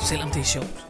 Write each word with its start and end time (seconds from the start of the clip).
selvom 0.00 0.30
det 0.30 0.40
er 0.40 0.44
sjovt. 0.44 0.86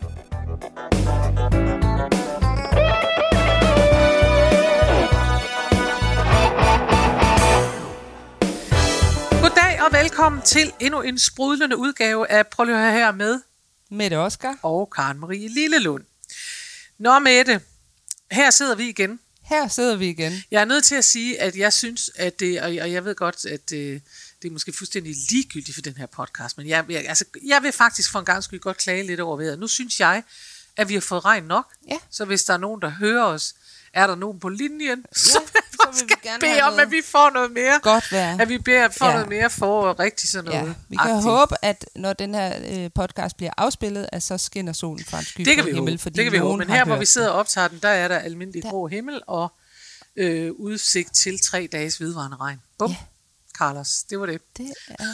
Goddag 9.42 9.82
og 9.82 9.92
velkommen 9.92 10.42
til 10.42 10.72
endnu 10.80 11.00
en 11.00 11.18
sprudlende 11.18 11.76
udgave 11.76 12.30
af 12.30 12.46
Prøv 12.46 12.64
lige 12.64 12.76
at 12.76 12.82
høre 12.82 12.92
her 12.92 13.12
med 13.12 13.40
Mette 13.90 14.18
Oscar. 14.18 14.56
og 14.62 14.90
Karen 14.90 15.18
Marie 15.18 15.48
Lillelund. 15.48 16.04
Nå 16.98 17.18
Mette, 17.18 17.60
her 18.32 18.50
sidder 18.50 18.74
vi 18.74 18.88
igen. 18.88 19.20
Her 19.44 19.68
sidder 19.68 19.96
vi 19.96 20.08
igen. 20.08 20.32
Jeg 20.50 20.60
er 20.60 20.64
nødt 20.64 20.84
til 20.84 20.94
at 20.94 21.04
sige, 21.04 21.40
at 21.40 21.56
jeg 21.56 21.72
synes, 21.72 22.10
at 22.14 22.40
det, 22.40 22.60
og 22.60 22.92
jeg 22.92 23.04
ved 23.04 23.14
godt, 23.14 23.44
at 23.44 23.70
det, 23.70 24.02
det 24.42 24.48
er 24.48 24.52
måske 24.52 24.72
fuldstændig 24.72 25.14
ligegyldigt 25.30 25.74
for 25.74 25.82
den 25.82 25.96
her 25.96 26.06
podcast, 26.06 26.58
men 26.58 26.68
jeg, 26.68 26.84
jeg, 26.88 27.04
altså, 27.08 27.24
jeg 27.46 27.62
vil 27.62 27.72
faktisk 27.72 28.10
for 28.10 28.18
en 28.18 28.24
gang 28.24 28.44
skyld 28.44 28.60
godt 28.60 28.76
klage 28.76 29.06
lidt 29.06 29.20
over 29.20 29.36
vejret. 29.36 29.58
Nu 29.58 29.66
synes 29.68 30.00
jeg, 30.00 30.22
at 30.76 30.88
vi 30.88 30.94
har 30.94 31.00
fået 31.00 31.24
regn 31.24 31.44
nok, 31.44 31.72
Ja. 31.90 31.96
så 32.10 32.24
hvis 32.24 32.44
der 32.44 32.54
er 32.54 32.58
nogen, 32.58 32.82
der 32.82 32.88
hører 32.88 33.24
os, 33.24 33.54
er 33.94 34.06
der 34.06 34.14
nogen 34.14 34.40
på 34.40 34.48
linjen, 34.48 35.04
så 35.12 35.24
så 35.30 35.38
vil 35.40 35.50
vil 36.00 36.06
jeg 36.10 36.18
vi 36.22 36.28
gerne 36.28 36.40
bede 36.40 36.62
om, 36.62 36.72
noget. 36.72 36.86
at 36.86 36.90
vi 36.90 37.02
får 37.04 37.30
noget 37.30 37.50
mere. 37.52 37.80
Godt 37.82 38.12
vejr. 38.12 38.38
At 38.40 38.48
vi 38.48 38.58
beder 38.58 38.88
får 38.88 39.06
Ja. 39.06 39.12
noget 39.12 39.28
mere 39.28 39.50
for 39.50 40.00
rigtig 40.00 40.28
sådan 40.28 40.44
noget. 40.44 40.66
Ja, 40.68 40.74
vi 40.88 40.96
kan 40.96 41.10
agtigt. 41.10 41.24
håbe, 41.24 41.54
at 41.62 41.86
når 41.96 42.12
den 42.12 42.34
her 42.34 42.56
øh, 42.84 42.90
podcast 42.94 43.36
bliver 43.36 43.50
afspillet, 43.56 44.08
at 44.12 44.22
så 44.22 44.38
skinner 44.38 44.72
solen 44.72 45.04
fra 45.04 45.18
en 45.18 45.24
sky 45.24 45.42
Det 45.42 45.56
kan 45.56 45.64
vi 45.66 45.70
himmel, 45.72 45.92
håbe. 45.92 46.02
fordi 46.02 46.16
Det 46.16 46.24
kan 46.24 46.32
vi 46.32 46.38
håbe. 46.38 46.58
Men 46.58 46.68
her, 46.70 46.84
hvor 46.84 46.96
vi 46.96 47.06
sidder 47.06 47.28
og 47.28 47.38
optager 47.38 47.68
den, 47.68 47.78
der 47.82 47.88
er 47.88 48.08
der 48.08 48.18
almindelig 48.18 48.62
Der- 48.62 48.70
grå 48.70 48.86
himmel 48.86 49.20
og 49.26 49.52
øh, 50.16 50.52
udsigt 50.52 51.14
til 51.14 51.38
tre 51.44 51.68
dages 51.72 52.00
vedvarende 52.00 52.36
regn. 52.36 52.60
Bum. 52.78 52.90
Ja. 52.90 52.96
Carlos, 53.58 54.02
det 54.10 54.20
var 54.20 54.26
det. 54.26 54.40
Det 54.56 54.72
er, 54.88 55.04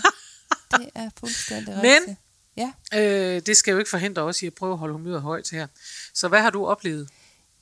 det 0.79 0.89
er 0.95 1.11
fuldstændig 1.21 1.75
Men- 1.77 1.85
rigtigt. 1.85 2.19
Ja, 2.57 2.73
Øh, 2.95 3.43
det 3.47 3.57
skal 3.57 3.73
jo 3.73 3.79
ikke 3.79 3.91
forhindre 3.91 4.23
os 4.23 4.43
i 4.43 4.47
at 4.47 4.55
prøve 4.55 4.73
at 4.73 4.79
holde 4.79 4.93
humøret 4.93 5.23
højt 5.23 5.51
her. 5.51 5.67
Så 6.15 6.29
hvad 6.29 6.41
har 6.41 6.51
du 6.51 6.67
oplevet? 6.67 7.09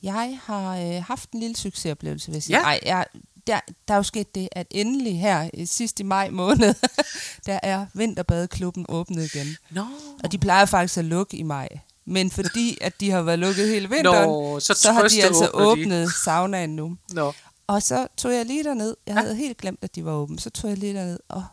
Jeg 0.02 0.38
har 0.42 0.76
øh, 0.76 1.02
haft 1.04 1.30
en 1.30 1.40
lille 1.40 1.56
succesoplevelse, 1.56 2.32
jeg 2.32 2.42
sige. 2.42 2.56
Ja. 2.58 2.62
Ej, 2.64 2.80
jeg, 2.86 3.06
der, 3.46 3.60
der 3.88 3.94
er 3.94 3.98
jo 3.98 4.02
sket 4.02 4.34
det, 4.34 4.48
at 4.52 4.66
endelig 4.70 5.20
her 5.20 5.50
øh, 5.54 5.66
sidst 5.66 6.00
i 6.00 6.02
maj 6.02 6.30
måned, 6.30 6.74
der 7.46 7.60
er 7.62 7.86
Vinterbadeklubben 7.94 8.86
åbnet 8.88 9.34
igen. 9.34 9.46
Nå, 9.70 9.84
Og 10.24 10.32
de 10.32 10.38
plejer 10.38 10.64
faktisk 10.64 10.98
at 10.98 11.04
lukke 11.04 11.36
i 11.36 11.42
maj. 11.42 11.68
Men 12.04 12.30
fordi 12.30 12.78
at 12.80 13.00
de 13.00 13.10
har 13.10 13.22
været 13.22 13.38
lukket 13.38 13.68
hele 13.68 13.88
vinteren, 13.88 14.28
Nå, 14.28 14.60
så 14.60 14.74
så 14.74 14.92
har 14.92 15.08
de 15.08 15.22
altså 15.24 15.48
åbner 15.54 15.64
de. 15.64 15.70
åbnet 15.70 16.12
saunaen 16.24 16.76
nu. 16.76 16.96
Nå. 17.12 17.32
Og 17.66 17.82
så 17.82 18.06
tog 18.16 18.32
jeg 18.34 18.46
lige 18.46 18.64
derned. 18.64 18.96
Jeg 19.06 19.14
Ja. 19.14 19.20
havde 19.20 19.34
helt 19.36 19.58
glemt, 19.58 19.78
at 19.82 19.94
de 19.94 20.04
var 20.04 20.12
åbne. 20.12 20.38
Så 20.38 20.50
tog 20.50 20.70
jeg 20.70 20.78
lige 20.78 20.94
derned 20.94 21.18
og 21.28 21.44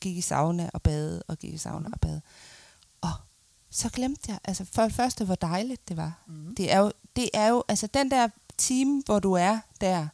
gik 0.00 0.16
i 0.16 0.20
sauna 0.20 0.70
og 0.74 0.82
bade, 0.82 1.22
og 1.28 1.38
gik 1.38 1.54
i 1.54 1.58
sauna 1.58 1.88
og 1.92 2.00
bade. 2.00 2.20
Og 3.00 3.10
så 3.70 3.88
glemte 3.88 4.22
jeg, 4.28 4.38
altså 4.44 4.64
for 4.72 4.82
det 4.82 4.92
første, 4.94 5.24
hvor 5.24 5.34
dejligt 5.34 5.88
det 5.88 5.96
var. 5.96 6.22
Mm. 6.26 6.54
Det, 6.54 6.72
er 6.72 6.78
jo, 6.78 6.92
det 7.16 7.30
er 7.34 7.46
jo, 7.48 7.64
altså 7.68 7.86
den 7.86 8.10
der 8.10 8.28
time, 8.58 9.02
hvor 9.06 9.18
du 9.18 9.32
er 9.32 9.58
der, 9.80 10.06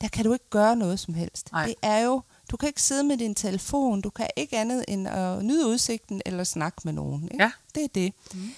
der 0.00 0.08
kan 0.08 0.24
du 0.24 0.32
ikke 0.32 0.50
gøre 0.50 0.76
noget 0.76 1.00
som 1.00 1.14
helst. 1.14 1.52
Nej. 1.52 1.64
Det 1.66 1.74
er 1.82 1.98
jo, 1.98 2.22
du 2.50 2.56
kan 2.56 2.66
ikke 2.68 2.82
sidde 2.82 3.04
med 3.04 3.16
din 3.16 3.34
telefon, 3.34 4.00
du 4.00 4.10
kan 4.10 4.26
ikke 4.36 4.58
andet 4.58 4.84
end 4.88 5.08
at 5.08 5.44
nyde 5.44 5.66
udsigten 5.66 6.22
eller 6.26 6.44
snakke 6.44 6.80
med 6.84 6.92
nogen. 6.92 7.24
Ikke? 7.32 7.44
Ja. 7.44 7.50
Det 7.74 7.84
er 7.84 7.88
det. 7.94 8.12
Mm. 8.34 8.50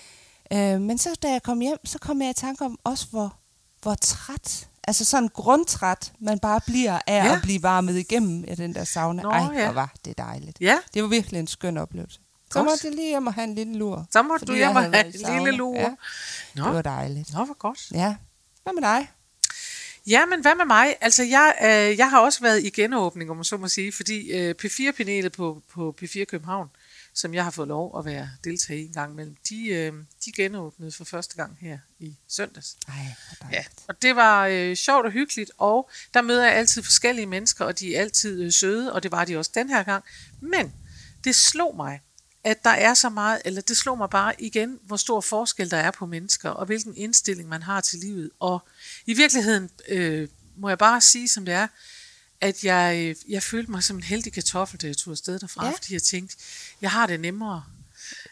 Øh, 0.58 0.80
men 0.80 0.98
så 0.98 1.08
da 1.22 1.30
jeg 1.32 1.42
kom 1.42 1.60
hjem, 1.60 1.86
så 1.86 1.98
kom 1.98 2.22
jeg 2.22 2.30
i 2.30 2.34
tanke 2.34 2.64
om 2.64 2.78
også, 2.84 3.06
hvor, 3.10 3.36
hvor 3.82 3.94
træt, 3.94 4.68
altså 4.84 5.04
sådan 5.04 5.28
grundtræt, 5.28 6.12
man 6.18 6.38
bare 6.38 6.60
bliver 6.66 6.98
af 7.06 7.24
Ja. 7.26 7.34
at 7.36 7.42
blive 7.42 7.62
varmet 7.62 7.96
igennem 7.96 8.44
i 8.48 8.54
den 8.54 8.74
der 8.74 8.84
sauna. 8.84 9.22
Nå, 9.22 9.30
Ej, 9.30 9.38
ja. 9.54 9.64
hvor 9.64 9.72
var 9.72 9.94
det 10.04 10.18
dejligt. 10.18 10.60
Ja, 10.60 10.78
Det 10.94 11.02
var 11.02 11.08
virkelig 11.08 11.40
en 11.40 11.46
skøn 11.46 11.76
oplevelse. 11.76 12.20
Så 12.52 12.62
måtte 12.62 12.86
jeg 12.86 12.94
lige 12.94 13.08
hjem 13.08 13.26
og 13.26 13.34
have 13.34 13.44
en 13.44 13.54
lille 13.54 13.74
lur. 13.78 14.06
så 14.12 14.22
må 14.22 14.38
fordi 14.38 14.52
du 14.52 14.56
hjem 14.56 14.76
og 14.76 14.82
have 14.82 15.06
en 15.06 15.12
lille 15.12 15.50
lure. 15.50 15.80
Ja, 15.80 15.94
Nå. 16.54 16.64
det 16.64 16.74
var 16.74 16.82
dejligt. 16.82 17.32
Nå, 17.32 17.44
hvor 17.44 17.54
godt. 17.58 17.90
Ja. 17.92 18.16
Hvad 18.62 18.72
med 18.72 18.82
dig? 18.82 19.10
Ja, 20.06 20.26
men 20.26 20.40
hvad 20.40 20.54
med 20.54 20.64
mig? 20.64 20.96
Altså, 21.00 21.22
jeg, 21.22 21.54
øh, 21.62 21.98
jeg 21.98 22.10
har 22.10 22.20
også 22.20 22.40
været 22.40 22.64
i 22.64 22.70
genåbning, 22.70 23.30
om 23.30 23.36
man 23.36 23.44
så 23.44 23.56
må 23.56 23.68
sige, 23.68 23.92
fordi 23.92 24.32
øh, 24.32 24.54
P4-panelet 24.62 25.32
på, 25.32 25.62
på 25.72 25.96
P4 26.02 26.24
København, 26.24 26.68
som 27.14 27.34
jeg 27.34 27.44
har 27.44 27.50
fået 27.50 27.68
lov 27.68 27.98
at 27.98 28.04
være 28.04 28.28
deltager 28.44 28.80
i 28.80 28.84
en 28.86 28.92
gang 28.92 29.12
imellem, 29.12 29.36
de, 29.48 29.66
øh, 29.66 29.92
de 30.24 30.32
genåbnede 30.36 30.92
for 30.92 31.04
første 31.04 31.36
gang 31.36 31.56
her 31.60 31.78
i 31.98 32.16
søndags. 32.28 32.76
Ej, 32.88 32.94
Ja, 33.52 33.64
og 33.88 34.02
det 34.02 34.16
var 34.16 34.46
øh, 34.46 34.76
sjovt 34.76 35.06
og 35.06 35.12
hyggeligt, 35.12 35.50
og 35.58 35.90
der 36.14 36.22
møder 36.22 36.44
jeg 36.44 36.54
altid 36.54 36.82
forskellige 36.82 37.26
mennesker, 37.26 37.64
og 37.64 37.78
de 37.78 37.96
er 37.96 38.00
altid 38.00 38.42
øh, 38.42 38.52
søde, 38.52 38.92
og 38.92 39.02
det 39.02 39.12
var 39.12 39.24
de 39.24 39.36
også 39.38 39.50
den 39.54 39.68
her 39.68 39.82
gang. 39.82 40.04
Men 40.40 40.74
det 41.24 41.34
slog 41.34 41.76
mig, 41.76 42.00
at 42.44 42.64
der 42.64 42.70
er 42.70 42.94
så 42.94 43.08
meget, 43.08 43.42
eller 43.44 43.60
det 43.60 43.76
slog 43.76 43.98
mig 43.98 44.10
bare 44.10 44.42
igen, 44.42 44.78
hvor 44.82 44.96
stor 44.96 45.20
forskel 45.20 45.70
der 45.70 45.76
er 45.76 45.90
på 45.90 46.06
mennesker, 46.06 46.50
og 46.50 46.66
hvilken 46.66 46.96
indstilling 46.96 47.48
man 47.48 47.62
har 47.62 47.80
til 47.80 47.98
livet. 47.98 48.30
Og 48.40 48.68
i 49.06 49.14
virkeligheden 49.14 49.70
øh, 49.88 50.28
må 50.56 50.68
jeg 50.68 50.78
bare 50.78 51.00
sige, 51.00 51.28
som 51.28 51.44
det 51.44 51.54
er, 51.54 51.66
at 52.40 52.64
jeg, 52.64 52.96
øh, 52.98 53.32
jeg 53.32 53.42
følte 53.42 53.70
mig 53.70 53.82
som 53.82 53.96
en 53.96 54.02
heldig 54.02 54.32
kartoffel, 54.32 54.80
da 54.80 54.86
jeg 54.86 54.96
tog 54.96 55.10
afsted 55.10 55.38
derfra, 55.38 55.64
ja. 55.64 55.70
Ja. 55.70 55.76
fordi 55.76 55.92
jeg 55.92 56.02
tænkte, 56.02 56.36
jeg 56.80 56.90
har 56.90 57.06
det 57.06 57.20
nemmere. 57.20 57.64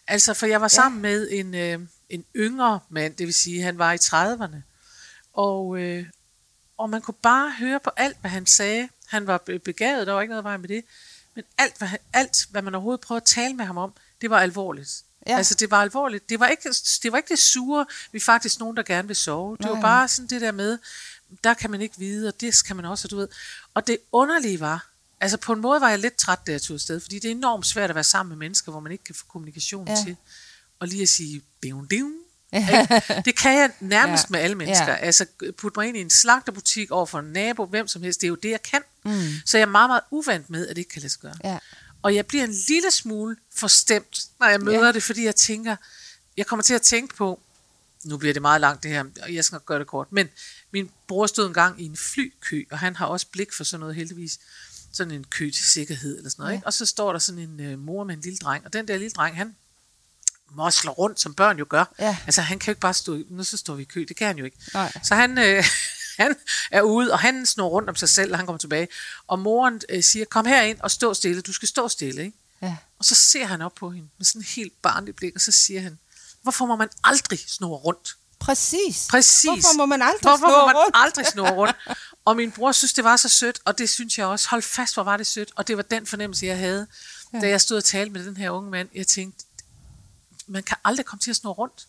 Altså, 0.06 0.34
for 0.34 0.46
jeg 0.46 0.60
var 0.60 0.68
sammen 0.68 1.02
med 1.02 1.28
en, 1.30 1.54
øh, 1.54 1.80
en 2.08 2.24
yngre 2.36 2.80
mand, 2.88 3.16
det 3.16 3.26
vil 3.26 3.34
sige, 3.34 3.62
han 3.62 3.78
var 3.78 3.92
i 3.92 3.96
30'erne, 3.96 4.56
og, 5.32 5.78
øh, 5.78 6.06
og 6.78 6.90
man 6.90 7.02
kunne 7.02 7.14
bare 7.22 7.52
høre 7.58 7.80
på 7.80 7.90
alt, 7.96 8.16
hvad 8.20 8.30
han 8.30 8.46
sagde. 8.46 8.88
Han 9.06 9.26
var 9.26 9.38
be- 9.38 9.58
begavet, 9.58 10.06
der 10.06 10.12
var 10.12 10.20
ikke 10.20 10.30
noget 10.30 10.44
vej 10.44 10.56
med 10.56 10.68
det. 10.68 10.84
Men 11.34 11.44
alt 11.58 11.78
hvad, 11.78 11.88
alt, 12.12 12.46
hvad 12.50 12.62
man 12.62 12.74
overhovedet 12.74 13.00
prøvede 13.00 13.22
at 13.22 13.26
tale 13.26 13.54
med 13.54 13.64
ham 13.64 13.78
om, 13.78 13.92
det 14.22 14.30
var 14.30 14.40
alvorligt. 14.40 14.90
Ja. 15.26 15.36
Altså, 15.36 15.54
det 15.54 15.70
var 15.70 15.82
alvorligt. 15.82 16.28
Det 16.28 16.40
var, 16.40 16.48
ikke, 16.48 16.74
det 17.02 17.12
var 17.12 17.18
ikke 17.18 17.28
det 17.28 17.38
sure, 17.38 17.86
vi 18.12 18.16
er 18.16 18.20
faktisk 18.20 18.60
nogen, 18.60 18.76
der 18.76 18.82
gerne 18.82 19.08
vil 19.08 19.16
sove. 19.16 19.56
Det 19.56 19.66
var 19.66 19.72
Nej. 19.72 19.82
bare 19.82 20.08
sådan 20.08 20.26
det 20.26 20.40
der 20.40 20.52
med, 20.52 20.78
der 21.44 21.54
kan 21.54 21.70
man 21.70 21.80
ikke 21.80 21.98
vide, 21.98 22.28
og 22.28 22.40
det 22.40 22.64
kan 22.66 22.76
man 22.76 22.84
også, 22.84 23.08
du 23.08 23.16
ved. 23.16 23.28
Og 23.74 23.86
det 23.86 23.98
underlige 24.12 24.60
var, 24.60 24.86
altså 25.20 25.36
på 25.36 25.52
en 25.52 25.60
måde 25.60 25.80
var 25.80 25.88
jeg 25.88 25.98
lidt 25.98 26.16
træt, 26.16 26.38
da 26.46 26.52
jeg 26.52 26.62
tog 26.62 26.74
afsted, 26.74 27.00
fordi 27.00 27.18
det 27.18 27.24
er 27.28 27.34
enormt 27.34 27.66
svært 27.66 27.90
at 27.90 27.94
være 27.94 28.04
sammen 28.04 28.28
med 28.28 28.36
mennesker, 28.36 28.72
hvor 28.72 28.80
man 28.80 28.92
ikke 28.92 29.04
kan 29.04 29.14
få 29.14 29.24
kommunikation 29.28 29.88
ja. 29.88 29.96
Til. 30.04 30.16
Og 30.78 30.88
lige 30.88 31.02
at 31.02 31.08
sige, 31.08 31.42
bing, 31.60 31.92
ikke? 31.92 33.02
Det 33.24 33.36
kan 33.36 33.58
jeg 33.58 33.70
nærmest 33.80 34.24
ja. 34.24 34.26
Med 34.30 34.40
alle 34.40 34.56
mennesker. 34.56 34.88
Ja. 34.88 34.96
Altså 34.96 35.26
putte 35.58 35.78
mig 35.78 35.88
ind 35.88 35.96
i 35.96 36.00
en 36.00 36.10
slagterbutik 36.10 36.90
over 36.90 37.06
for 37.06 37.18
en 37.18 37.32
nabo, 37.32 37.66
hvem 37.66 37.88
som 37.88 38.02
helst. 38.02 38.20
Det 38.20 38.26
er 38.26 38.28
jo 38.28 38.34
det, 38.34 38.50
jeg 38.50 38.62
kan. 38.62 38.82
Mm. 39.04 39.22
Så 39.46 39.58
jeg 39.58 39.62
er 39.62 39.70
meget, 39.70 39.90
meget 39.90 40.02
uvant 40.10 40.50
med, 40.50 40.66
at 40.66 40.76
det 40.76 40.80
ikke 40.80 40.90
kan 40.90 41.02
lade 41.02 41.12
sig 41.12 41.20
gøre. 41.20 41.34
Ja. 41.44 41.58
Og 42.02 42.14
jeg 42.14 42.26
bliver 42.26 42.44
en 42.44 42.54
lille 42.68 42.90
smule 42.90 43.36
forstemt, 43.54 44.26
når 44.40 44.46
jeg 44.46 44.60
møder 44.60 44.86
ja. 44.86 44.92
Det, 44.92 45.02
fordi 45.02 45.24
jeg 45.24 45.36
tænker, 45.36 45.76
jeg 46.36 46.46
kommer 46.46 46.62
til 46.62 46.74
at 46.74 46.82
tænke 46.82 47.14
på, 47.14 47.40
nu 48.04 48.16
bliver 48.16 48.32
det 48.32 48.42
meget 48.42 48.60
langt 48.60 48.82
det 48.82 48.90
her, 48.90 49.04
og 49.22 49.34
jeg 49.34 49.44
skal 49.44 49.58
gøre 49.66 49.78
det 49.78 49.86
kort, 49.86 50.12
men 50.12 50.28
min 50.70 50.90
bror 51.08 51.26
stod 51.26 51.46
en 51.46 51.54
gang 51.54 51.80
i 51.82 51.84
en 51.84 51.96
flykø, 51.96 52.62
og 52.70 52.78
han 52.78 52.96
har 52.96 53.06
også 53.06 53.26
blik 53.32 53.52
for 53.52 53.64
sådan 53.64 53.80
noget 53.80 53.94
heldigvis, 53.94 54.38
sådan 54.92 55.14
en 55.14 55.24
kø 55.24 55.50
til 55.50 55.64
sikkerhed 55.64 56.16
eller 56.16 56.30
sådan 56.30 56.42
noget, 56.42 56.52
ja. 56.52 56.56
Ikke? 56.56 56.66
og 56.66 56.72
så 56.72 56.86
står 56.86 57.12
der 57.12 57.18
sådan 57.18 57.38
en 57.38 57.60
øh, 57.60 57.78
mor 57.78 58.04
med 58.04 58.14
en 58.14 58.20
lille 58.20 58.38
dreng, 58.38 58.64
og 58.64 58.72
den 58.72 58.88
der 58.88 58.96
lille 58.96 59.10
dreng, 59.10 59.36
han 59.36 59.56
mosler 60.50 60.90
rundt, 60.90 61.20
som 61.20 61.34
børn 61.34 61.58
jo 61.58 61.66
gør. 61.68 61.94
Ja. 61.98 62.16
Altså 62.26 62.42
han 62.42 62.58
kan 62.58 62.66
jo 62.66 62.70
ikke 62.70 62.80
bare 62.80 62.94
stå, 62.94 63.18
nu 63.30 63.44
så 63.44 63.56
står 63.56 63.74
vi 63.74 63.82
i 63.82 63.84
kø, 63.84 64.04
det 64.08 64.16
kan 64.16 64.26
han 64.26 64.38
jo 64.38 64.44
ikke. 64.44 64.56
Nej. 64.74 64.92
Så 65.02 65.14
han, 65.14 65.38
øh, 65.38 65.64
han 66.18 66.34
er 66.70 66.82
ude, 66.82 67.12
og 67.12 67.18
han 67.18 67.46
snor 67.46 67.68
rundt 67.68 67.88
om 67.88 67.96
sig 67.96 68.08
selv, 68.08 68.32
og 68.32 68.38
han 68.38 68.46
kommer 68.46 68.58
tilbage. 68.58 68.88
Og 69.26 69.38
moren 69.38 69.80
øh, 69.88 70.02
siger, 70.02 70.24
kom 70.24 70.46
herind 70.46 70.80
og 70.80 70.90
stå 70.90 71.14
stille, 71.14 71.42
du 71.42 71.52
skal 71.52 71.68
stå 71.68 71.88
stille, 71.88 72.24
ikke? 72.24 72.36
Ja. 72.62 72.76
Og 72.98 73.04
så 73.04 73.14
ser 73.14 73.46
han 73.46 73.62
op 73.62 73.74
på 73.74 73.90
hende 73.90 74.08
med 74.18 74.24
sådan 74.26 74.40
en 74.40 74.46
helt 74.56 74.82
barnlig 74.82 75.16
blik, 75.16 75.34
og 75.34 75.40
så 75.40 75.52
siger 75.52 75.80
han, 75.80 75.98
hvorfor 76.42 76.66
må 76.66 76.76
man 76.76 76.88
aldrig 77.04 77.38
snurre 77.46 77.78
rundt? 77.78 78.16
Præcis. 78.38 79.06
Præcis. 79.10 79.44
Hvorfor 79.44 79.76
må 79.76 79.86
man 79.86 80.02
aldrig 80.02 80.20
Hvorfor 80.20 80.46
snurre 80.46 80.60
må 80.60 80.66
man 80.66 80.76
rundt? 80.76 80.96
aldrig 80.96 81.26
snurre 81.26 81.54
rundt? 81.54 81.76
Og 82.24 82.36
min 82.36 82.52
bror 82.52 82.72
synes, 82.72 82.92
det 82.92 83.04
var 83.04 83.16
så 83.16 83.28
sødt, 83.28 83.60
og 83.64 83.78
det 83.78 83.90
synes 83.90 84.18
jeg 84.18 84.26
også. 84.26 84.48
Hold 84.48 84.62
fast, 84.62 84.94
hvor 84.94 85.02
var 85.02 85.16
det 85.16 85.26
sødt. 85.26 85.52
Og 85.56 85.68
det 85.68 85.76
var 85.76 85.82
den 85.82 86.06
fornemmelse, 86.06 86.46
jeg 86.46 86.58
havde, 86.58 86.86
ja. 87.32 87.40
da 87.40 87.48
jeg 87.48 87.60
stod 87.60 87.76
og 87.76 87.84
talte 87.84 88.12
med 88.12 88.26
den 88.26 88.36
her 88.36 88.50
unge 88.50 88.70
mand. 88.70 88.88
Jeg 88.94 89.06
tænkte, 89.06 89.44
man 90.46 90.62
kan 90.62 90.76
aldrig 90.84 91.06
komme 91.06 91.20
til 91.20 91.30
at 91.30 91.36
snurre 91.36 91.54
rundt. 91.54 91.86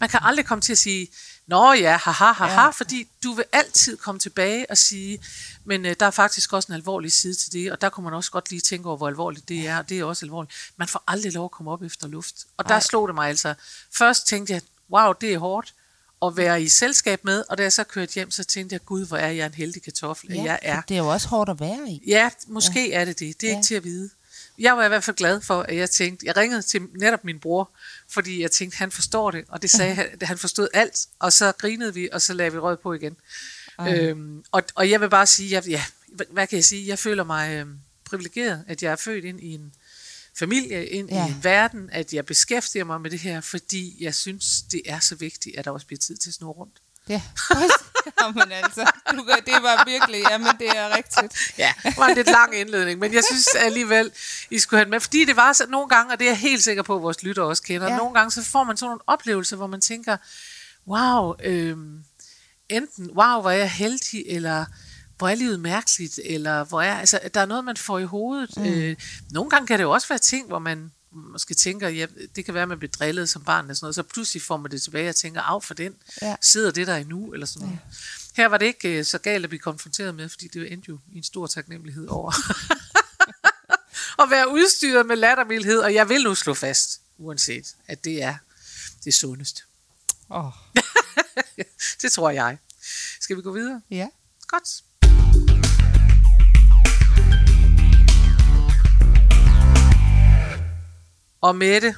Man 0.00 0.08
kan 0.08 0.20
aldrig 0.22 0.46
komme 0.46 0.62
til 0.62 0.72
at 0.72 0.78
sige, 0.78 1.08
nå 1.46 1.72
ja, 1.72 1.96
haha, 1.96 2.32
haha, 2.32 2.62
ja. 2.62 2.70
Fordi 2.70 3.08
du 3.22 3.32
vil 3.32 3.44
altid 3.52 3.96
komme 3.96 4.18
tilbage 4.18 4.70
og 4.70 4.78
sige, 4.78 5.18
men 5.64 5.86
øh, 5.86 5.96
der 6.00 6.06
er 6.06 6.10
faktisk 6.10 6.52
også 6.52 6.66
en 6.68 6.74
alvorlig 6.74 7.12
side 7.12 7.34
til 7.34 7.52
det, 7.52 7.72
og 7.72 7.80
der 7.80 7.88
kunne 7.88 8.04
man 8.04 8.14
også 8.14 8.30
godt 8.30 8.50
lige 8.50 8.60
tænke 8.60 8.88
over, 8.88 8.96
hvor 8.96 9.08
alvorligt 9.08 9.48
det 9.48 9.68
er, 9.68 9.78
og 9.78 9.88
det 9.88 9.98
er 9.98 10.04
også 10.04 10.26
alvorligt. 10.26 10.54
Man 10.76 10.88
får 10.88 11.04
aldrig 11.08 11.32
lov 11.32 11.44
at 11.44 11.50
komme 11.50 11.70
op 11.70 11.82
efter 11.82 12.08
luft. 12.08 12.34
Og 12.56 12.68
der 12.68 12.80
slog 12.80 13.08
det 13.08 13.14
mig 13.14 13.28
altså. 13.28 13.54
Først 13.92 14.26
tænkte 14.26 14.52
jeg, 14.52 14.62
wow, 14.90 15.12
det 15.20 15.32
er 15.32 15.38
hårdt 15.38 15.74
at 16.22 16.36
være 16.36 16.62
i 16.62 16.68
selskab 16.68 17.24
med, 17.24 17.44
og 17.48 17.58
da 17.58 17.62
jeg 17.62 17.72
så 17.72 17.84
kørte 17.84 18.14
hjem, 18.14 18.30
så 18.30 18.44
tænkte 18.44 18.72
jeg, 18.72 18.84
gud, 18.84 19.06
hvor 19.06 19.16
er 19.16 19.30
jeg 19.30 19.46
en 19.46 19.54
heldig 19.54 19.82
kartoffel, 19.82 20.32
ja, 20.32 20.42
jeg 20.42 20.58
er. 20.62 20.82
Det 20.88 20.94
er 20.94 20.98
jo 20.98 21.08
også 21.08 21.28
hårdt 21.28 21.50
at 21.50 21.60
være 21.60 21.88
i. 21.88 22.02
Ja, 22.06 22.30
måske 22.46 22.88
ja. 22.88 23.00
er 23.00 23.04
det 23.04 23.18
det. 23.18 23.40
Det 23.40 23.46
er 23.46 23.50
ja. 23.52 23.58
ikke 23.58 23.66
til 23.66 23.74
at 23.74 23.84
vide. 23.84 24.10
Jeg 24.60 24.76
var 24.76 24.84
i 24.84 24.88
hvert 24.88 25.04
fald 25.04 25.16
glad 25.16 25.40
for, 25.40 25.62
at 25.62 25.76
jeg 25.76 25.90
tænkte, 25.90 26.26
jeg 26.26 26.36
ringede 26.36 26.62
til 26.62 26.82
netop 26.94 27.24
min 27.24 27.40
bror, 27.40 27.70
fordi 28.08 28.42
jeg 28.42 28.50
tænkte, 28.50 28.78
han 28.78 28.90
forstår 28.90 29.30
det, 29.30 29.44
og 29.48 29.62
det 29.62 29.70
sagde 29.70 29.94
han, 29.94 30.06
han 30.22 30.38
forstod 30.38 30.68
alt, 30.74 31.06
og 31.18 31.32
så 31.32 31.52
grinede 31.52 31.94
vi, 31.94 32.08
og 32.12 32.22
så 32.22 32.32
lagde 32.32 32.52
vi 32.52 32.58
rød 32.58 32.76
på 32.76 32.92
igen. 32.92 33.16
Øhm, 33.80 34.44
og, 34.52 34.62
og 34.74 34.90
jeg 34.90 35.00
vil 35.00 35.10
bare 35.10 35.26
sige, 35.26 35.52
jeg, 35.52 35.68
ja, 35.68 35.82
hvad 36.30 36.46
kan 36.46 36.56
jeg 36.56 36.64
sige, 36.64 36.88
jeg 36.88 36.98
føler 36.98 37.24
mig 37.24 37.54
øhm, 37.54 37.78
privilegeret, 38.04 38.64
at 38.68 38.82
jeg 38.82 38.92
er 38.92 38.96
født 38.96 39.24
ind 39.24 39.40
i 39.40 39.54
en 39.54 39.72
familie, 40.38 40.86
ind 40.86 41.10
ja. 41.10 41.26
i 41.26 41.30
en 41.30 41.44
verden, 41.44 41.90
at 41.92 42.12
jeg 42.12 42.26
beskæftiger 42.26 42.84
mig 42.84 43.00
med 43.00 43.10
det 43.10 43.18
her, 43.18 43.40
fordi 43.40 43.96
jeg 44.00 44.14
synes, 44.14 44.62
det 44.62 44.82
er 44.84 44.98
så 44.98 45.14
vigtigt, 45.14 45.56
at 45.56 45.64
der 45.64 45.70
også 45.70 45.86
bliver 45.86 46.00
tid 46.00 46.16
til 46.16 46.30
at 46.30 46.34
snurre 46.34 46.52
rundt. 46.52 46.82
Ja, 47.08 47.22
jamen 48.20 48.52
altså, 48.52 48.92
du 49.16 49.22
gør, 49.22 49.34
det 49.34 49.62
var 49.62 49.84
virkelig, 49.86 50.22
jamen 50.30 50.46
det 50.58 50.68
er 50.68 50.96
rigtigt. 50.96 51.52
Ja, 51.58 51.72
det 51.82 51.96
var 51.96 52.06
en 52.06 52.16
lidt 52.16 52.30
lang 52.30 52.56
indledning, 52.56 52.98
men 53.00 53.14
jeg 53.14 53.24
synes 53.24 53.46
alligevel, 53.54 54.12
I 54.50 54.58
skulle 54.58 54.78
have 54.78 54.84
det 54.84 54.90
med, 54.90 55.00
fordi 55.00 55.24
det 55.24 55.36
var 55.36 55.52
så 55.52 55.66
nogle 55.68 55.88
gange, 55.88 56.12
og 56.12 56.18
det 56.18 56.24
er 56.24 56.30
jeg 56.30 56.38
helt 56.38 56.62
sikker 56.62 56.82
på, 56.82 56.96
at 56.96 57.02
vores 57.02 57.22
lytter 57.22 57.42
også 57.42 57.62
kender, 57.62 57.90
ja. 57.90 57.96
nogle 57.96 58.14
gange 58.14 58.30
så 58.30 58.42
får 58.42 58.64
man 58.64 58.76
sådan 58.76 58.88
nogle 58.88 59.00
oplevelser, 59.06 59.56
hvor 59.56 59.66
man 59.66 59.80
tænker, 59.80 60.16
wow, 60.88 61.34
øh, 61.44 61.76
enten, 62.68 63.10
wow, 63.10 63.40
hvor 63.40 63.50
er 63.50 63.56
jeg 63.56 63.70
heldig, 63.70 64.24
eller 64.26 64.64
hvor 65.18 65.28
er 65.28 65.34
livet 65.34 65.60
mærkeligt, 65.60 66.20
eller 66.24 66.64
hvor 66.64 66.82
er, 66.82 66.98
altså, 66.98 67.20
der 67.34 67.40
er 67.40 67.46
noget, 67.46 67.64
man 67.64 67.76
får 67.76 67.98
i 67.98 68.04
hovedet. 68.04 68.56
Mm. 68.56 68.64
Øh, 68.64 68.96
nogle 69.30 69.50
gange 69.50 69.66
kan 69.66 69.78
det 69.78 69.84
jo 69.84 69.90
også 69.90 70.08
være 70.08 70.18
ting, 70.18 70.46
hvor 70.46 70.58
man 70.58 70.92
måske 71.12 71.54
tænker, 71.54 71.88
ja, 71.88 72.06
det 72.36 72.44
kan 72.44 72.54
være, 72.54 72.62
at 72.62 72.68
man 72.68 72.78
bliver 72.78 72.92
drillet 72.92 73.28
som 73.28 73.44
barn, 73.44 73.64
eller 73.64 73.74
sådan 73.74 73.84
noget, 73.84 73.94
så 73.94 74.02
pludselig 74.02 74.42
får 74.42 74.56
man 74.56 74.70
det 74.70 74.82
tilbage 74.82 75.08
og 75.08 75.16
tænker, 75.16 75.40
af 75.40 75.62
for 75.62 75.74
den, 75.74 75.96
ja. 76.22 76.36
sidder 76.42 76.70
det 76.70 76.86
der 76.86 76.96
endnu, 76.96 77.32
eller 77.32 77.46
sådan 77.46 77.66
noget. 77.66 77.78
Ja. 77.84 78.42
Her 78.42 78.48
var 78.48 78.58
det 78.58 78.66
ikke 78.66 78.98
uh, 78.98 79.04
så 79.04 79.18
galt 79.18 79.44
at 79.44 79.50
blive 79.50 79.60
konfronteret 79.60 80.14
med, 80.14 80.28
fordi 80.28 80.48
det 80.48 80.72
endte 80.72 80.88
jo 80.88 80.98
i 81.12 81.16
en 81.16 81.22
stor 81.22 81.46
taknemmelighed 81.46 82.08
over 82.08 82.32
at 84.22 84.30
være 84.30 84.48
udstyret 84.48 85.06
med 85.06 85.16
lattermildhed, 85.16 85.78
og 85.78 85.94
jeg 85.94 86.08
vil 86.08 86.22
nu 86.22 86.34
slå 86.34 86.54
fast, 86.54 87.00
uanset, 87.18 87.76
at 87.86 88.04
det 88.04 88.22
er 88.22 88.36
det 89.04 89.14
sundeste. 89.14 89.62
Oh. 90.28 90.52
det 92.02 92.12
tror 92.12 92.30
jeg. 92.30 92.58
Skal 93.20 93.36
vi 93.36 93.42
gå 93.42 93.52
videre? 93.52 93.82
Ja. 93.90 94.08
Godt. 94.48 94.82
Og 101.40 101.56
Mette, 101.56 101.94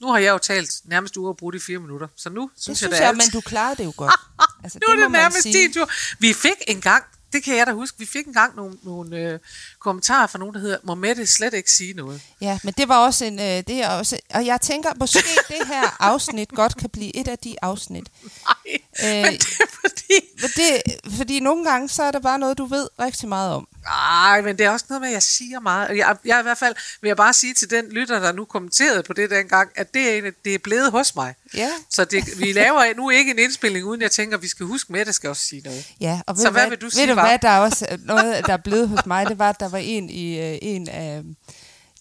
nu 0.00 0.08
har 0.10 0.18
jeg 0.18 0.32
jo 0.32 0.38
talt 0.38 0.80
nærmest 0.84 1.16
uafbrudt 1.16 1.54
i 1.54 1.58
fire 1.58 1.78
minutter, 1.78 2.08
så 2.16 2.30
nu 2.30 2.50
synes, 2.56 2.66
det 2.66 2.76
synes 2.76 3.00
jeg, 3.00 3.06
jeg, 3.06 3.14
det 3.14 3.22
er 3.22 3.26
men 3.26 3.32
du 3.32 3.40
klarede 3.40 3.76
det 3.76 3.84
jo 3.84 3.92
godt. 3.96 4.12
Altså, 4.64 4.78
nu 4.78 4.92
det 4.92 4.98
er 4.98 5.02
det 5.02 5.12
nærmest 5.12 5.44
din 5.44 5.72
tur. 5.72 5.90
Vi 6.18 6.32
fik 6.32 6.52
engang, 6.68 7.04
det 7.32 7.44
kan 7.44 7.56
jeg 7.56 7.66
da 7.66 7.72
huske, 7.72 7.98
vi 7.98 8.06
fik 8.06 8.26
engang 8.26 8.56
nogle, 8.56 8.76
nogle 8.82 9.16
øh, 9.16 9.38
kommentarer 9.78 10.26
fra 10.26 10.38
nogen, 10.38 10.54
der 10.54 10.60
hedder, 10.60 10.78
må 10.82 10.94
Mette 10.94 11.26
slet 11.26 11.54
ikke 11.54 11.72
sige 11.72 11.92
noget. 11.94 12.22
Ja, 12.40 12.58
men 12.64 12.74
det 12.76 12.88
var 12.88 13.06
også 13.06 13.24
en, 13.24 13.38
øh, 13.38 13.44
det 13.44 13.70
er 13.70 13.88
også, 13.88 14.18
og 14.34 14.46
jeg 14.46 14.60
tænker, 14.60 14.92
måske 14.96 15.18
det 15.48 15.66
her 15.66 16.02
afsnit 16.02 16.48
godt 16.48 16.76
kan 16.76 16.90
blive 16.90 17.16
et 17.16 17.28
af 17.28 17.38
de 17.38 17.56
afsnit. 17.62 18.04
Nej, 18.22 18.78
øh, 19.04 19.22
men 19.24 19.32
det 19.32 19.60
er 19.60 19.76
fordi... 19.80 20.14
Det, 20.56 20.82
fordi 21.16 21.40
nogle 21.40 21.64
gange, 21.64 21.88
så 21.88 22.02
er 22.02 22.10
der 22.10 22.20
bare 22.20 22.38
noget, 22.38 22.58
du 22.58 22.64
ved 22.66 22.88
rigtig 22.98 23.28
meget 23.28 23.54
om. 23.54 23.68
Nej, 23.84 24.40
men 24.40 24.58
det 24.58 24.66
er 24.66 24.70
også 24.70 24.84
noget 24.88 25.00
med, 25.00 25.08
at 25.08 25.14
jeg 25.14 25.22
siger 25.22 25.60
meget. 25.60 25.96
Jeg, 25.96 26.16
jeg 26.24 26.40
i 26.40 26.42
hvert 26.42 26.58
fald 26.58 26.74
vil 27.00 27.08
jeg 27.08 27.16
bare 27.16 27.32
sige 27.32 27.54
til 27.54 27.70
den 27.70 27.84
lytter, 27.90 28.18
der 28.20 28.32
nu 28.32 28.44
kommenterede 28.44 29.02
på 29.02 29.12
det 29.12 29.30
dengang, 29.30 29.70
at 29.76 29.94
det 29.94 30.18
er, 30.18 30.30
det 30.44 30.54
er 30.54 30.58
blevet 30.58 30.90
hos 30.90 31.14
mig. 31.14 31.34
Ja. 31.54 31.68
Så 31.90 32.04
det, 32.04 32.24
vi 32.38 32.52
laver 32.52 32.96
nu 32.96 33.10
ikke 33.10 33.30
en 33.30 33.38
indspilning, 33.38 33.86
uden 33.86 34.02
jeg 34.02 34.10
tænker, 34.10 34.36
at 34.36 34.42
vi 34.42 34.48
skal 34.48 34.66
huske 34.66 34.92
med, 34.92 35.00
at 35.00 35.06
det 35.06 35.14
skal 35.14 35.30
også 35.30 35.42
sige 35.42 35.62
noget. 35.64 35.90
Ja, 36.00 36.20
og 36.26 36.36
ved 36.36 36.42
så 36.42 36.50
hvad, 36.50 36.62
hvad 36.62 36.70
vil 36.70 36.78
du 36.80 36.86
ved 36.86 36.90
sige, 36.90 37.10
du 37.10 37.14
var? 37.14 37.26
hvad, 37.28 37.38
der 37.38 37.48
er 37.48 37.58
også 37.60 37.98
noget, 38.04 38.46
der 38.46 38.52
er 38.52 38.56
blevet 38.56 38.88
hos 38.88 39.06
mig, 39.06 39.26
det 39.26 39.38
var, 39.38 39.50
at 39.50 39.60
der 39.60 39.68
var 39.68 39.78
en 39.78 40.10
i 40.10 40.38
øh, 40.40 40.58
en 40.62 40.88
af 40.88 41.22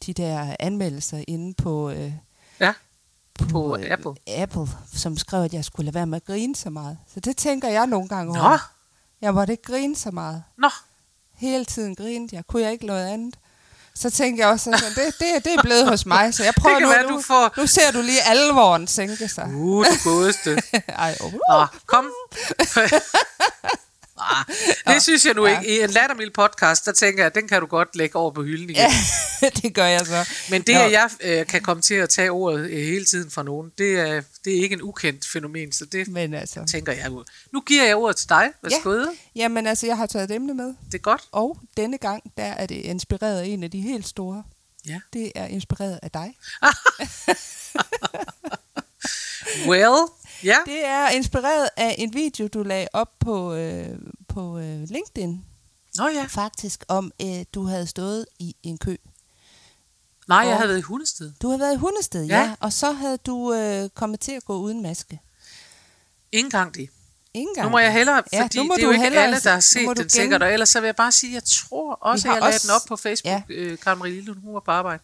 de 0.06 0.14
der 0.14 0.56
anmeldelser 0.60 1.24
inde 1.28 1.54
på... 1.54 1.90
Øh, 1.90 2.12
Ja, 2.60 2.74
på, 3.52 3.78
øh, 3.78 3.92
Apple. 3.92 4.12
Apple, 4.28 4.68
som 4.94 5.18
skrev, 5.18 5.44
at 5.44 5.54
jeg 5.54 5.66
skulle 5.66 5.86
lade 5.86 5.96
være 5.96 6.08
med 6.08 6.16
at 6.16 6.26
grine 6.26 6.56
så 6.56 6.70
meget. 6.70 6.98
Så 7.14 7.20
det 7.20 7.38
tænker 7.38 7.70
jeg 7.70 7.88
nogle 7.88 8.08
gange 8.08 8.34
Nå, 8.34 8.40
over. 8.40 8.72
Jeg 9.22 9.34
måtte 9.34 9.54
ikke 9.54 9.64
grine 9.64 9.96
så 9.96 10.12
meget. 10.12 10.44
nå. 10.58 10.70
Hele 11.40 11.66
tiden 11.66 11.96
grinede 11.96 12.36
jeg. 12.36 12.44
Kunne 12.48 12.62
jeg 12.64 12.72
ikke 12.72 12.86
noget 12.86 13.08
andet? 13.08 13.36
Så 13.96 14.10
tænkte 14.10 14.42
jeg 14.42 14.50
også, 14.50 14.64
sådan, 14.64 14.80
det, 15.06 15.16
det, 15.20 15.46
det 15.46 15.54
er 15.54 15.62
blevet 15.62 15.88
hos 15.90 16.06
mig, 16.06 16.34
så 16.34 16.44
jeg 16.44 16.54
prøver 16.62 16.80
nu, 16.80 16.88
være, 16.90 17.04
nu, 17.04 17.10
du 17.18 17.22
får- 17.22 17.54
nu 17.58 17.68
ser 17.68 17.92
du 17.92 18.02
lige 18.02 18.22
alvoren 18.22 18.88
sænke 18.88 19.28
sig. 19.28 19.48
Uh, 19.56 19.86
det 19.86 20.04
godeste. 20.04 20.62
Ej, 20.88 21.18
uh. 21.24 21.34
Nå, 21.34 21.66
kom. 21.86 22.06
Det 24.94 25.02
synes 25.04 25.26
jeg 25.26 25.34
nu 25.34 25.48
Ja. 25.48 25.60
ikke. 25.60 25.80
I 25.80 25.84
en 25.84 25.90
lattermild 25.90 26.32
podcast, 26.32 26.86
der 26.86 26.92
tænker 26.92 27.20
jeg, 27.20 27.26
at 27.28 27.36
den 27.36 27.48
kan 27.48 27.60
du 27.60 27.66
godt 27.66 27.96
lægge 27.96 28.16
over 28.16 28.32
på 28.32 28.44
hylden 28.44 28.70
igen. 28.70 28.76
Ja, 29.42 29.50
det 29.62 29.74
gør 29.76 29.86
jeg 29.86 30.06
så. 30.06 30.30
Men 30.50 30.62
det, 30.62 30.76
Nå. 30.76 30.82
at 30.82 30.92
jeg 30.92 31.10
øh, 31.22 31.46
kan 31.48 31.62
komme 31.62 31.82
til 31.84 31.94
at 31.94 32.10
tage 32.10 32.30
ordet 32.32 32.60
øh, 32.70 32.78
hele 32.86 33.06
tiden 33.06 33.32
fra 33.32 33.44
nogen, 33.44 33.72
det 33.78 34.00
er, 34.00 34.22
det 34.46 34.58
er 34.58 34.62
ikke 34.64 34.74
en 34.74 34.82
ukendt 34.82 35.28
fænomen, 35.28 35.72
så 35.72 35.86
det 35.86 36.08
Men 36.08 36.34
altså, 36.34 36.66
tænker 36.72 36.94
jeg 36.94 37.12
ud. 37.12 37.24
Nu 37.54 37.62
giver 37.62 37.86
jeg 37.86 37.96
ordet 37.96 38.16
til 38.18 38.30
dig. 38.30 38.50
Værsgo. 38.64 38.94
Ja. 39.00 39.06
jamen 39.36 39.68
altså, 39.68 39.86
jeg 39.88 39.98
har 39.98 40.06
taget 40.06 40.32
et 40.32 40.36
emne 40.36 40.54
med. 40.54 40.66
Det 40.66 40.94
er 40.94 40.98
godt. 40.98 41.22
Og 41.32 41.58
denne 41.78 41.98
gang, 41.98 42.24
der 42.38 42.44
er 42.44 42.66
det 42.66 42.76
inspireret 42.76 43.42
af 43.42 43.46
en 43.46 43.64
af 43.64 43.72
de 43.72 43.82
helt 43.82 44.08
store. 44.08 44.44
Ja. 44.88 45.00
Det 45.14 45.32
er 45.36 45.46
inspireret 45.46 46.00
af 46.04 46.12
dig. 46.12 46.34
Well, 49.68 49.96
ja. 50.44 50.58
Det 50.66 50.86
er 50.86 51.10
inspireret 51.10 51.70
af 51.78 51.96
en 51.98 52.14
video, 52.14 52.48
du 52.48 52.64
lagde 52.64 52.88
op 52.94 53.10
på, 53.20 53.54
øh, 53.54 53.88
på 54.28 54.58
øh, 54.60 54.80
LinkedIn. 54.90 55.46
Nå 55.98 56.08
ja. 56.08 56.26
Faktisk 56.30 56.84
om, 56.88 57.12
øh, 57.22 57.46
du 57.54 57.64
havde 57.66 57.88
stået 57.88 58.26
i 58.40 58.56
en 58.64 58.78
kø. 58.78 58.96
Nej, 60.28 60.38
jeg 60.38 60.56
havde 60.56 60.70
været 60.70 60.80
i 60.80 60.82
hundested. 60.82 61.32
Du 61.42 61.48
havde 61.50 61.60
været 61.60 61.74
i 61.74 61.78
Hundested, 61.78 62.24
ja. 62.26 62.40
Ja. 62.42 62.56
Og 62.60 62.74
så 62.74 62.92
havde 62.92 63.18
du 63.18 63.54
øh, 63.54 63.90
kommet 63.90 64.20
til 64.20 64.32
at 64.32 64.46
gå 64.46 64.58
uden 64.58 64.82
maske. 64.82 65.20
Ingen 66.32 66.52
gang 66.52 66.76
det. 66.76 66.90
Ingen 67.34 67.56
gang. 67.56 67.66
Nu 67.68 67.72
må 67.72 67.80
jeg 67.80 67.94
hellere, 67.94 68.24
Ja, 68.34 68.42
fordi 68.44 68.58
det 68.58 68.70
er 68.80 68.84
jo 68.84 68.92
ikke 68.92 69.04
hellere- 69.04 69.24
alle, 69.24 69.40
der 69.40 69.52
har 69.52 69.60
set 69.60 69.98
den 69.98 70.10
sikkert. 70.10 70.44
Og 70.44 70.54
ellers 70.54 70.70
så 70.70 70.80
vil 70.80 70.88
jeg 70.88 70.96
bare 70.96 71.12
sige, 71.12 71.30
at 71.30 71.34
jeg 71.34 71.44
tror 71.44 71.94
også, 71.94 72.28
at 72.28 72.34
jeg 72.34 72.42
lagde 72.42 72.56
også- 72.56 72.68
den 72.68 72.76
op 72.76 72.82
på 72.88 72.96
Facebook, 72.96 73.32
Ja. 73.32 73.42
øh, 73.50 73.78
Karen 73.78 74.00
Marie 74.00 74.12
Lille, 74.14 74.34
hun 74.34 74.54
var 74.54 74.60
på 74.60 74.72
arbejde. 74.72 75.04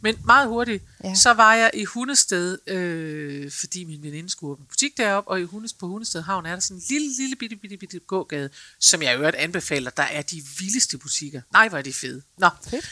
Men 0.00 0.16
meget 0.24 0.48
hurtigt, 0.48 0.84
Ja. 1.04 1.14
så 1.14 1.30
var 1.32 1.54
jeg 1.54 1.70
i 1.74 1.84
Hundested, 1.84 2.58
øh, 2.66 3.50
fordi 3.50 3.84
min 3.84 4.02
veninde 4.02 4.30
skulle 4.30 4.50
åbne 4.52 4.66
butik 4.66 4.96
deroppe, 4.96 5.30
og 5.30 5.40
i 5.40 5.44
Hundested, 5.44 5.78
på 5.78 5.86
Hundested 5.86 6.22
Havn 6.22 6.46
er 6.46 6.52
der 6.52 6.60
sådan 6.60 6.76
en 6.76 6.82
lille, 6.88 7.16
lille 7.16 7.36
bitte, 7.36 7.56
bitte, 7.56 7.76
bitte 7.76 7.98
gågade, 7.98 8.50
som 8.80 9.02
jeg 9.02 9.12
i 9.14 9.16
øvrigt 9.16 9.36
anbefaler, 9.36 9.90
der 9.90 10.02
er 10.02 10.22
de 10.22 10.42
vildeste 10.58 10.98
butikker. 10.98 11.40
Nej, 11.52 11.68
hvor 11.68 11.78
er 11.78 11.82
de 11.82 11.92
fede. 11.92 12.22
Nå. 12.38 12.48
Fedt. 12.70 12.90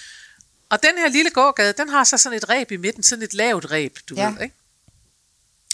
Og 0.70 0.82
den 0.82 0.98
her 0.98 1.08
lille 1.08 1.30
gågade, 1.30 1.74
den 1.78 1.88
har 1.88 2.04
så 2.04 2.18
sådan 2.18 2.36
et 2.38 2.48
ræb 2.48 2.70
i 2.72 2.76
midten, 2.76 3.02
sådan 3.02 3.22
et 3.22 3.34
lavt 3.34 3.70
ræb, 3.70 3.98
du 4.08 4.14
Ja. 4.14 4.30
ved, 4.30 4.42
ikke? 4.42 4.54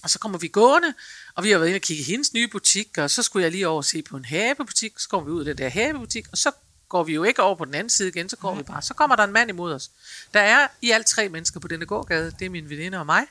Og 0.02 0.10
så 0.10 0.18
kommer 0.18 0.38
vi 0.38 0.48
gående, 0.48 0.94
og 1.34 1.44
vi 1.44 1.50
har 1.50 1.58
været 1.58 1.68
inde 1.68 1.76
og 1.76 1.80
kigge 1.82 2.00
i 2.00 2.04
hendes 2.06 2.32
nye 2.34 2.48
butik, 2.48 2.98
og 2.98 3.10
så 3.10 3.22
skulle 3.22 3.42
jeg 3.42 3.52
lige 3.52 3.68
over 3.68 3.76
og 3.76 3.84
se 3.84 4.02
på 4.02 4.16
en 4.16 4.24
havebutik, 4.24 4.92
så 4.98 5.08
går 5.08 5.24
vi 5.24 5.30
ud 5.30 5.40
af 5.40 5.44
den 5.44 5.58
der 5.58 5.68
havebutik, 5.68 6.26
og 6.32 6.38
så 6.38 6.52
går 6.90 7.02
vi 7.04 7.14
jo 7.14 7.24
ikke 7.24 7.42
over 7.42 7.54
på 7.54 7.64
den 7.64 7.74
anden 7.74 7.90
side 7.90 8.08
igen, 8.08 8.28
så 8.28 8.36
går 8.36 8.54
vi 8.54 8.62
bare. 8.62 8.82
Så 8.82 8.94
kommer 8.94 9.16
der 9.16 9.24
en 9.24 9.32
mand 9.32 9.50
imod 9.50 9.72
os. 9.74 9.90
Der 10.34 10.40
er 10.40 10.68
i 10.82 10.90
alt 10.90 11.06
tre 11.06 11.28
mennesker 11.28 11.60
på 11.60 11.68
denne 11.68 11.86
gågade, 11.86 12.32
det 12.38 12.44
er 12.46 12.50
min 12.50 12.70
veninde 12.70 12.98
og 12.98 13.06
mig, 13.06 13.26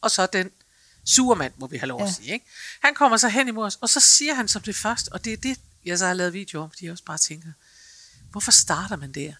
og 0.00 0.10
så 0.10 0.26
den 0.26 0.50
sure 1.06 1.36
mand, 1.36 1.52
må 1.58 1.66
vi 1.66 1.76
have 1.76 1.88
lov 1.88 2.02
at 2.02 2.08
Ja. 2.08 2.12
sige. 2.12 2.32
Ikke? 2.32 2.46
Han 2.82 2.94
kommer 2.94 3.16
så 3.16 3.28
hen 3.28 3.48
imod 3.48 3.66
os, 3.66 3.78
og 3.80 3.88
så 3.88 4.00
siger 4.00 4.34
han 4.34 4.48
som 4.48 4.62
det 4.62 4.76
første, 4.76 5.08
og 5.12 5.24
det 5.24 5.32
er 5.32 5.36
det, 5.36 5.58
jeg 5.84 5.98
så 5.98 6.06
har 6.06 6.14
lavet 6.14 6.32
video 6.32 6.62
om, 6.62 6.70
fordi 6.70 6.84
jeg 6.84 6.92
også 6.92 7.04
bare 7.04 7.18
tænker, 7.18 7.48
hvorfor 8.30 8.50
starter 8.52 8.96
man 8.96 9.12
der? 9.12 9.32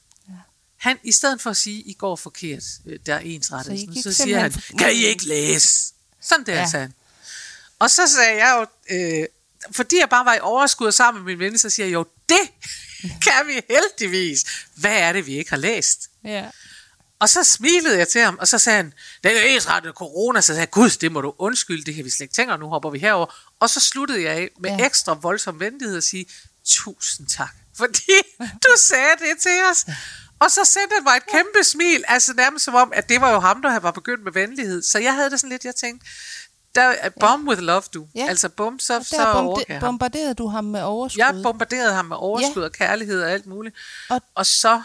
Han, 0.76 0.98
i 1.04 1.12
stedet 1.12 1.40
for 1.40 1.50
at 1.50 1.56
sige, 1.56 1.82
I 1.82 1.92
går 1.92 2.16
forkert, 2.16 2.62
øh, 2.86 2.98
der 3.06 3.14
er 3.14 3.18
ens 3.18 3.52
rettet, 3.52 3.80
så, 3.96 4.02
så 4.02 4.12
siger 4.12 4.38
han, 4.40 4.52
kan 4.78 4.92
I 4.92 5.04
ikke 5.04 5.26
læse? 5.26 5.92
Sådan 6.20 6.46
der, 6.46 6.52
Ja. 6.52 6.58
ja. 6.60 6.68
sagde 6.70 6.82
han. 6.84 6.94
Og 7.78 7.90
så 7.90 8.02
sagde 8.06 8.44
jeg 8.44 8.54
jo, 8.90 8.94
øh, 8.96 9.26
fordi 9.72 9.98
jeg 10.00 10.08
bare 10.08 10.24
var 10.24 10.34
i 10.34 10.40
overskud 10.40 10.92
sammen 10.92 11.24
med 11.24 11.32
min 11.32 11.38
ven, 11.38 11.58
så 11.58 11.70
siger 11.70 11.86
jeg 11.86 11.92
jo, 11.92 12.06
det 12.28 12.40
kan 13.26 13.46
vi 13.46 13.60
heldigvis. 13.70 14.44
Hvad 14.74 14.96
er 14.98 15.12
det, 15.12 15.26
vi 15.26 15.38
ikke 15.38 15.50
har 15.50 15.56
læst? 15.56 16.00
Ja. 16.24 16.44
Og 17.20 17.28
så 17.28 17.44
smilede 17.44 17.98
jeg 17.98 18.08
til 18.08 18.20
ham, 18.20 18.38
og 18.40 18.48
så 18.48 18.58
sagde 18.58 18.76
han, 18.76 18.92
det 19.24 19.36
er 19.36 19.42
jo 19.42 19.54
ensrettet 19.54 19.94
corona, 19.94 20.40
så 20.40 20.46
sagde 20.46 20.60
jeg, 20.60 20.70
gud, 20.70 20.90
det 20.90 21.12
må 21.12 21.20
du 21.20 21.34
undskylde, 21.38 21.84
det 21.84 21.94
kan 21.94 22.04
vi 22.04 22.10
slet 22.10 22.20
ikke 22.20 22.34
tænke, 22.34 22.52
og 22.52 22.58
nu 22.58 22.68
hopper 22.68 22.90
vi 22.90 22.98
herover. 22.98 23.34
Og 23.60 23.70
så 23.70 23.80
sluttede 23.80 24.22
jeg 24.22 24.32
af 24.32 24.48
med 24.60 24.70
Ja. 24.70 24.86
ekstra 24.86 25.14
voldsom 25.14 25.60
venlighed 25.60 25.96
og 25.96 26.02
sige, 26.02 26.26
tusind 26.66 27.26
tak, 27.26 27.54
fordi 27.76 28.12
du 28.64 28.68
sagde 28.78 29.10
det 29.18 29.38
til 29.42 29.62
os. 29.70 29.86
Og 30.40 30.50
så 30.50 30.64
sendte 30.64 30.94
han 30.94 31.04
mig 31.04 31.16
et 31.16 31.26
kæmpe 31.32 31.64
smil, 31.64 32.04
altså 32.08 32.32
nærmest 32.32 32.64
som 32.64 32.74
om, 32.74 32.92
at 32.94 33.08
det 33.08 33.20
var 33.20 33.30
jo 33.32 33.38
ham, 33.40 33.62
der 33.62 33.78
var 33.78 33.90
begyndt 33.90 34.24
med 34.24 34.32
venlighed. 34.32 34.82
Så 34.82 34.98
jeg 34.98 35.14
havde 35.14 35.30
det 35.30 35.40
sådan 35.40 35.50
lidt, 35.50 35.64
jeg 35.64 35.74
tænkte, 35.74 36.06
der 36.78 36.94
er 37.00 37.08
bomb 37.20 37.48
with 37.48 37.60
love, 37.60 37.82
du. 37.94 38.06
Ja. 38.14 38.26
Altså 38.28 38.48
bum, 38.48 38.78
så, 38.78 38.96
Og 38.96 39.04
så 39.04 39.32
bombe- 39.32 39.64
jeg 39.68 39.76
ham. 39.76 39.80
bombarderede 39.80 40.34
du 40.34 40.48
ham 40.48 40.64
med 40.64 40.82
overskud. 40.82 41.18
Jeg 41.18 41.40
bombarderede 41.42 41.94
ham 41.94 42.04
med 42.04 42.16
overskud 42.16 42.62
og 42.62 42.72
kærlighed 42.72 43.22
og 43.22 43.30
alt 43.30 43.46
muligt. 43.46 43.76
Og- 44.10 44.22
Og, 44.34 44.46
så 44.46 44.82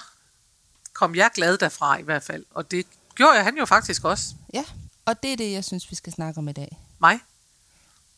kom 0.94 1.16
jeg 1.16 1.30
glad 1.34 1.58
derfra 1.58 1.98
i 2.00 2.04
hvert 2.04 2.24
fald. 2.24 2.46
Og 2.54 2.72
det 2.72 2.86
gjorde 3.16 3.34
jeg 3.34 3.44
han 3.44 3.58
jo 3.58 3.66
faktisk 3.66 4.04
også. 4.06 4.26
Ja, 4.54 4.64
og 5.06 5.24
det 5.24 5.34
er 5.34 5.38
det, 5.38 5.52
jeg 5.52 5.64
synes, 5.66 5.92
vi 5.92 5.96
skal 5.96 6.14
snakke 6.14 6.38
om 6.38 6.48
i 6.48 6.54
dag. 6.54 6.78
Mig. 7.02 7.20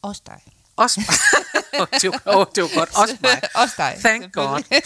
Også 0.01 0.22
dig. 0.25 0.41
Også 0.75 1.00
mig. 1.00 1.88
det, 2.01 2.12
var, 2.12 2.22
oh, 2.25 2.46
det 2.55 2.63
var 2.63 2.70
godt. 2.79 2.89
Også 2.98 3.17
mig. 3.22 3.41
også 3.62 3.74
dig. 3.77 3.96
Thank 4.03 4.34
God. 4.34 4.63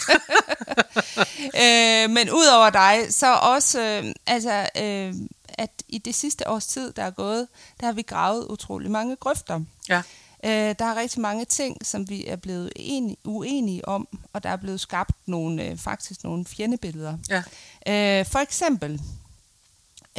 øh, 1.62 2.10
men 2.10 2.30
udover 2.30 2.70
dig, 2.70 3.06
så 3.14 3.34
også, 3.34 3.80
øh, 3.80 4.14
altså, 4.26 4.68
øh, 4.82 5.14
at 5.60 5.82
i 5.88 5.98
det 5.98 6.14
sidste 6.14 6.48
års 6.48 6.66
tid, 6.66 6.92
der 6.92 7.02
er 7.02 7.10
gået, 7.10 7.48
der 7.80 7.86
har 7.86 7.92
vi 7.92 8.02
gravet 8.02 8.46
utrolig 8.46 8.90
mange 8.90 9.16
grøfter. 9.16 9.60
Ja. 9.88 10.02
Øh, 10.44 10.74
der 10.78 10.84
er 10.84 10.96
rigtig 10.96 11.20
mange 11.20 11.44
ting, 11.44 11.86
som 11.86 12.08
vi 12.08 12.26
er 12.26 12.36
blevet 12.36 12.72
enige, 12.76 13.16
uenige 13.24 13.88
om, 13.88 14.08
og 14.32 14.42
der 14.42 14.50
er 14.50 14.56
blevet 14.56 14.80
skabt 14.80 15.16
nogle, 15.26 15.64
øh, 15.64 15.76
faktisk 15.76 16.24
nogle 16.24 16.44
fjendebilleder. 16.44 17.18
Ja. 17.28 17.42
Øh, 18.20 18.26
for 18.26 18.38
eksempel 18.38 19.00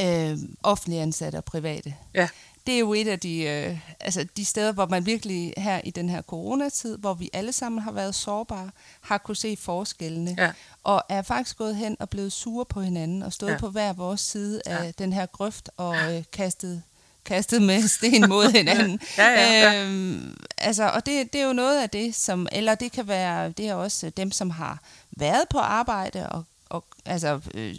øh, 0.00 0.38
offentlige 0.62 1.02
ansatte 1.02 1.36
og 1.36 1.44
private. 1.44 1.94
Ja. 2.14 2.28
Det 2.66 2.74
er 2.74 2.78
jo 2.78 2.92
et 2.94 3.08
af 3.08 3.20
de, 3.20 3.42
øh, 3.42 3.78
altså 4.00 4.26
de 4.36 4.44
steder, 4.44 4.72
hvor 4.72 4.86
man 4.86 5.06
virkelig 5.06 5.54
her 5.56 5.80
i 5.84 5.90
den 5.90 6.08
her 6.08 6.22
coronatid, 6.22 6.98
hvor 6.98 7.14
vi 7.14 7.30
alle 7.32 7.52
sammen 7.52 7.82
har 7.82 7.92
været 7.92 8.14
sårbare, 8.14 8.70
har 9.00 9.18
kunne 9.18 9.36
se 9.36 9.56
forskellene, 9.60 10.34
Ja. 10.38 10.50
og 10.84 11.02
er 11.08 11.22
faktisk 11.22 11.58
gået 11.58 11.76
hen 11.76 11.96
og 12.00 12.10
blevet 12.10 12.32
sure 12.32 12.64
på 12.64 12.80
hinanden, 12.80 13.22
og 13.22 13.32
stået 13.32 13.50
Ja. 13.50 13.58
på 13.58 13.68
hver 13.68 13.92
vores 13.92 14.20
side 14.20 14.62
af 14.66 14.84
Ja. 14.84 14.90
den 14.98 15.12
her 15.12 15.26
grøft, 15.26 15.70
og 15.76 16.14
øh, 16.16 16.24
kastet, 16.32 16.82
kastet 17.24 17.62
med 17.62 17.88
sten 17.98 18.28
mod 18.28 18.52
hinanden. 18.52 19.00
Ja, 19.18 19.28
ja, 19.28 19.72
ja. 19.72 19.84
Øhm, 19.84 20.36
altså, 20.58 20.88
og 20.88 21.06
det, 21.06 21.32
det 21.32 21.40
er 21.40 21.46
jo 21.46 21.52
noget 21.52 21.82
af 21.82 21.90
det, 21.90 22.14
som, 22.14 22.48
eller 22.52 22.74
det 22.74 22.92
kan 22.92 23.08
være, 23.08 23.50
det 23.50 23.68
er 23.68 23.74
også 23.74 24.10
dem, 24.10 24.30
som 24.32 24.50
har 24.50 24.78
været 25.10 25.44
på 25.50 25.58
arbejde, 25.58 26.28
og, 26.28 26.44
og 26.68 26.84
altså 27.04 27.40
øh, 27.54 27.74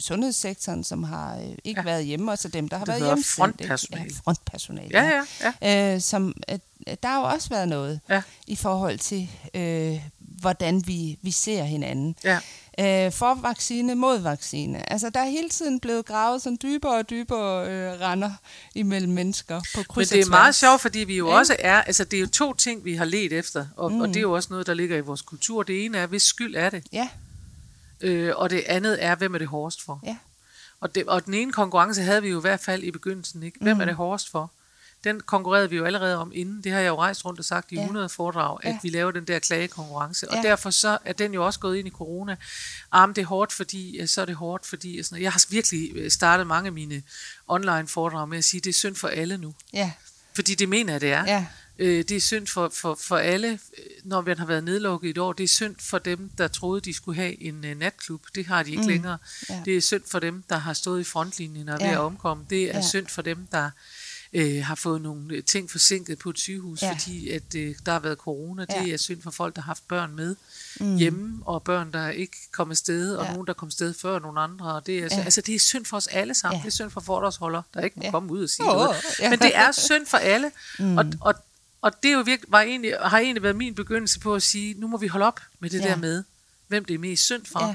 sundhedssektoren, 0.00 0.84
som 0.84 1.02
har 1.04 1.36
øh, 1.36 1.42
ikke 1.42 1.58
Ja. 1.66 1.72
ja. 1.76 1.82
været 1.82 2.04
hjemme, 2.04 2.32
og 2.32 2.38
så 2.38 2.48
dem, 2.48 2.68
der 2.68 2.78
har 2.78 2.84
Det 2.84 2.92
været 2.94 3.06
hjemme. 3.08 3.24
frontpersonale. 3.24 4.04
Ja, 4.04 4.20
frontpersonale. 4.24 4.88
Ja, 4.92 5.22
ja, 5.42 5.52
ja. 5.62 5.94
Øh, 5.94 6.00
som, 6.00 6.34
øh, 6.50 6.58
der 7.02 7.08
har 7.08 7.18
jo 7.20 7.24
også 7.26 7.48
været 7.48 7.68
noget 7.68 8.00
Ja. 8.08 8.22
i 8.46 8.56
forhold 8.56 8.98
til, 8.98 9.30
øh, 9.54 9.96
hvordan 10.18 10.82
vi, 10.86 11.18
vi 11.22 11.30
ser 11.30 11.62
hinanden. 11.64 12.16
Ja. 12.24 12.38
Øh, 12.80 13.12
for 13.12 13.34
vaccine 13.34 13.94
mod 13.94 14.18
vaccine. 14.18 14.92
Altså, 14.92 15.10
der 15.10 15.20
er 15.20 15.24
hele 15.30 15.48
tiden 15.48 15.80
blevet 15.80 16.04
gravet 16.06 16.42
sådan 16.42 16.58
dybere 16.62 16.94
og 16.98 17.10
dybere 17.10 17.68
øh, 17.70 18.00
render 18.00 18.30
imellem 18.74 19.12
mennesker 19.12 19.60
på 19.60 19.78
Men 19.78 19.84
kryds 19.84 20.08
det 20.08 20.18
og 20.18 20.26
er 20.26 20.30
meget 20.30 20.54
sjovt, 20.54 20.80
fordi 20.80 20.98
vi 20.98 21.16
jo 21.16 21.26
Ikke? 21.26 21.36
også 21.38 21.56
er, 21.58 21.82
altså 21.82 22.04
det 22.04 22.16
er 22.16 22.20
jo 22.20 22.26
to 22.26 22.54
ting, 22.54 22.84
vi 22.84 22.94
har 22.94 23.04
let 23.04 23.32
efter, 23.32 23.66
og, 23.76 23.92
mm. 23.92 24.00
og 24.00 24.06
Mm. 24.06 24.12
det 24.12 24.20
er 24.20 24.22
jo 24.22 24.32
også 24.32 24.48
noget, 24.50 24.66
der 24.66 24.74
ligger 24.74 24.96
i 24.96 25.00
vores 25.00 25.22
kultur. 25.22 25.62
Det 25.62 25.84
ene 25.84 25.98
er, 25.98 26.06
hvis 26.06 26.22
skyld 26.22 26.54
er 26.56 26.70
det, 26.70 26.82
Ja, 26.92 27.08
øh, 28.00 28.32
og 28.36 28.50
det 28.50 28.62
andet 28.66 29.04
er, 29.04 29.14
hvem 29.14 29.34
er 29.34 29.38
det 29.38 29.48
hårdest 29.48 29.82
for. 29.82 30.00
ja. 30.06 30.16
Og, 30.80 30.94
det, 30.94 31.04
og 31.06 31.24
den 31.26 31.34
ene 31.34 31.52
konkurrence 31.52 32.02
havde 32.02 32.22
vi 32.22 32.28
jo 32.28 32.38
i 32.38 32.40
hvert 32.40 32.60
fald 32.60 32.82
i 32.82 32.90
begyndelsen, 32.90 33.42
ikke? 33.42 33.58
Hvem 33.60 33.76
mm. 33.76 33.80
er 33.80 33.84
det 33.84 33.94
hårdest 33.94 34.30
for? 34.30 34.50
Den 35.04 35.20
konkurrerede 35.20 35.70
vi 35.70 35.76
jo 35.76 35.84
allerede 35.84 36.16
om 36.16 36.32
inden. 36.34 36.64
Det 36.64 36.72
har 36.72 36.78
jeg 36.80 36.88
jo 36.88 36.96
rejst 36.98 37.24
rundt 37.24 37.38
og 37.38 37.44
sagt 37.44 37.72
i 37.72 37.74
Ja. 37.74 37.80
100 37.80 38.08
foredrag, 38.08 38.58
at 38.62 38.72
Ja. 38.72 38.78
vi 38.82 38.88
laver 38.88 39.10
den 39.10 39.24
der 39.24 39.38
klagekonkurrence. 39.38 40.30
Og 40.30 40.36
Ja. 40.36 40.42
derfor 40.42 40.70
så 40.70 40.98
er 41.04 41.12
den 41.12 41.34
jo 41.34 41.46
også 41.46 41.60
gået 41.60 41.76
ind 41.76 41.88
i 41.88 41.90
corona. 41.90 42.36
Arm, 42.92 43.14
det 43.14 43.22
er 43.22 43.26
hårdt, 43.26 43.52
fordi 43.52 44.06
så 44.06 44.20
er 44.20 44.24
det 44.24 44.34
hårdt, 44.34 44.66
fordi... 44.66 44.98
og 44.98 45.04
Sådan 45.04 45.14
noget. 45.14 45.22
Jeg 45.24 45.32
har 45.32 45.44
virkelig 45.50 45.90
øh, 45.96 46.10
startet 46.10 46.46
mange 46.46 46.66
af 46.66 46.72
mine 46.72 47.02
online 47.48 47.88
foredrag 47.88 48.28
med 48.28 48.38
at 48.38 48.44
sige, 48.44 48.58
at 48.60 48.64
det 48.64 48.70
er 48.70 48.74
synd 48.74 48.96
for 48.96 49.08
alle 49.08 49.36
nu. 49.38 49.54
Ja, 49.72 49.92
Fordi 50.34 50.54
det 50.54 50.68
mener 50.68 50.92
jeg, 50.92 51.00
det 51.00 51.12
er. 51.12 51.24
ja, 51.26 51.46
Øh, 51.78 52.04
det 52.08 52.10
er 52.10 52.20
synd 52.20 52.46
for, 52.46 52.68
for, 52.74 52.98
for 53.00 53.16
alle, 53.16 53.48
øh, 53.78 53.84
når 54.04 54.20
man 54.20 54.38
har 54.38 54.46
været 54.46 54.64
nedlukket 54.64 55.08
i 55.08 55.10
et 55.10 55.18
år. 55.18 55.32
Det 55.32 55.44
er 55.44 55.48
synd 55.48 55.76
for 55.80 55.98
dem, 55.98 56.30
der 56.38 56.48
troede, 56.48 56.80
de 56.80 56.94
skulle 56.94 57.16
have 57.16 57.42
en 57.42 57.54
uh, 57.64 57.78
natklub. 57.78 58.22
Det 58.34 58.46
har 58.46 58.62
de 58.62 58.70
ikke 58.70 58.82
mm. 58.82 58.88
Længere. 58.88 59.18
Ja. 59.50 59.62
Det 59.64 59.76
er 59.76 59.80
synd 59.80 60.02
for 60.10 60.18
dem, 60.18 60.42
der 60.48 60.56
har 60.56 60.72
stået 60.72 61.00
i 61.00 61.04
frontlinjen 61.04 61.68
og 61.68 61.74
er 61.74 61.78
ved 61.78 61.86
Ja. 61.86 61.92
at 61.92 61.98
omkomme. 61.98 62.46
Det 62.50 62.62
er 62.62 62.76
Ja. 62.78 62.82
synd 62.88 63.06
for 63.06 63.22
dem, 63.22 63.46
der 63.52 63.70
øh, 64.32 64.64
har 64.64 64.74
fået 64.74 65.00
nogle 65.02 65.34
øh, 65.34 65.42
ting 65.44 65.70
forsinket 65.70 66.18
på 66.18 66.30
et 66.30 66.38
sygehus, 66.38 66.82
Ja. 66.82 66.92
fordi 66.92 67.28
at, 67.30 67.54
øh, 67.56 67.74
der 67.86 67.92
har 67.92 67.98
været 68.00 68.18
corona. 68.18 68.62
Det 68.64 68.86
Ja. 68.86 68.92
er 68.92 68.96
synd 68.96 69.22
for 69.22 69.30
folk, 69.30 69.56
der 69.56 69.62
har 69.62 69.66
haft 69.66 69.88
børn 69.88 70.16
med 70.16 70.36
Mm. 70.80 70.96
hjemme, 70.96 71.38
og 71.44 71.62
børn, 71.62 71.92
der 71.92 72.08
ikke 72.08 72.36
kom 72.52 72.70
afsted, 72.70 73.14
og 73.16 73.24
Ja. 73.26 73.32
nogen, 73.32 73.46
der 73.46 73.52
kom 73.52 73.66
afsted 73.68 73.94
før 73.94 74.18
nogle 74.18 74.40
andre. 74.40 74.74
Og 74.74 74.86
det, 74.86 74.98
er, 74.98 75.08
Ja. 75.10 75.22
altså, 75.24 75.40
det 75.40 75.54
er 75.54 75.58
synd 75.58 75.84
for 75.84 75.96
os 75.96 76.06
alle 76.06 76.34
sammen. 76.34 76.56
Ja. 76.58 76.62
Det 76.62 76.66
er 76.70 76.74
synd 76.74 76.90
for 76.90 77.00
foredragsholdere, 77.00 77.62
der 77.74 77.80
ikke 77.80 77.96
må 77.96 78.02
Ja. 78.04 78.10
komme 78.10 78.32
ud 78.32 78.42
og 78.42 78.48
sige 78.50 78.66
Åh, 78.66 78.74
noget. 78.74 78.96
ja. 79.20 79.30
Men 79.30 79.38
det 79.38 79.56
er 79.56 79.72
synd 79.72 80.06
for 80.06 80.16
alle. 80.18 80.50
Mm. 80.78 80.98
Og, 80.98 81.04
og, 81.20 81.34
og 81.80 82.02
det 82.02 82.08
er 82.08 82.12
jo 82.12 82.20
virkelig, 82.20 82.52
var 82.52 82.60
egentlig, 82.60 82.94
har 83.04 83.18
egentlig 83.18 83.42
været 83.42 83.56
min 83.56 83.74
begyndelse 83.74 84.20
på 84.20 84.34
at 84.34 84.42
sige, 84.42 84.74
nu 84.74 84.86
må 84.86 84.96
vi 84.96 85.06
holde 85.06 85.26
op 85.26 85.40
med 85.60 85.70
det 85.70 85.80
Ja. 85.80 85.88
der 85.88 85.96
med, 85.96 86.24
hvem 86.68 86.84
det 86.84 86.94
er 86.94 86.98
mest 86.98 87.24
synd 87.24 87.46
for. 87.46 87.66
Ja. 87.66 87.74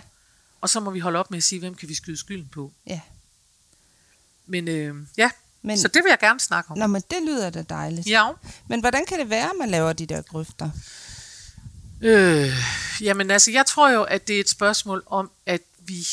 Og 0.62 0.70
så 0.70 0.80
må 0.80 0.92
vi 0.92 1.00
holde 1.00 1.20
op 1.20 1.32
med 1.32 1.38
at 1.38 1.44
sige, 1.44 1.60
hvem 1.60 1.76
kan 1.76 1.90
vi 1.90 1.94
skyde 1.96 2.18
skylden 2.18 2.48
på. 2.54 2.72
ja. 2.88 3.02
Men 4.46 4.68
øh, 4.68 4.96
ja, 5.18 5.30
Men, 5.62 5.68
Men, 5.68 5.78
så 5.80 5.88
det 5.88 6.04
vil 6.04 6.10
jeg 6.10 6.20
gerne 6.20 6.40
snakke 6.40 6.72
om. 6.72 6.78
Nå, 6.78 6.88
men 6.88 7.02
det 7.12 7.18
lyder 7.26 7.50
da 7.50 7.62
dejligt. 7.62 8.08
Ja. 8.08 8.32
Men 8.70 8.80
hvordan 8.80 9.06
kan 9.06 9.20
det 9.20 9.30
være, 9.30 9.46
at 9.46 9.56
man 9.60 9.70
laver 9.70 9.94
de 9.94 10.06
der 10.06 10.22
grøfter? 10.22 10.70
Øh, 12.02 12.50
jamen 13.02 13.32
altså, 13.32 13.52
jeg 13.52 13.66
tror 13.66 13.90
jo, 13.90 14.04
at 14.04 14.28
det 14.28 14.36
er 14.36 14.40
et 14.40 14.50
spørgsmål 14.50 15.04
om, 15.06 15.32
at 15.46 15.62
vi, 15.80 16.08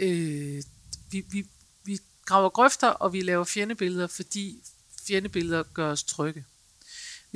øh, 0.00 0.62
vi, 1.10 1.24
vi, 1.30 1.46
vi 1.84 1.98
graver 2.24 2.48
grøfter, 2.48 2.88
og 2.88 3.12
vi 3.12 3.20
laver 3.22 3.44
fjendebilleder, 3.44 4.06
fordi 4.06 4.62
fjendebilleder 5.06 5.62
gør 5.62 5.90
os 5.90 6.02
trygge. 6.02 6.44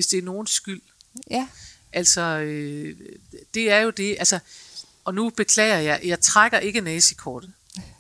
Hvis 0.01 0.07
det 0.07 0.19
er 0.19 0.23
nogens 0.23 0.51
skyld. 0.51 0.83
Ja, 1.31 1.49
Altså, 1.93 2.21
øh, 2.21 2.97
det 3.55 3.71
er 3.71 3.79
jo 3.79 3.91
det, 3.91 4.17
altså, 4.19 4.39
og 5.05 5.15
nu 5.15 5.31
beklager 5.31 5.79
jeg, 5.79 6.01
jeg 6.05 6.21
trækker 6.21 6.59
ikke 6.59 6.81
nazikortet, 6.81 7.53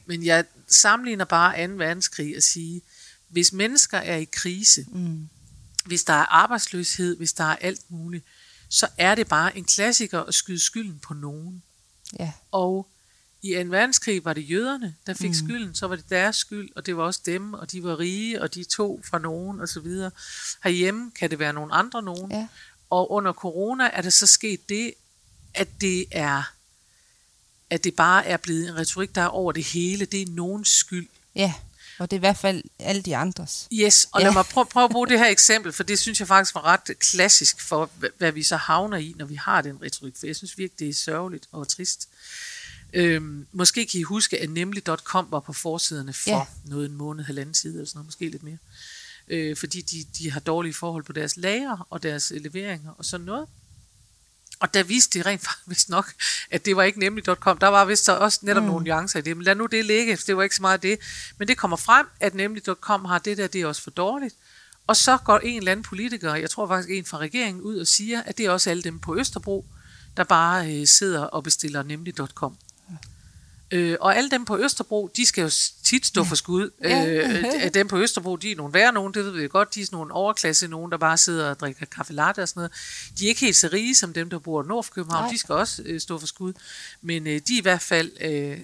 men 0.07 0.25
jeg 0.25 0.45
sammenligner 0.69 1.25
bare 1.25 1.67
2. 1.67 1.73
verdenskrig 1.73 2.37
og 2.37 2.43
sige, 2.43 2.83
hvis 3.29 3.53
mennesker 3.53 3.99
er 3.99 4.17
i 4.17 4.25
krise, 4.25 4.87
mm. 4.93 5.29
hvis 5.85 6.05
der 6.05 6.13
er 6.13 6.27
arbejdsløshed, 6.27 7.17
hvis 7.17 7.33
der 7.33 7.45
er 7.45 7.57
alt 7.57 7.81
muligt, 7.89 8.25
så 8.69 8.89
er 8.99 9.15
det 9.15 9.29
bare 9.29 9.59
en 9.59 9.65
klassiker 9.65 10.21
at 10.21 10.35
skyde 10.35 10.61
skylden 10.61 10.99
på 10.99 11.15
nogen. 11.15 11.63
ja, 12.19 12.33
Og 12.51 12.89
i 13.43 13.55
2. 13.55 13.61
verdenskrig 13.71 14.25
var 14.25 14.33
det 14.33 14.51
jøderne, 14.51 14.95
der 15.07 15.15
fik 15.15 15.29
Mm. 15.31 15.35
skylden, 15.35 15.75
så 15.75 15.87
var 15.87 15.97
det 15.97 16.11
deres 16.11 16.37
skyld, 16.37 16.69
og 16.77 16.87
det 16.87 16.97
var 16.97 17.03
også 17.03 17.21
dem, 17.27 17.55
og 17.55 17.73
de 17.73 17.83
var 17.85 17.99
rige, 17.99 18.43
og 18.43 18.55
de 18.55 18.65
tog 18.65 19.01
fra 19.05 19.19
nogen, 19.19 19.61
og 19.61 19.69
så 19.69 19.81
videre. 19.81 20.11
Herhjemme 20.65 21.11
kan 21.11 21.31
det 21.31 21.39
være 21.39 21.53
nogle 21.53 21.75
andre 21.75 22.03
nogen. 22.03 22.31
ja, 22.33 22.47
Og 22.91 23.11
under 23.13 23.33
corona 23.33 23.91
er 23.93 24.03
der 24.03 24.11
så 24.11 24.27
sket 24.27 24.69
det, 24.69 24.95
at 25.55 25.69
det 25.81 26.05
er 26.11 26.43
at 27.71 27.85
det 27.85 27.95
bare 27.97 28.27
er 28.27 28.37
blevet 28.37 28.69
en 28.69 28.77
retorik, 28.77 29.15
der 29.15 29.21
er 29.23 29.27
over 29.27 29.53
det 29.53 29.65
hele. 29.65 30.05
Det 30.05 30.23
er 30.23 30.27
nogens 30.29 30.69
skyld. 30.69 31.09
ja. 31.35 31.55
Og 31.99 32.11
det 32.11 32.17
er 32.17 32.19
i 32.19 32.27
hvert 32.27 32.37
fald 32.37 32.63
alle 32.79 33.03
de 33.03 33.17
andres. 33.17 33.69
Yes, 33.73 34.09
og 34.13 34.21
Ja. 34.21 34.27
lad 34.27 34.33
mig 34.33 34.45
prøve, 34.45 34.67
prøve 34.67 34.85
at 34.85 34.91
bruge 34.91 35.09
det 35.09 35.19
her 35.19 35.27
eksempel, 35.27 35.73
for 35.73 35.83
det 35.83 35.99
synes 35.99 36.21
jeg 36.21 36.29
faktisk 36.29 36.55
var 36.55 36.65
ret 36.65 36.99
klassisk 36.99 37.61
for, 37.61 37.91
hva- 38.01 38.11
hvad 38.19 38.33
vi 38.33 38.43
så 38.43 38.57
havner 38.57 38.97
i, 38.97 39.15
når 39.17 39.25
vi 39.27 39.35
har 39.35 39.63
den 39.63 39.83
retorik. 39.83 40.15
For 40.19 40.27
jeg 40.27 40.37
synes 40.37 40.59
virkelig, 40.59 40.79
det 40.79 40.89
er 40.89 40.95
sørgeligt 40.95 41.47
og 41.53 41.69
trist. 41.69 42.09
Øhm, 42.93 43.47
måske 43.53 43.87
kan 43.87 44.01
I 44.01 44.03
huske, 44.03 44.39
at 44.39 44.51
nemlig.com 44.51 45.27
var 45.31 45.41
på 45.41 45.53
forsiderne 45.53 46.13
for 46.13 46.31
Ja. 46.31 46.45
noget 46.65 46.91
en 46.91 46.97
måned, 46.97 47.25
halvanden 47.25 47.55
side 47.55 47.73
eller 47.75 47.87
sådan 47.87 47.99
noget, 47.99 48.07
måske 48.07 48.29
lidt 48.29 48.43
mere. 48.43 48.59
Øh, 49.29 49.57
fordi 49.57 49.81
de, 49.81 50.05
de 50.19 50.31
har 50.31 50.41
dårlige 50.41 50.75
forhold 50.75 51.05
på 51.05 51.13
deres 51.13 51.37
lager 51.37 51.87
og 51.91 52.03
deres 52.03 52.33
øh, 52.33 52.43
leveringer 52.43 52.91
og 52.99 53.05
sådan 53.05 53.27
noget. 53.27 53.47
Og 54.61 54.75
der 54.75 54.83
viste 54.83 55.19
de 55.19 55.25
rent 55.25 55.43
faktisk 55.51 55.89
nok, 55.89 56.13
at 56.51 56.65
det 56.65 56.77
var 56.77 56.83
ikke 56.83 56.99
nemlig.com. 56.99 57.59
Der 57.59 57.69
var 57.69 57.85
vist 57.85 58.05
så 58.05 58.17
også 58.17 58.39
netop 58.43 58.63
mm. 58.63 58.69
nogle 58.69 58.85
nuancer 58.85 59.19
i 59.19 59.23
det. 59.23 59.37
Men 59.37 59.45
lad 59.45 59.55
nu 59.55 59.67
det 59.67 59.85
ligge, 59.85 60.17
for 60.17 60.25
det 60.27 60.37
var 60.37 60.43
ikke 60.43 60.57
så 60.57 60.63
meget 60.63 60.83
det. 60.83 60.99
Men 61.39 61.49
det 61.49 61.57
kommer 61.57 61.77
frem, 61.77 62.07
at 62.21 62.35
nemlig.com 62.35 63.05
har 63.05 63.19
det 63.19 63.37
der, 63.39 63.47
det 63.47 63.61
er 63.61 63.67
også 63.67 63.83
for 63.83 63.91
dårligt. 63.91 64.35
Og 64.87 64.97
så 64.97 65.17
går 65.17 65.39
en 65.39 65.59
eller 65.59 65.73
anden 65.73 65.85
politiker, 65.85 66.35
jeg 66.35 66.51
tror 66.51 66.67
faktisk 66.67 66.91
en 66.91 67.05
fra 67.05 67.19
regeringen, 67.19 67.63
ud 67.63 67.77
og 67.79 67.87
siger, 67.87 68.23
at 68.23 68.39
det 68.39 68.47
er 68.47 68.51
også 68.51 68.71
alle 68.71 68.83
dem 68.83 68.99
på 68.99 69.19
Østerbro, 69.19 69.67
der 70.17 70.25
bare 70.25 70.75
øh, 70.75 70.87
sidder 70.87 71.23
og 71.23 71.45
bestiller 71.45 71.83
nemlig.com. 71.83 72.57
Øh, 73.73 73.97
og 74.01 74.17
alle 74.17 74.31
dem 74.31 74.45
på 74.45 74.59
Østerbro, 74.59 75.11
de 75.17 75.27
skal 75.27 75.43
jo 75.43 75.51
tit 75.85 76.07
stå 76.07 76.25
for 76.25 76.35
skud. 76.35 76.71
Ja. 76.85 77.07
Øh, 77.07 77.45
øh, 77.65 77.75
dem 77.75 77.89
på 77.89 77.99
Østerbro, 77.99 78.37
de 78.37 78.53
er 78.53 78.57
nogle 78.57 78.75
værre 78.75 78.93
nogen, 78.93 79.15
det 79.15 79.25
ved 79.25 79.33
vi 79.33 79.49
godt. 79.49 79.75
De 79.75 79.81
er 79.81 79.85
sådan 79.85 79.97
nogle 79.97 80.15
overklasse 80.15 80.69
nogen, 80.69 80.93
der 80.93 80.99
bare 80.99 81.17
sidder 81.17 81.51
og 81.51 81.61
drikker 81.61 81.87
kaffe 81.87 82.13
latte 82.13 82.43
og 82.43 82.49
sådan 82.49 82.61
noget. 82.61 82.73
De 83.19 83.25
er 83.25 83.29
ikke 83.29 83.41
helt 83.41 83.57
så 83.57 83.69
rige 83.73 83.95
som 83.95 84.13
dem, 84.13 84.31
der 84.31 84.39
bor 84.39 84.63
nord 84.63 84.85
for 84.85 84.93
København. 84.95 85.25
Nej. 85.25 85.33
De 85.33 85.39
skal 85.39 85.55
også 85.55 85.83
øh, 85.87 86.01
stå 86.01 86.19
for 86.19 86.27
skud. 86.27 86.53
Men 87.03 87.27
øh, 87.27 87.41
de 87.49 87.55
er 87.55 87.59
i 87.59 87.63
hvert 87.63 87.83
fald, 87.83 88.11
øh, 88.21 88.31
de 88.31 88.59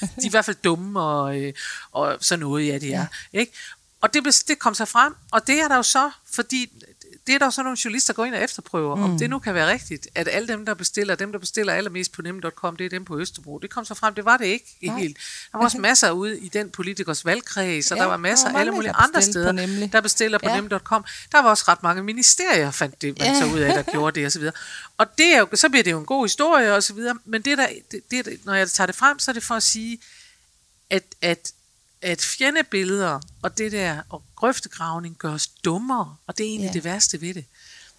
er 0.00 0.26
i 0.26 0.30
hvert 0.30 0.44
fald 0.44 0.56
dumme 0.64 1.00
og, 1.00 1.40
øh, 1.40 1.52
og 1.92 2.18
sådan 2.20 2.40
noget, 2.40 2.66
ja 2.66 2.78
det 2.78 2.94
er. 2.94 3.06
Ja. 3.32 3.38
Ikke? 3.38 3.52
Og 4.00 4.14
det, 4.14 4.44
det 4.48 4.58
kom 4.58 4.74
så 4.74 4.84
frem, 4.84 5.14
og 5.30 5.46
det 5.46 5.60
er 5.60 5.68
der 5.68 5.76
jo 5.76 5.82
så, 5.82 6.10
fordi 6.32 6.72
det 7.28 7.34
er 7.34 7.38
der 7.38 7.50
så 7.50 7.62
nogle 7.62 7.78
journalister, 7.84 8.12
der 8.12 8.16
går 8.16 8.24
ind 8.24 8.34
og 8.34 8.42
efterprøver, 8.42 8.96
mm. 8.96 9.02
om 9.02 9.18
det 9.18 9.30
nu 9.30 9.38
kan 9.38 9.54
være 9.54 9.72
rigtigt, 9.72 10.08
at 10.14 10.28
alle 10.32 10.48
dem, 10.48 10.66
der 10.66 10.74
bestiller, 10.74 11.14
dem, 11.14 11.32
der 11.32 11.38
bestiller 11.38 11.72
allermest 11.72 12.12
på 12.12 12.22
nem.com, 12.22 12.76
det 12.76 12.84
er 12.84 12.88
dem 12.90 13.04
på 13.04 13.18
Østerbro. 13.18 13.58
Det 13.58 13.70
kom 13.70 13.84
så 13.84 13.94
frem, 13.94 14.14
det 14.14 14.24
var 14.24 14.36
det 14.36 14.44
ikke 14.46 14.76
Nej. 14.82 14.98
helt. 14.98 15.16
Der 15.52 15.58
var 15.58 15.64
også 15.64 15.78
masser 15.78 16.10
ude 16.10 16.38
i 16.40 16.48
den 16.48 16.70
politikers 16.70 17.24
valgkreds, 17.24 17.90
og 17.90 17.96
Ja, 17.96 18.02
der 18.02 18.08
var 18.08 18.16
masser 18.16 18.48
af 18.48 18.60
alle 18.60 18.72
mulige 18.72 18.92
andre 18.92 19.22
steder, 19.22 19.52
Nemlig. 19.52 19.92
der 19.92 20.00
bestiller 20.00 20.38
på 20.38 20.48
Ja. 20.48 20.60
nem.com. 20.60 21.04
Der 21.32 21.42
var 21.42 21.50
også 21.50 21.64
ret 21.68 21.82
mange 21.82 22.02
ministerier, 22.02 22.70
fandt 22.70 23.02
det, 23.02 23.18
man 23.18 23.28
Ja. 23.28 23.40
så 23.40 23.46
ud 23.46 23.58
af, 23.58 23.74
der 23.84 23.92
gjorde 23.92 24.20
det 24.20 24.26
og 24.26 24.32
så 24.32 24.38
videre. 24.38 24.54
Og 24.98 25.06
det 25.18 25.34
er 25.34 25.38
jo, 25.38 25.48
så 25.54 25.68
bliver 25.68 25.82
det 25.84 25.90
jo 25.90 25.98
en 25.98 26.06
god 26.06 26.24
historie 26.24 26.74
og 26.74 26.82
så 26.82 26.92
videre, 26.94 27.14
men 27.24 27.42
det 27.42 27.58
der, 27.58 27.66
det, 27.90 28.00
det, 28.10 28.40
når 28.44 28.54
jeg 28.54 28.70
tager 28.70 28.86
det 28.86 28.94
frem, 28.94 29.18
så 29.18 29.30
er 29.30 29.32
det 29.32 29.42
for 29.42 29.54
at 29.54 29.62
sige, 29.62 29.98
at, 30.90 31.02
at, 31.22 31.52
at 32.02 32.20
fjendebilleder 32.22 33.20
og 33.42 33.58
det 33.58 33.72
der 33.72 34.02
og 34.08 34.22
grøftegravning 34.36 35.16
gør 35.18 35.32
os 35.32 35.46
dummere, 35.46 36.16
og 36.26 36.38
det 36.38 36.44
er 36.46 36.50
egentlig 36.50 36.68
Ja. 36.68 36.72
det 36.72 36.84
værste 36.84 37.20
ved 37.20 37.34
det. 37.34 37.44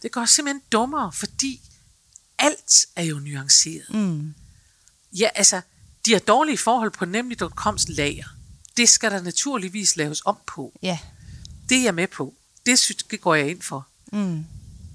Det 0.02 0.12
gør 0.12 0.22
os 0.22 0.30
simpelthen 0.30 0.62
dummere, 0.72 1.12
fordi 1.12 1.62
alt 2.40 2.86
er 2.96 3.04
jo 3.04 3.20
nuanceret. 3.20 3.86
Mm. 3.90 4.34
Ja, 5.14 5.30
altså, 5.36 5.62
de 6.06 6.14
har 6.14 6.20
dårlige 6.20 6.58
forhold 6.58 6.92
på 6.92 7.06
nemlig.coms 7.06 7.90
lager. 7.90 8.26
Det 8.78 8.90
skal 8.90 9.12
der 9.12 9.22
naturligvis 9.22 9.96
laves 9.96 10.22
om 10.26 10.38
på. 10.48 10.80
Ja. 10.84 11.00
Det 11.70 11.78
er 11.78 11.82
jeg 11.84 11.96
med 11.96 12.08
på. 12.08 12.34
Det, 12.66 12.80
synes, 12.80 13.04
det 13.04 13.22
går 13.22 13.36
jeg 13.36 13.50
ind 13.50 13.62
for. 13.62 13.88
Mm. 14.12 14.46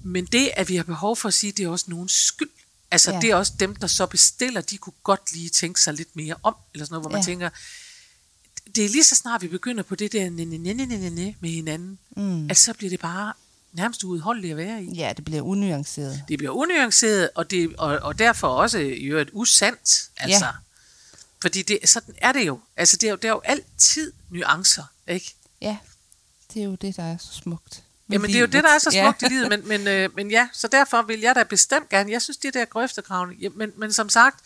Men 0.03 0.25
det, 0.25 0.51
at 0.57 0.69
vi 0.69 0.75
har 0.75 0.83
behov 0.83 1.15
for 1.17 1.27
at 1.27 1.33
sige, 1.33 1.51
det 1.51 1.65
er 1.65 1.69
også 1.69 1.85
nogens 1.87 2.11
skyld. 2.11 2.49
Altså, 2.91 3.11
Ja. 3.11 3.19
det 3.19 3.29
er 3.31 3.35
også 3.35 3.53
dem, 3.59 3.75
der 3.75 3.87
så 3.87 4.05
bestiller, 4.05 4.61
de 4.61 4.77
kunne 4.77 4.93
godt 5.03 5.33
lige 5.33 5.49
tænke 5.49 5.81
sig 5.81 5.93
lidt 5.93 6.15
mere 6.15 6.35
om, 6.43 6.55
eller 6.73 6.85
sådan 6.85 6.93
noget, 6.93 7.03
hvor 7.03 7.11
man 7.11 7.21
Ja. 7.21 7.25
tænker, 7.25 7.49
det 8.75 8.85
er 8.85 8.89
lige 8.89 9.03
så 9.03 9.15
snart 9.15 9.41
vi 9.41 9.47
begynder 9.47 9.83
på 9.83 9.95
det 9.95 10.11
der 10.11 10.29
næ, 10.29 10.43
næ, 10.43 10.57
næ, 10.57 10.73
næ, 10.73 10.85
næ, 10.85 11.09
næ, 11.09 11.31
med 11.39 11.49
hinanden, 11.49 11.99
Mm. 12.17 12.49
at 12.49 12.57
så 12.57 12.73
bliver 12.73 12.89
det 12.89 12.99
bare 12.99 13.33
nærmest 13.73 14.03
uudholdeligt 14.03 14.51
at 14.51 14.57
være 14.57 14.83
i. 14.83 14.93
Ja, 14.93 15.13
det 15.17 15.25
bliver 15.25 15.41
unuanceret. 15.41 16.23
Det 16.27 16.37
bliver 16.37 16.51
unuanceret, 16.53 17.29
og, 17.35 17.51
det, 17.51 17.75
og, 17.77 17.87
og 17.99 18.19
derfor 18.19 18.47
også 18.47 18.77
i 18.77 19.03
øvrigt 19.03 19.29
usandt. 19.33 20.09
Altså. 20.17 20.45
Ja. 20.45 20.51
Fordi 21.41 21.61
det, 21.61 21.79
sådan 21.89 22.15
er 22.17 22.31
det 22.31 22.47
jo. 22.47 22.59
Altså, 22.77 22.97
det 22.97 23.07
er 23.07 23.11
jo, 23.11 23.15
det 23.15 23.25
er 23.25 23.29
jo 23.29 23.41
altid 23.43 24.11
nuancer, 24.29 24.83
ikke? 25.07 25.35
Ja, 25.61 25.77
det 26.53 26.59
er 26.61 26.65
jo 26.65 26.75
det, 26.75 26.95
der 26.97 27.03
er 27.03 27.17
så 27.17 27.33
smukt. 27.33 27.83
Jamen, 28.09 28.29
det 28.29 28.35
er 28.35 28.39
jo 28.39 28.45
det, 28.45 28.63
der 28.63 28.69
er 28.69 28.79
så 28.79 28.91
smukt 29.01 29.21
Ja. 29.21 29.27
i 29.27 29.29
livet, 29.29 29.49
men, 29.53 29.67
men, 29.67 29.87
øh, 29.87 30.15
men 30.15 30.31
ja, 30.31 30.47
så 30.53 30.67
derfor 30.67 31.01
vil 31.01 31.19
jeg 31.19 31.35
da 31.35 31.43
bestemt 31.43 31.89
gerne, 31.89 32.11
jeg 32.11 32.21
synes, 32.21 32.37
det 32.37 32.53
der 32.53 32.65
grøftekravene, 32.65 33.35
ja, 33.41 33.49
men, 33.55 33.71
men 33.77 33.93
som 33.93 34.09
sagt, 34.09 34.45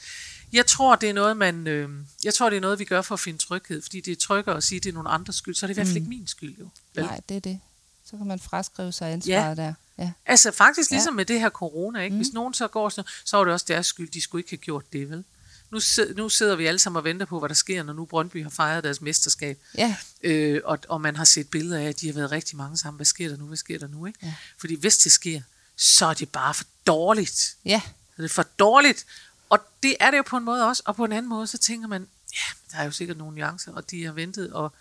jeg 0.53 0.65
tror, 0.65 0.96
det 0.96 1.10
er 1.10 1.13
noget, 1.13 1.38
man, 1.38 1.68
øh, 1.68 1.89
jeg 2.24 2.34
tror, 2.34 2.50
det 2.50 2.58
er 2.58 2.62
noget, 2.62 2.79
vi 2.79 2.86
gør 2.86 3.01
for 3.01 3.13
at 3.15 3.20
finde 3.20 3.39
tryghed, 3.39 3.82
fordi 3.82 4.01
det 4.01 4.12
er 4.12 4.15
tryggere 4.15 4.58
at 4.58 4.63
sige, 4.63 4.77
at 4.77 4.84
det 4.84 4.89
er 4.89 4.94
nogen 4.94 5.08
andres 5.08 5.36
skyld, 5.36 5.56
så 5.56 5.65
er 5.65 5.68
det 5.68 5.74
i 5.74 5.77
hvert 5.77 5.88
fald 5.88 5.98
ikke 5.98 6.10
min 6.10 6.27
skyld, 6.27 6.58
jo. 6.60 6.70
Vel? 6.96 7.06
Nej, 7.06 7.20
det 7.29 7.38
er 7.38 7.41
det. 7.41 7.60
Så 8.06 8.18
kan 8.18 8.27
man 8.27 8.39
fraskrive 8.39 8.91
sig 8.91 9.12
ansvaret 9.12 9.58
der. 9.58 9.74
Ja. 9.98 10.12
Altså 10.25 10.51
faktisk 10.51 10.91
Ja. 10.91 10.96
ligesom 10.96 11.13
med 11.13 11.25
det 11.25 11.39
her 11.39 11.50
corona, 11.50 12.00
ikke? 12.01 12.15
Hvis 12.15 12.34
nogen 12.34 12.53
så 12.53 12.68
går 12.68 12.89
sådan, 12.89 13.10
så 13.25 13.38
var 13.38 13.44
det 13.44 13.53
også 13.53 13.65
deres 13.70 13.86
skyld, 13.88 14.10
de 14.12 14.22
skulle 14.22 14.39
ikke 14.39 14.50
have 14.50 14.58
gjort 14.58 14.94
det, 14.94 15.10
vel? 15.10 15.24
Nu, 15.72 15.79
sid, 15.79 16.13
nu 16.15 16.29
sidder 16.29 16.56
vi 16.56 16.65
alle 16.65 16.79
sammen 16.79 16.98
og 16.98 17.03
venter 17.03 17.25
på, 17.25 17.39
hvad 17.39 17.50
der 17.50 17.56
sker, 17.56 17.84
når 17.84 17.94
nu 17.94 18.06
Brøndby 18.06 18.44
har 18.44 18.50
fejret 18.50 18.84
deres 18.84 19.01
mesterskab. 19.01 19.60
Ja. 19.77 19.96
Øh, 20.24 20.62
og, 20.65 20.79
og 20.89 21.01
man 21.01 21.15
har 21.15 21.24
set 21.24 21.50
billeder 21.50 21.79
af, 21.79 21.84
at 21.84 22.01
de 22.01 22.08
har 22.08 22.13
været 22.13 22.32
rigtig 22.32 22.58
mange 22.58 22.77
sammen. 22.77 22.98
Hvad 22.98 23.06
sker 23.06 23.29
der 23.29 23.38
nu? 23.38 23.46
Hvad 23.46 23.58
sker 23.58 23.79
der 23.79 23.88
nu? 23.88 24.06
Ikke? 24.06 24.20
Ja. 24.24 24.34
Fordi 24.58 24.75
hvis 24.75 24.98
det 24.98 25.12
sker, 25.12 25.41
så 25.75 26.06
er 26.06 26.13
det 26.13 26.29
bare 26.29 26.53
for 26.53 26.63
dårligt. 26.88 27.56
Ja. 27.65 27.82
Så 28.15 28.22
det 28.22 28.29
er 28.29 28.34
for 28.34 28.44
dårligt. 28.60 29.06
Og 29.50 29.60
det 29.84 29.96
er 30.00 30.12
det 30.12 30.18
jo 30.18 30.24
på 30.27 30.38
en 30.38 30.44
måde 30.44 30.68
også. 30.68 30.84
Og 30.86 30.96
på 30.96 31.06
en 31.06 31.12
anden 31.12 31.29
måde, 31.29 31.48
så 31.48 31.58
tænker 31.58 31.88
man, 31.88 32.08
ja, 32.34 32.72
der 32.72 32.77
er 32.77 32.86
jo 32.86 32.91
sikkert 32.91 33.18
nogle 33.18 33.36
nuancer, 33.36 33.72
og 33.74 33.91
de 33.91 34.06
har 34.06 34.12
ventet, 34.12 34.53
og 34.53 34.74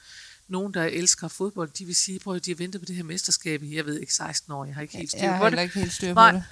nogen, 0.49 0.75
der 0.75 0.85
elsker 0.85 1.29
fodbold, 1.29 1.71
de 1.71 1.85
vil 1.85 1.97
sige, 1.97 2.19
prøv 2.19 2.35
at 2.35 2.45
de 2.45 2.51
har 2.51 2.57
ventet 2.57 2.81
på 2.81 2.85
det 2.85 2.97
her 2.97 3.03
mesterskab 3.03 3.63
i, 3.63 3.77
jeg 3.77 3.87
ved 3.87 4.01
ikke, 4.01 4.15
16 4.15 4.53
år, 4.53 4.65
jeg 4.65 4.75
har 4.75 4.83
ikke 4.83 4.97
helt 4.97 5.11
styr 5.11 5.21
Jeg 5.21 5.29
på 5.31 5.35
har 5.37 5.45
det 5.45 5.51
heller 5.51 5.63
ikke 5.63 5.79
helt 5.79 5.93
styr 5.93 6.09
på 6.09 6.15
Nej. 6.15 6.33
det. 6.33 6.45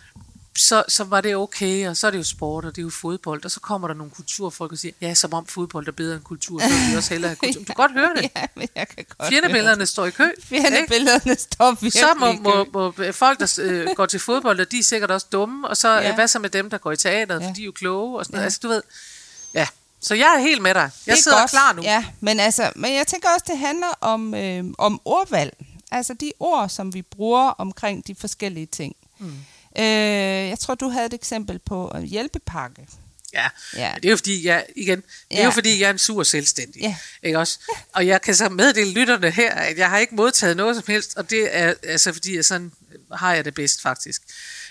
Så, 0.59 0.85
så 0.89 1.05
var 1.05 1.21
det 1.21 1.37
okay, 1.37 1.89
og 1.89 1.97
så 1.97 2.07
er 2.07 2.11
det 2.11 2.19
jo 2.19 2.23
sport, 2.25 2.65
og 2.65 2.77
det 2.77 2.83
er 2.83 2.85
jo 2.85 2.91
fodbold, 2.91 3.45
og 3.45 3.51
så 3.51 3.61
kommer 3.61 3.89
der 3.89 3.95
nogle 3.95 4.11
kulturfolk 4.13 4.73
og 4.73 4.79
siger, 4.79 4.93
ja, 5.01 5.15
som 5.15 5.33
om 5.35 5.47
fodbold 5.47 5.89
er 5.89 5.93
bedre 5.93 6.15
end 6.15 6.23
kultur, 6.23 6.61
så 6.61 6.69
vil 6.69 6.91
vi 6.93 6.97
også 6.97 7.11
hellere 7.15 7.29
have 7.29 7.37
kultur. 7.37 7.61
Du 7.61 7.65
kan 7.65 7.75
godt 7.85 7.93
høre 7.93 8.13
det. 8.17 8.31
Ja, 8.37 8.47
men 8.55 8.69
jeg 8.75 8.89
kan 8.89 9.05
godt 9.19 9.29
Fjendebillederne 9.29 9.87
står 9.87 10.07
i 10.07 10.11
kø. 10.11 10.29
Fjendebillederne 10.45 11.37
står 11.37 11.71
virkelig 11.71 11.93
Så 11.93 12.15
må, 12.19 12.33
må, 12.33 12.67
må 12.73 13.13
folk, 13.13 13.41
der 13.41 13.59
øh, 13.63 13.87
går 13.97 14.07
til 14.07 14.21
fodbold, 14.21 14.61
og 14.61 14.71
de 14.73 14.79
er 14.79 14.83
sikkert 14.83 15.11
også 15.11 15.27
dumme, 15.33 15.69
og 15.69 15.77
så 15.77 15.89
Ja. 15.89 16.01
ja. 16.09 16.15
hvad 16.15 16.29
så 16.29 16.39
med 16.39 16.51
dem, 16.51 16.71
der 16.71 16.79
går 16.79 16.93
i 16.93 16.97
teateret, 16.97 17.41
Ja. 17.43 17.49
for 17.49 17.55
de 17.55 17.61
er 17.61 17.65
jo 17.67 17.73
kloge, 17.73 18.19
og 18.19 18.25
sådan 18.25 18.35
noget. 18.35 18.43
Ja. 18.43 18.45
Altså, 18.47 18.59
du 18.63 18.69
ved, 18.69 18.83
ja. 19.55 19.67
Så 20.01 20.15
jeg 20.15 20.35
er 20.37 20.41
helt 20.41 20.63
med 20.63 20.75
dig. 20.75 20.91
Jeg 21.07 21.13
er 21.13 21.17
sidder 21.17 21.39
godt. 21.39 21.51
klar 21.51 21.73
nu. 21.73 21.83
Ja, 21.83 22.05
men, 22.21 22.41
altså, 22.41 22.73
men 22.77 22.95
jeg 22.95 23.07
tænker 23.07 23.29
også, 23.35 23.45
det 23.49 23.59
handler 23.59 23.87
om, 24.01 24.35
øh, 24.35 24.65
om 24.79 25.01
ordvalg. 25.05 25.57
Altså 25.91 26.15
de 26.15 26.33
ord, 26.41 26.69
som 26.69 26.95
vi 26.95 27.03
bruger 27.03 27.49
omkring 27.49 28.07
de 28.07 28.15
forskellige 28.21 28.67
ting. 28.67 28.97
Mm. 29.19 29.33
Øh, 29.79 29.85
jeg 30.49 30.59
tror, 30.59 30.75
du 30.75 30.89
havde 30.89 31.07
et 31.07 31.15
eksempel 31.15 31.59
på 31.59 31.93
øh, 31.97 32.03
hjælpepakke. 32.03 32.87
Ja. 33.35 33.49
Ja. 33.75 33.81
ja. 33.81 33.93
Det 33.97 34.05
er 34.05 34.11
jo 34.11 34.17
fordi, 34.17 34.47
jeg, 34.47 34.67
igen, 34.77 34.99
det 34.99 35.05
er 35.31 35.39
Ja. 35.39 35.45
jo 35.45 35.51
fordi, 35.51 35.81
jeg 35.81 35.87
er 35.87 35.91
en 35.91 35.99
sur 35.99 36.23
selvstændig. 36.23 36.83
Ja. 36.83 36.97
Ikke 37.23 37.39
også? 37.39 37.59
Og 37.93 38.07
jeg 38.07 38.23
kan 38.23 38.35
så 38.35 38.49
meddele 38.49 38.91
lytterne 38.93 39.31
her, 39.31 39.55
at 39.55 39.79
jeg 39.79 39.91
har 39.91 39.99
ikke 39.99 40.15
modtaget 40.15 40.57
noget 40.57 40.77
som 40.77 40.85
helst, 40.89 41.17
og 41.17 41.31
det 41.31 41.49
er 41.57 41.75
altså 41.83 42.13
fordi, 42.13 42.37
jeg 42.37 42.45
sådan 42.45 42.73
har 43.13 43.35
jeg 43.35 43.45
det 43.45 43.55
bedst 43.55 43.83
faktisk. 43.83 44.23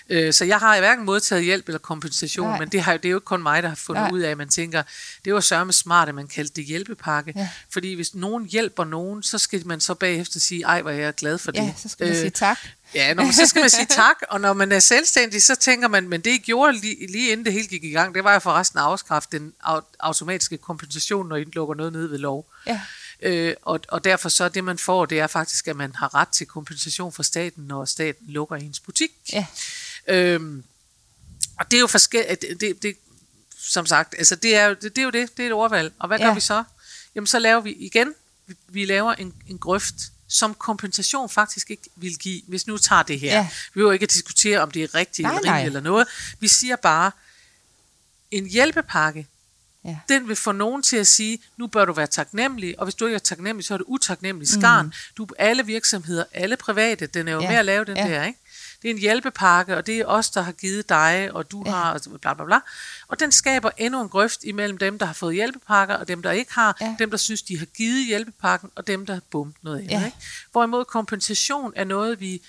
Øh, 0.08 0.32
Så 0.32 0.44
jeg 0.44 0.58
har 0.58 0.78
hverken 0.78 1.04
modtaget 1.04 1.44
hjælp 1.44 1.68
eller 1.68 1.78
kompensation, 1.78 2.48
Nej. 2.48 2.58
men 2.58 2.68
det, 2.68 2.82
har, 2.82 2.92
jo- 2.92 2.98
det 2.98 3.04
er 3.04 3.10
jo 3.10 3.16
ikke 3.16 3.24
kun 3.24 3.42
mig, 3.42 3.62
der 3.62 3.68
har 3.68 3.76
fundet 3.76 4.02
Nej. 4.02 4.10
ud 4.12 4.20
af, 4.20 4.30
at 4.30 4.38
man 4.38 4.48
tænker, 4.48 4.82
det 5.24 5.34
var 5.34 5.40
sørme 5.40 5.72
smart, 5.72 6.08
at 6.08 6.14
man 6.14 6.26
kaldte 6.26 6.54
det 6.56 6.64
hjælpepakke. 6.64 7.32
Ja. 7.36 7.48
Fordi 7.72 7.94
hvis 7.94 8.14
nogen 8.14 8.46
hjælper 8.46 8.84
nogen, 8.84 9.22
så 9.22 9.38
skal 9.38 9.66
man 9.66 9.80
så 9.80 9.94
bagefter 9.94 10.40
sige, 10.40 10.62
ej, 10.62 10.82
hvor 10.82 10.90
er 10.90 10.94
jeg 10.94 11.14
glad 11.14 11.38
for 11.38 11.52
det. 11.52 11.58
Ja, 11.62 11.72
så 11.82 11.88
skal 11.88 12.04
man 12.06 12.14
Øh, 12.16 12.20
sige 12.20 12.30
tak. 12.30 12.58
Ja, 12.96 13.14
når 13.14 13.22
man, 13.24 13.32
så 13.32 13.46
skal 13.46 13.60
man 13.60 13.70
sige 13.70 13.86
tak, 14.04 14.16
og 14.28 14.40
når 14.40 14.52
man 14.52 14.72
er 14.72 14.78
selvstændig, 14.78 15.42
så 15.42 15.54
tænker 15.54 15.88
man, 15.88 16.08
men 16.08 16.20
det 16.20 16.30
I 16.30 16.38
gjorde 16.38 16.72
lige, 16.78 17.06
lige 17.12 17.30
inden 17.32 17.44
det 17.46 17.52
hele 17.52 17.66
gik 17.66 17.84
i 17.84 17.90
gang, 17.90 18.14
det 18.14 18.24
var 18.24 18.32
jo 18.32 18.38
forresten 18.38 18.78
at 18.78 18.84
afskaffe 18.84 19.28
den 19.32 19.52
au- 19.64 19.94
automatiske 20.00 20.58
kompensation, 20.58 21.28
når 21.28 21.36
I 21.36 21.44
lukker 21.44 21.74
noget 21.74 21.92
ned 21.92 22.06
ved 22.06 22.18
lov. 22.18 22.50
Ja. 22.66 22.80
Øh, 23.22 23.54
og, 23.62 23.80
og 23.88 24.04
derfor 24.04 24.28
så 24.28 24.48
det, 24.48 24.64
man 24.64 24.78
får, 24.78 25.06
det 25.06 25.20
er 25.20 25.26
faktisk, 25.26 25.68
at 25.68 25.76
man 25.76 25.94
har 25.94 26.14
ret 26.14 26.28
til 26.28 26.46
kompensation 26.46 27.12
fra 27.12 27.22
staten, 27.22 27.64
når 27.64 27.84
staten 27.84 28.26
lukker 28.28 28.56
ens 28.56 28.80
butik. 28.80 29.10
Ja. 29.32 29.46
Øhm, 30.08 30.64
og 31.58 31.70
det 31.70 31.76
er 31.76 31.80
jo 31.80 31.86
forskelligt, 31.86 32.40
det, 32.42 32.60
det, 32.60 32.82
det, 32.82 32.96
som 33.58 33.86
sagt, 33.86 34.14
altså 34.18 34.36
det 34.36 34.56
er, 34.56 34.64
jo, 34.66 34.74
det, 34.74 34.96
det 34.96 34.98
er 34.98 35.04
jo 35.04 35.10
det, 35.10 35.36
det 35.36 35.42
er 35.42 35.46
et 35.46 35.52
ordvalg. 35.52 35.92
Og 35.98 36.08
hvad 36.08 36.18
Ja. 36.18 36.26
gør 36.26 36.34
vi 36.34 36.40
så? 36.40 36.64
Jamen 37.14 37.26
så 37.26 37.38
laver 37.38 37.60
vi 37.60 37.72
igen, 37.72 38.14
vi, 38.46 38.54
vi 38.68 38.84
laver 38.84 39.12
en, 39.14 39.34
en 39.48 39.58
grøft, 39.58 39.94
som 40.28 40.54
kompensation 40.54 41.28
faktisk 41.30 41.70
ikke 41.70 41.82
vil 41.96 42.16
give, 42.18 42.42
hvis 42.48 42.66
nu 42.66 42.78
tager 42.78 43.02
det 43.02 43.20
her. 43.20 43.32
Ja. 43.36 43.48
Vi 43.74 43.80
vil 43.80 43.82
jo 43.82 43.90
ikke 43.90 44.02
at 44.02 44.12
diskutere, 44.12 44.60
om 44.60 44.70
det 44.70 44.82
er 44.82 44.94
rigtigt 44.94 45.26
Nej, 45.26 45.36
eller 45.36 45.50
nej. 45.50 45.58
rimeligt 45.58 45.66
eller 45.76 45.90
noget. 45.90 46.08
Vi 46.40 46.48
siger 46.48 46.76
bare, 46.76 47.10
en 48.30 48.46
hjælpepakke, 48.46 49.26
Ja. 49.84 49.98
den 50.08 50.28
vil 50.28 50.36
få 50.36 50.52
nogen 50.52 50.82
til 50.82 50.96
at 50.96 51.06
sige, 51.06 51.38
nu 51.56 51.66
bør 51.66 51.84
du 51.84 51.92
være 51.92 52.06
taknemmelig, 52.06 52.78
og 52.78 52.86
hvis 52.86 52.94
du 52.94 53.06
ikke 53.06 53.14
er 53.14 53.18
taknemmelig, 53.18 53.64
så 53.66 53.74
er 53.74 53.78
du 53.78 53.84
utaknemmelig 53.86 54.48
skarn. 54.48 54.86
Mm. 54.86 54.92
Du, 55.16 55.26
alle 55.38 55.66
virksomheder, 55.66 56.24
alle 56.32 56.56
private, 56.56 57.06
den 57.06 57.28
er 57.28 57.32
jo 57.32 57.40
Ja. 57.40 57.48
med 57.48 57.56
at 57.56 57.64
lave 57.64 57.84
den 57.84 57.96
ja. 57.96 58.08
der, 58.08 58.24
ikke? 58.24 58.38
Det 58.82 58.90
er 58.90 58.94
en 58.94 59.00
hjælpepakke, 59.00 59.76
og 59.76 59.86
det 59.86 59.98
er 59.98 60.04
os, 60.06 60.30
der 60.30 60.40
har 60.40 60.52
givet 60.52 60.88
dig, 60.88 61.28
og 61.32 61.50
du 61.50 61.62
Ja. 61.66 61.70
har, 61.70 61.92
og 62.12 62.20
bla 62.20 62.34
bla 62.34 62.44
bla. 62.44 62.58
Og 63.08 63.20
den 63.20 63.32
skaber 63.32 63.70
endnu 63.76 64.02
en 64.02 64.08
grøft 64.08 64.44
imellem 64.44 64.78
dem, 64.78 64.98
der 64.98 65.06
har 65.06 65.12
fået 65.12 65.34
hjælpepakker, 65.34 65.94
og 65.94 66.08
dem, 66.08 66.22
der 66.22 66.30
ikke 66.30 66.52
har, 66.54 66.76
Ja. 66.80 66.96
dem, 66.98 67.10
der 67.10 67.16
synes, 67.16 67.42
de 67.42 67.58
har 67.58 67.66
givet 67.66 68.06
hjælpepakken, 68.06 68.70
og 68.74 68.86
dem, 68.86 69.06
der 69.06 69.12
har 69.14 69.22
bumt 69.30 69.56
noget 69.64 69.78
andet. 69.78 69.90
Ja. 69.90 70.04
Ikke? 70.04 70.16
Hvorimod 70.52 70.84
kompensation 70.84 71.72
er 71.76 71.84
noget, 71.84 72.20
vi... 72.20 72.42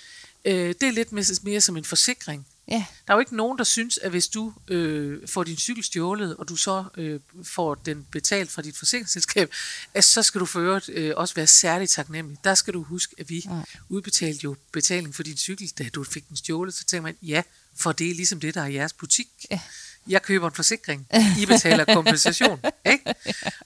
Øh, 0.44 0.54
det 0.80 0.82
er 0.82 0.90
lidt 0.92 1.12
mere 1.44 1.60
som 1.60 1.76
en 1.76 1.84
forsikring. 1.84 2.46
Ja. 2.70 2.84
Der 3.06 3.12
er 3.12 3.16
jo 3.16 3.20
ikke 3.20 3.36
nogen, 3.36 3.58
der 3.58 3.64
synes, 3.64 3.98
at 3.98 4.10
hvis 4.10 4.28
du 4.28 4.52
øh, 4.68 5.28
får 5.28 5.44
din 5.44 5.56
cykel 5.56 5.84
stjålet, 5.84 6.36
og 6.36 6.48
du 6.48 6.56
så 6.56 6.84
øh, 6.96 7.20
får 7.44 7.74
den 7.74 8.06
betalt 8.12 8.50
fra 8.50 8.62
dit 8.62 8.76
forsikringsselskab, 8.78 9.52
at 9.94 10.04
så 10.04 10.22
skal 10.22 10.40
du 10.40 10.46
for 10.46 10.60
øvrigt 10.60 10.88
øh, 10.88 11.12
også 11.16 11.34
være 11.34 11.46
særligt 11.46 11.90
taknemmelig. 11.90 12.38
Der 12.44 12.54
skal 12.54 12.74
du 12.74 12.82
huske, 12.82 13.14
at 13.18 13.30
vi 13.30 13.42
Nej. 13.46 13.64
udbetalte 13.88 14.40
jo 14.44 14.56
betaling 14.72 15.14
for 15.14 15.22
din 15.22 15.36
cykel, 15.36 15.68
da 15.78 15.88
du 15.94 16.04
fik 16.04 16.28
den 16.28 16.36
stjålet. 16.36 16.74
Så 16.74 16.84
tænker 16.84 17.02
man, 17.02 17.16
ja, 17.22 17.42
for 17.76 17.92
det 17.92 18.10
er 18.10 18.14
ligesom 18.14 18.40
det, 18.40 18.54
der 18.54 18.62
er 18.62 18.66
jeres 18.66 18.92
butik. 18.92 19.28
Ja. 19.50 19.60
Jeg 20.08 20.22
køber 20.22 20.48
en 20.48 20.54
forsikring. 20.54 21.06
I 21.42 21.46
betaler 21.46 21.84
kompensation. 21.84 22.60
ikke? 22.86 23.14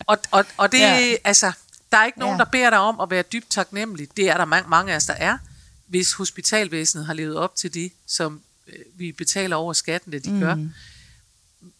Og, 0.07 0.19
og, 0.31 0.45
og 0.57 0.73
det, 0.73 0.79
Ja. 0.79 0.99
ja. 0.99 1.15
altså, 1.25 1.53
der 1.93 1.99
er 1.99 2.07
ikke 2.07 2.19
nogen, 2.19 2.35
Ja. 2.39 2.45
der 2.45 2.51
beder 2.51 2.71
dig 2.71 2.79
om 2.79 3.01
at 3.01 3.11
være 3.11 3.23
dybt 3.23 3.51
taknemmelig. 3.51 4.09
Det 4.17 4.29
er 4.31 4.37
der 4.37 4.45
mange, 4.45 4.69
mange 4.71 4.93
af 4.93 4.97
os, 4.97 5.05
der 5.05 5.15
er, 5.15 5.39
hvis 5.87 6.13
hospitalvæsenet 6.13 7.07
har 7.07 7.15
levet 7.15 7.37
op 7.37 7.57
til 7.57 7.75
det, 7.75 7.93
som 8.07 8.41
vi 8.95 9.13
betaler 9.13 9.57
over 9.57 9.73
skatten, 9.73 10.13
det 10.13 10.25
de 10.25 10.31
mm. 10.31 10.41
gør. 10.41 10.57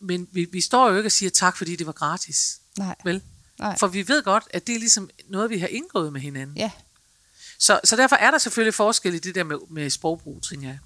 Men 0.01 0.29
vi, 0.33 0.45
vi 0.45 0.61
står 0.61 0.91
jo 0.91 0.97
ikke 0.97 1.09
og 1.09 1.13
siger 1.13 1.31
tak, 1.31 1.57
fordi 1.57 1.77
det 1.77 1.87
var 1.87 1.93
gratis. 1.93 2.61
Nej. 2.79 2.97
Vel? 3.05 3.23
Nej. 3.59 3.79
For 3.79 3.87
vi 3.87 4.09
ved 4.09 4.23
godt, 4.23 4.45
at 4.51 4.67
det 4.67 4.75
er 4.75 4.79
ligesom 4.79 5.11
noget, 5.29 5.51
vi 5.51 5.59
har 5.59 5.67
indgået 5.67 6.13
med 6.13 6.21
hinanden. 6.21 6.57
Ja. 6.57 6.71
Så, 7.59 7.81
så 7.85 7.97
derfor 7.97 8.17
er 8.17 8.31
der 8.31 8.39
selvfølgelig 8.39 8.75
forskel 8.75 9.15
i 9.15 9.19
det 9.19 9.35
der 9.35 9.45
med, 9.45 9.57
med 9.71 9.91
sprogbrug, 9.91 10.43
tænker 10.43 10.69
jeg. 10.69 10.79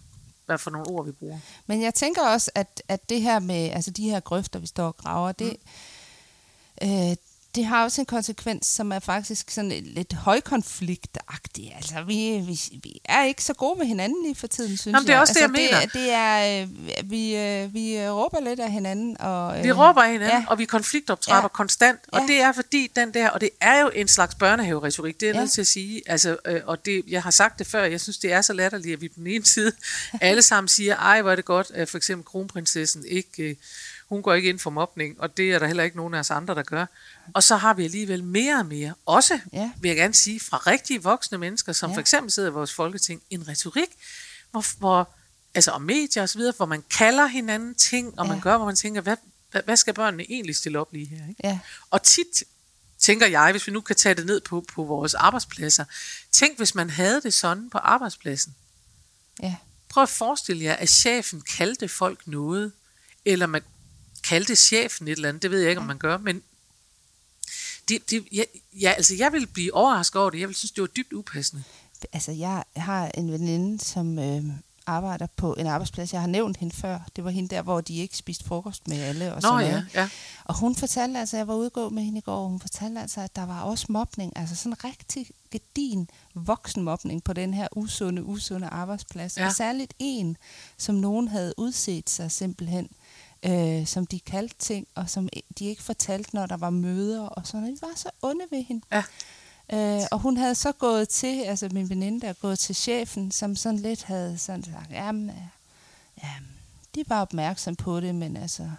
Hvad 0.46 0.58
for 0.58 0.70
nogle 0.70 0.88
ord, 0.88 1.06
vi 1.06 1.12
bruger. 1.12 1.38
Men 1.66 1.82
jeg 1.82 1.94
tænker 1.94 2.22
også, 2.22 2.50
at, 2.54 2.82
at 2.88 3.08
det 3.08 3.22
her 3.22 3.38
med, 3.38 3.70
altså 3.70 3.90
de 3.90 4.02
her 4.02 4.20
grøfter, 4.20 4.58
vi 4.58 4.66
står 4.66 4.86
og 4.86 4.96
graver, 4.96 5.32
det, 5.32 5.56
mm. 6.82 6.88
øh, 6.88 7.16
det 7.56 7.64
har 7.66 7.84
også 7.84 8.00
en 8.00 8.06
konsekvens, 8.06 8.66
som 8.66 8.92
er 8.92 8.98
faktisk 8.98 9.50
sådan 9.50 9.72
lidt 9.84 10.12
højkonfliktagtig. 10.12 11.72
Altså, 11.76 11.94
vi, 12.06 12.42
vi, 12.46 12.60
vi 12.82 13.00
er 13.04 13.24
ikke 13.24 13.44
så 13.44 13.54
gode 13.54 13.78
med 13.78 13.86
hinanden 13.86 14.22
lige 14.22 14.34
for 14.34 14.46
tiden, 14.46 14.76
synes 14.76 14.86
Jamen, 14.94 15.02
det 15.06 15.08
er 15.10 15.14
jeg. 15.14 15.20
også 15.20 15.34
det, 15.34 15.40
altså, 15.42 15.60
jeg 15.62 15.70
mener. 15.70 15.80
Det, 15.80 15.92
det 15.92 16.10
er, 16.12 16.62
øh, 17.02 17.10
vi, 17.10 17.36
øh, 17.36 17.74
vi 17.74 18.08
råber 18.08 18.40
lidt 18.40 18.60
af 18.60 18.70
hinanden. 18.72 19.20
Og, 19.20 19.58
øh, 19.58 19.64
Vi 19.64 19.72
råber 19.72 20.02
af 20.02 20.12
hinanden, 20.12 20.38
ja. 20.40 20.44
og 20.48 20.58
vi 20.58 20.64
konfliktoptrapper 20.64 21.36
Ja. 21.36 21.42
ja. 21.42 21.48
konstant. 21.48 22.00
Og 22.12 22.20
Ja. 22.20 22.26
det 22.26 22.40
er 22.40 22.52
fordi 22.52 22.92
den 22.96 23.14
der, 23.14 23.28
og 23.30 23.40
det 23.40 23.50
er 23.60 23.80
jo 23.80 23.90
en 23.94 24.08
slags 24.08 24.34
børnehaveretorik, 24.34 25.20
det 25.20 25.26
er 25.26 25.30
jeg 25.30 25.34
Ja. 25.34 25.40
nødt 25.40 25.52
til 25.52 25.60
at 25.60 25.66
sige. 25.66 26.02
Altså, 26.06 26.36
øh, 26.46 26.60
og 26.66 26.84
det, 26.86 27.02
jeg 27.08 27.22
har 27.22 27.30
sagt 27.30 27.58
det 27.58 27.66
før, 27.66 27.84
jeg 27.84 28.00
synes, 28.00 28.18
det 28.18 28.32
er 28.32 28.42
så 28.42 28.52
latterligt, 28.52 28.92
at 28.94 29.00
vi 29.00 29.08
på 29.08 29.14
den 29.16 29.26
ene 29.26 29.44
side 29.46 29.72
alle 30.20 30.42
sammen 30.42 30.68
siger, 30.68 30.96
ej, 30.96 31.22
hvor 31.22 31.30
er 31.30 31.36
det 31.36 31.44
godt, 31.44 31.70
at 31.74 31.88
for 31.88 31.96
eksempel 31.96 32.24
kronprinsessen 32.24 33.04
ikke, 33.08 33.42
øh, 33.42 33.56
hun 34.08 34.22
går 34.22 34.34
ikke 34.34 34.48
ind 34.48 34.58
for 34.58 34.70
mobning, 34.70 35.20
og 35.20 35.36
det 35.36 35.52
er 35.52 35.58
der 35.58 35.66
heller 35.66 35.84
ikke 35.84 35.96
nogen 35.96 36.14
af 36.14 36.18
os 36.18 36.30
andre, 36.30 36.54
der 36.54 36.62
gør. 36.62 36.86
Og 37.34 37.42
så 37.42 37.56
har 37.56 37.74
vi 37.74 37.84
alligevel 37.84 38.24
mere 38.24 38.58
og 38.58 38.66
mere, 38.66 38.94
også 39.06 39.40
Ja. 39.52 39.70
vil 39.80 39.88
jeg 39.88 39.96
gerne 39.96 40.14
sige, 40.14 40.40
fra 40.40 40.56
rigtige 40.56 41.02
voksne 41.02 41.38
mennesker, 41.38 41.72
som 41.72 41.90
Ja. 41.90 41.96
for 41.96 42.00
eksempel 42.00 42.32
sidder 42.32 42.48
i 42.48 42.52
vores 42.52 42.72
folketing, 42.72 43.22
en 43.30 43.48
retorik, 43.48 43.88
hvor, 44.50 44.78
hvor 44.78 45.08
altså 45.54 45.70
og 45.70 45.82
medier 45.82 46.22
og 46.22 46.28
så 46.28 46.38
videre, 46.38 46.54
hvor 46.56 46.66
man 46.66 46.84
kalder 46.90 47.26
hinanden 47.26 47.74
ting, 47.74 48.18
og 48.18 48.26
Ja. 48.26 48.32
man 48.32 48.40
gør, 48.40 48.56
hvor 48.56 48.66
man 48.66 48.76
tænker, 48.76 49.00
hvad, 49.00 49.16
hvad, 49.50 49.62
hvad 49.62 49.76
skal 49.76 49.94
børnene 49.94 50.22
egentlig 50.30 50.56
stille 50.56 50.78
op 50.78 50.92
lige 50.92 51.06
her? 51.06 51.28
Ikke? 51.28 51.40
Ja, 51.44 51.58
Og 51.90 52.02
tit 52.02 52.44
tænker 52.98 53.26
jeg, 53.26 53.50
hvis 53.50 53.66
vi 53.66 53.72
nu 53.72 53.80
kan 53.80 53.96
tage 53.96 54.14
det 54.14 54.26
ned 54.26 54.40
på, 54.40 54.64
på 54.74 54.84
vores 54.84 55.14
arbejdspladser, 55.14 55.84
tænk 56.32 56.56
hvis 56.56 56.74
man 56.74 56.90
havde 56.90 57.20
det 57.22 57.34
sådan 57.34 57.70
på 57.70 57.78
arbejdspladsen. 57.78 58.54
ja, 59.42 59.56
Prøv 59.88 60.02
at 60.02 60.08
forestille 60.08 60.64
jer, 60.64 60.74
at 60.74 60.88
chefen 60.88 61.40
kaldte 61.40 61.88
folk 61.88 62.26
noget, 62.26 62.72
eller 63.24 63.46
man 63.46 63.62
kaldte 64.28 64.56
chefen 64.56 65.08
et 65.08 65.12
eller 65.12 65.28
andet, 65.28 65.42
det 65.42 65.50
ved 65.50 65.60
jeg 65.60 65.70
ikke, 65.70 65.80
om 65.80 65.86
man 65.86 65.98
gør, 65.98 66.18
men 66.18 66.42
det, 67.88 68.10
det, 68.10 68.24
ja, 68.32 68.42
ja, 68.80 68.90
altså 68.90 69.14
jeg 69.14 69.32
vil 69.32 69.46
blive 69.46 69.74
overrasket 69.74 70.20
over 70.20 70.30
det. 70.30 70.40
Jeg 70.40 70.48
vil 70.48 70.56
synes, 70.56 70.72
det 70.72 70.80
var 70.80 70.86
dybt 70.86 71.12
upassende. 71.12 71.62
altså 72.12 72.32
jeg 72.32 72.64
har 72.76 73.10
en 73.14 73.32
veninde, 73.32 73.84
som 73.84 74.18
øh, 74.18 74.44
arbejder 74.86 75.26
på 75.36 75.54
en 75.54 75.66
arbejdsplads. 75.66 76.12
Jeg 76.12 76.20
har 76.20 76.28
nævnt 76.28 76.56
hende 76.56 76.76
før. 76.76 76.98
Det 77.16 77.24
var 77.24 77.30
hende 77.30 77.54
der, 77.54 77.62
hvor 77.62 77.80
de 77.80 77.96
ikke 77.96 78.16
spiste 78.16 78.44
frokost 78.44 78.88
med 78.88 79.00
alle 79.00 79.28
og 79.34 79.34
Nå 79.34 79.40
sådan 79.40 79.64
ja, 79.64 79.70
noget. 79.70 79.88
ja. 79.94 80.08
Og 80.44 80.54
hun 80.54 80.76
fortalte 80.76 81.18
altså, 81.18 81.36
jeg 81.36 81.48
var 81.48 81.54
ude 81.54 81.70
med 81.90 82.02
hende 82.02 82.18
i 82.18 82.20
går, 82.20 82.36
og 82.36 82.48
hun 82.48 82.60
fortalte 82.60 83.00
altså, 83.00 83.20
at 83.20 83.36
der 83.36 83.46
var 83.46 83.62
også 83.62 83.86
mobning, 83.88 84.32
altså 84.36 84.56
sådan 84.56 84.84
rigtig 84.84 85.26
gedin 85.50 86.10
voksenmobning 86.34 87.24
på 87.24 87.32
den 87.32 87.54
her 87.54 87.68
usunde, 87.76 88.24
usunde 88.24 88.66
arbejdsplads. 88.66 89.36
Ja. 89.36 89.46
Og 89.46 89.52
særligt 89.52 89.94
en, 89.98 90.36
som 90.78 90.94
nogen 90.94 91.28
havde 91.28 91.54
udset 91.56 92.10
sig 92.10 92.30
simpelthen, 92.30 92.88
øh, 93.46 93.86
som 93.86 94.06
de 94.06 94.20
kaldte 94.20 94.54
ting, 94.58 94.86
og 94.94 95.10
som 95.10 95.28
de 95.58 95.64
ikke 95.64 95.82
fortalte, 95.82 96.34
når 96.34 96.46
der 96.46 96.56
var 96.56 96.70
møder 96.70 97.22
og 97.22 97.46
sådan 97.46 97.60
noget. 97.60 97.80
De 97.80 97.86
var 97.86 97.92
så 97.96 98.10
onde 98.22 98.44
ved 98.50 98.64
hende. 98.64 98.86
Ja. 98.92 99.02
Øh, 99.72 100.06
og 100.10 100.18
hun 100.18 100.36
havde 100.36 100.54
så 100.54 100.72
gået 100.72 101.08
til, 101.08 101.42
altså 101.42 101.68
min 101.72 101.90
veninde 101.90 102.26
der, 102.26 102.32
gået 102.32 102.58
til 102.58 102.74
chefen, 102.74 103.30
som 103.30 103.56
sådan 103.56 103.78
lidt 103.78 104.02
havde 104.02 104.38
sådan 104.38 104.64
sagt, 104.64 104.90
jamen, 104.90 105.30
øh, 105.30 105.36
jamen, 106.22 106.48
de 106.94 107.04
var 107.06 107.20
opmærksom 107.20 107.76
på 107.76 108.00
det, 108.00 108.14
men 108.14 108.36
altså, 108.36 108.70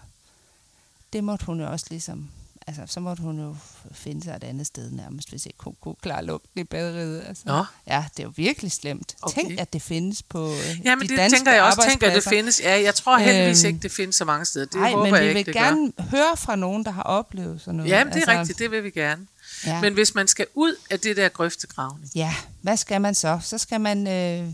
det 1.13 1.23
måtte 1.23 1.45
hun 1.45 1.59
jo 1.59 1.71
også 1.71 1.85
ligesom, 1.89 2.29
altså, 2.67 2.81
så 2.87 2.99
måtte 2.99 3.23
hun 3.23 3.39
jo 3.39 3.55
finde 3.91 4.23
sig 4.23 4.35
et 4.35 4.43
andet 4.43 4.67
sted 4.67 4.91
nærmest, 4.91 5.29
hvis 5.29 5.45
ikke 5.45 5.57
hun 5.63 5.75
kunne 5.81 5.95
klare 6.01 6.25
lugten 6.25 6.59
i 6.61 6.63
baderiet. 6.63 7.23
Altså. 7.27 7.43
Nå. 7.45 7.65
Ja, 7.87 8.05
det 8.17 8.19
er 8.19 8.23
jo 8.27 8.33
virkelig 8.35 8.71
slemt. 8.71 9.15
Okay. 9.21 9.41
Tænk, 9.41 9.59
at 9.59 9.73
det 9.73 9.81
findes 9.81 10.23
på 10.23 10.51
øh, 10.51 10.79
Ja, 10.85 10.95
men 10.95 11.09
de 11.09 11.17
det 11.17 11.31
tænker 11.31 11.51
jeg 11.53 11.63
også, 11.63 11.81
tænker, 11.89 12.07
at 12.07 12.15
det 12.15 12.23
findes. 12.23 12.61
Ja, 12.63 12.81
jeg 12.81 12.95
tror 12.95 13.17
heldigvis 13.17 13.63
Øhm, 13.63 13.67
ikke, 13.67 13.79
det 13.83 13.91
findes 13.91 14.15
så 14.15 14.25
mange 14.25 14.45
steder. 14.45 14.65
Det 14.65 14.75
Nej, 14.75 14.91
håber 14.91 15.03
men 15.05 15.13
jeg 15.15 15.23
vi 15.23 15.27
ikke, 15.39 15.45
vil 15.45 15.55
gerne 15.55 15.93
høre 15.99 16.37
fra 16.37 16.55
nogen, 16.55 16.85
der 16.85 16.91
har 16.91 17.03
oplevet 17.03 17.61
sådan 17.61 17.73
gør. 17.79 17.83
noget. 17.83 17.89
Ja, 17.91 18.03
det 18.13 18.23
er 18.27 18.39
rigtigt, 18.39 18.59
det 18.59 18.71
vil 18.71 18.83
vi 18.83 18.89
gerne. 18.89 19.27
Ja. 19.65 19.81
Men 19.81 19.93
hvis 19.93 20.15
man 20.15 20.27
skal 20.27 20.45
ud 20.53 20.75
af 20.89 20.99
det 20.99 21.17
der 21.17 21.29
grøftegravning, 21.29 22.11
Ja, 22.15 22.35
hvad 22.61 22.77
skal 22.77 23.01
man 23.01 23.15
så? 23.15 23.39
Så 23.43 23.57
skal 23.57 23.81
man 23.81 24.07
øh, 24.07 24.49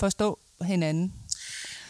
forstå 0.00 0.38
hinanden. 0.62 1.12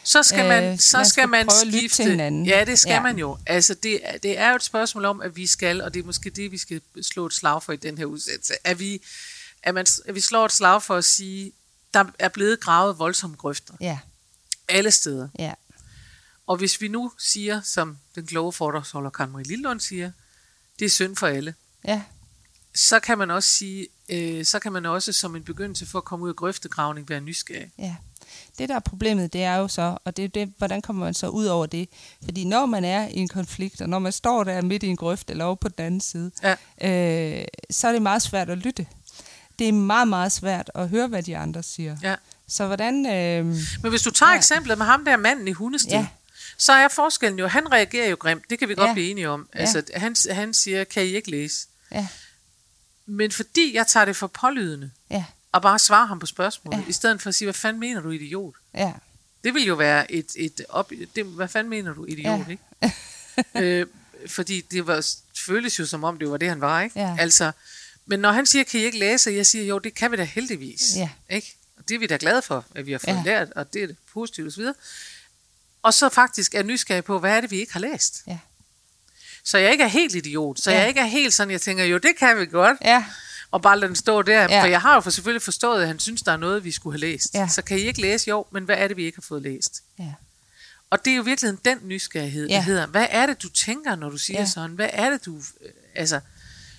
Så 0.04 0.22
skal 0.22 0.48
man, 0.48 0.64
Øh, 0.72 0.78
så 0.78 0.96
man 0.96 1.04
skal 1.06 1.10
skal 1.12 1.28
man 1.28 1.50
skifte. 1.50 1.96
til 1.96 2.10
hinanden. 2.10 2.46
Ja, 2.46 2.64
det 2.64 2.78
skal 2.78 2.90
Ja. 2.92 3.00
man 3.02 3.18
jo. 3.18 3.38
Altså, 3.46 3.74
det, 3.74 4.00
er- 4.08 4.18
det 4.18 4.38
er 4.38 4.50
jo 4.50 4.56
et 4.56 4.62
spørgsmål 4.62 5.04
om, 5.04 5.20
at 5.22 5.36
vi 5.36 5.46
skal, 5.46 5.80
og 5.82 5.94
det 5.94 6.00
er 6.00 6.04
måske 6.06 6.30
det, 6.30 6.52
vi 6.52 6.58
skal 6.58 6.80
slå 7.02 7.26
et 7.26 7.32
slag 7.32 7.62
for 7.62 7.72
i 7.72 7.76
den 7.76 7.98
her 7.98 8.04
udsendelse, 8.04 8.54
at 8.64 8.78
vi, 8.78 9.02
at, 9.62 9.74
man, 9.74 9.86
at 10.06 10.14
vi 10.14 10.20
slår 10.20 10.44
et 10.44 10.52
slag 10.52 10.82
for 10.82 10.96
at 10.96 11.04
sige, 11.04 11.52
der 11.94 12.04
er 12.18 12.28
blevet 12.28 12.60
gravet 12.60 12.98
voldsomme 12.98 13.36
grøfter 13.36 13.74
Ja, 13.80 13.98
alle 14.68 14.90
steder. 14.90 15.28
ja, 15.38 15.52
Og 16.46 16.56
hvis 16.56 16.80
vi 16.80 16.88
nu 16.88 17.12
siger, 17.18 17.60
som 17.62 17.98
den 18.14 18.26
kloge 18.26 18.52
foredragsholder 18.52 19.10
Karen 19.10 19.30
Marie 19.32 19.44
Lillund 19.46 19.80
siger, 19.80 20.10
det 20.78 20.84
er 20.84 20.90
synd 20.90 21.16
for 21.16 21.26
alle, 21.26 21.54
ja, 21.88 22.02
så 22.74 23.00
kan 23.00 23.18
man 23.18 23.30
også 23.30 23.48
sige, 23.48 23.88
øh, 24.08 24.44
så 24.44 24.58
kan 24.58 24.72
man 24.72 24.86
også 24.86 25.12
som 25.12 25.36
en 25.36 25.44
begyndelse 25.44 25.86
for 25.86 25.98
at 25.98 26.04
komme 26.04 26.24
ud 26.24 26.28
af 26.28 26.36
grøftegravning 26.36 27.08
være 27.08 27.20
nysgerrig. 27.20 27.70
ja. 27.78 27.96
Det, 28.58 28.68
der 28.68 28.74
er 28.74 28.80
problemet, 28.80 29.32
det 29.32 29.42
er 29.42 29.56
jo 29.56 29.68
så, 29.68 29.98
og 30.04 30.16
det 30.16 30.34
det, 30.34 30.52
hvordan 30.58 30.82
kommer 30.82 31.04
man 31.04 31.14
så 31.14 31.28
ud 31.28 31.44
over 31.46 31.66
det? 31.66 31.88
Fordi 32.24 32.44
når 32.44 32.66
man 32.66 32.84
er 32.84 33.08
i 33.08 33.16
en 33.18 33.28
konflikt, 33.28 33.80
og 33.80 33.88
når 33.88 33.98
man 33.98 34.12
står 34.12 34.44
der 34.44 34.62
midt 34.62 34.82
i 34.82 34.86
en 34.86 34.96
grøft 34.96 35.30
eller 35.30 35.44
over 35.44 35.54
på 35.54 35.68
den 35.68 35.84
anden 35.86 36.00
side, 36.00 36.30
Ja. 36.42 36.52
øh, 37.40 37.44
så 37.70 37.88
er 37.88 37.92
det 37.92 38.02
meget 38.02 38.22
svært 38.22 38.50
at 38.50 38.58
lytte. 38.58 38.86
Det 39.58 39.68
er 39.68 39.72
meget, 39.72 40.08
meget 40.08 40.32
svært 40.32 40.70
at 40.74 40.88
høre, 40.88 41.06
hvad 41.08 41.22
de 41.22 41.36
andre 41.36 41.62
siger. 41.62 41.96
Ja. 42.02 42.14
Så 42.48 42.66
hvordan... 42.66 43.06
Øh, 43.06 43.44
Men 43.82 43.90
hvis 43.90 44.02
du 44.02 44.10
tager 44.10 44.30
ja. 44.32 44.36
Eksemplet 44.38 44.78
med 44.78 44.86
ham 44.86 45.04
der 45.04 45.16
manden 45.16 45.48
i 45.48 45.52
hundested, 45.52 45.90
ja. 45.92 45.98
Ja. 45.98 46.06
så 46.58 46.72
er 46.72 46.88
forskellen 46.88 47.38
jo, 47.38 47.46
han 47.46 47.72
reagerer 47.72 48.08
jo 48.08 48.16
grimt, 48.20 48.42
det 48.50 48.58
kan 48.58 48.68
vi 48.68 48.74
godt 48.74 48.88
Ja. 48.88 48.92
blive 48.92 49.10
enige 49.10 49.28
om. 49.28 49.48
Ja. 49.54 49.58
Altså, 49.60 49.82
han, 49.94 50.16
han 50.30 50.54
siger, 50.54 50.84
kan 50.84 51.02
I 51.02 51.06
ikke 51.06 51.30
læse? 51.30 51.66
ja, 51.92 52.06
Men 53.06 53.30
fordi 53.30 53.74
jeg 53.74 53.86
tager 53.86 54.04
det 54.04 54.16
for 54.16 54.26
pålydende, 54.26 54.90
ja, 55.10 55.24
og 55.54 55.62
bare 55.62 55.78
svarer 55.78 56.06
ham 56.06 56.18
på 56.18 56.26
spørgsmålet, 56.26 56.78
ja. 56.78 56.84
I 56.88 56.92
stedet 56.92 57.22
for 57.22 57.28
at 57.28 57.34
sige, 57.34 57.46
hvad 57.46 57.54
fanden 57.54 57.80
mener 57.80 58.00
du, 58.00 58.10
idiot? 58.10 58.54
ja, 58.74 58.92
Det 59.44 59.54
vil 59.54 59.64
jo 59.64 59.74
være 59.74 60.12
et, 60.12 60.26
et 60.36 60.60
op, 60.68 60.90
det, 61.16 61.24
hvad 61.24 61.48
fanden 61.48 61.70
mener 61.70 61.94
du, 61.94 62.04
idiot, 62.04 62.40
ja. 62.48 62.50
Ikke? 62.50 63.80
øh, 63.80 63.86
fordi 64.26 64.60
det 64.60 64.86
var, 64.86 65.06
føles 65.46 65.78
jo 65.78 65.86
som 65.86 66.04
om, 66.04 66.18
det 66.18 66.30
var 66.30 66.36
det, 66.36 66.48
han 66.48 66.60
var, 66.60 66.80
ikke? 66.82 67.00
Ja. 67.00 67.16
Altså, 67.18 67.52
men 68.06 68.20
når 68.20 68.32
han 68.32 68.46
siger, 68.46 68.64
kan 68.64 68.80
I 68.80 68.82
ikke 68.84 68.98
læse? 68.98 69.30
Jeg 69.30 69.46
siger, 69.46 69.64
jo, 69.64 69.78
det 69.78 69.94
kan 69.94 70.12
vi 70.12 70.16
da 70.16 70.24
heldigvis. 70.24 70.82
Ja. 70.96 71.10
Ikke? 71.30 71.54
Og 71.76 71.88
det 71.88 71.94
er 71.94 71.98
vi 71.98 72.06
da 72.06 72.16
glade 72.20 72.42
for, 72.42 72.64
at 72.74 72.86
vi 72.86 72.92
har 72.92 72.98
fået 72.98 73.14
ja. 73.14 73.22
Lært, 73.24 73.52
og 73.56 73.72
det 73.72 73.82
er 73.82 73.86
det 73.86 73.96
positivt 74.12 74.48
osv. 74.48 74.64
Og 75.82 75.94
så 75.94 76.08
faktisk 76.08 76.54
er 76.54 76.62
nysgerrig 76.62 77.04
på, 77.04 77.18
hvad 77.18 77.36
er 77.36 77.40
det, 77.40 77.50
vi 77.50 77.60
ikke 77.60 77.72
har 77.72 77.80
læst? 77.80 78.22
ja, 78.26 78.38
Så 79.44 79.58
jeg 79.58 79.72
ikke 79.72 79.84
er 79.84 79.88
helt 79.88 80.14
idiot. 80.14 80.58
Så. 80.60 80.70
Ja. 80.70 80.78
jeg 80.78 80.88
ikke 80.88 81.00
er 81.00 81.04
helt 81.06 81.34
sådan, 81.34 81.50
jeg 81.50 81.60
tænker, 81.60 81.84
jo, 81.84 81.98
det 81.98 82.16
kan 82.18 82.38
vi 82.40 82.46
godt. 82.46 82.78
ja, 82.84 83.04
Og 83.54 83.62
bare 83.62 83.78
lade 83.78 83.88
den 83.88 83.96
stå 83.96 84.22
der. 84.22 84.42
Ja. 84.42 84.62
For 84.62 84.66
jeg 84.66 84.80
har 84.80 84.94
jo 84.94 85.00
for 85.00 85.10
selvfølgelig 85.10 85.42
forstået, 85.42 85.80
at 85.82 85.86
han 85.88 85.98
synes, 85.98 86.22
der 86.22 86.32
er 86.32 86.36
noget, 86.36 86.64
vi 86.64 86.70
skulle 86.70 86.94
have 87.00 87.00
læst. 87.12 87.34
Ja. 87.34 87.48
Så 87.48 87.62
kan 87.62 87.78
I 87.78 87.80
ikke 87.80 88.00
læse? 88.00 88.30
Jo, 88.30 88.46
men 88.50 88.64
hvad 88.64 88.76
er 88.78 88.88
det, 88.88 88.96
vi 88.96 89.04
ikke 89.04 89.16
har 89.16 89.22
fået 89.28 89.42
læst? 89.42 89.82
ja, 89.98 90.12
Og 90.90 91.04
det 91.04 91.10
er 91.12 91.16
jo 91.16 91.22
virkelig 91.22 91.64
den 91.64 91.78
nysgerrighed, 91.82 92.48
ja. 92.48 92.54
Der 92.54 92.60
hedder, 92.60 92.86
hvad 92.86 93.06
er 93.10 93.26
det, 93.26 93.42
du 93.42 93.48
tænker, 93.48 93.94
når 93.94 94.10
du 94.10 94.18
siger 94.18 94.40
ja. 94.40 94.46
Sådan? 94.46 94.70
Hvad 94.70 94.88
er 94.92 95.10
det, 95.10 95.24
du... 95.26 95.36
øh, 95.36 95.70
Altså, 95.94 96.20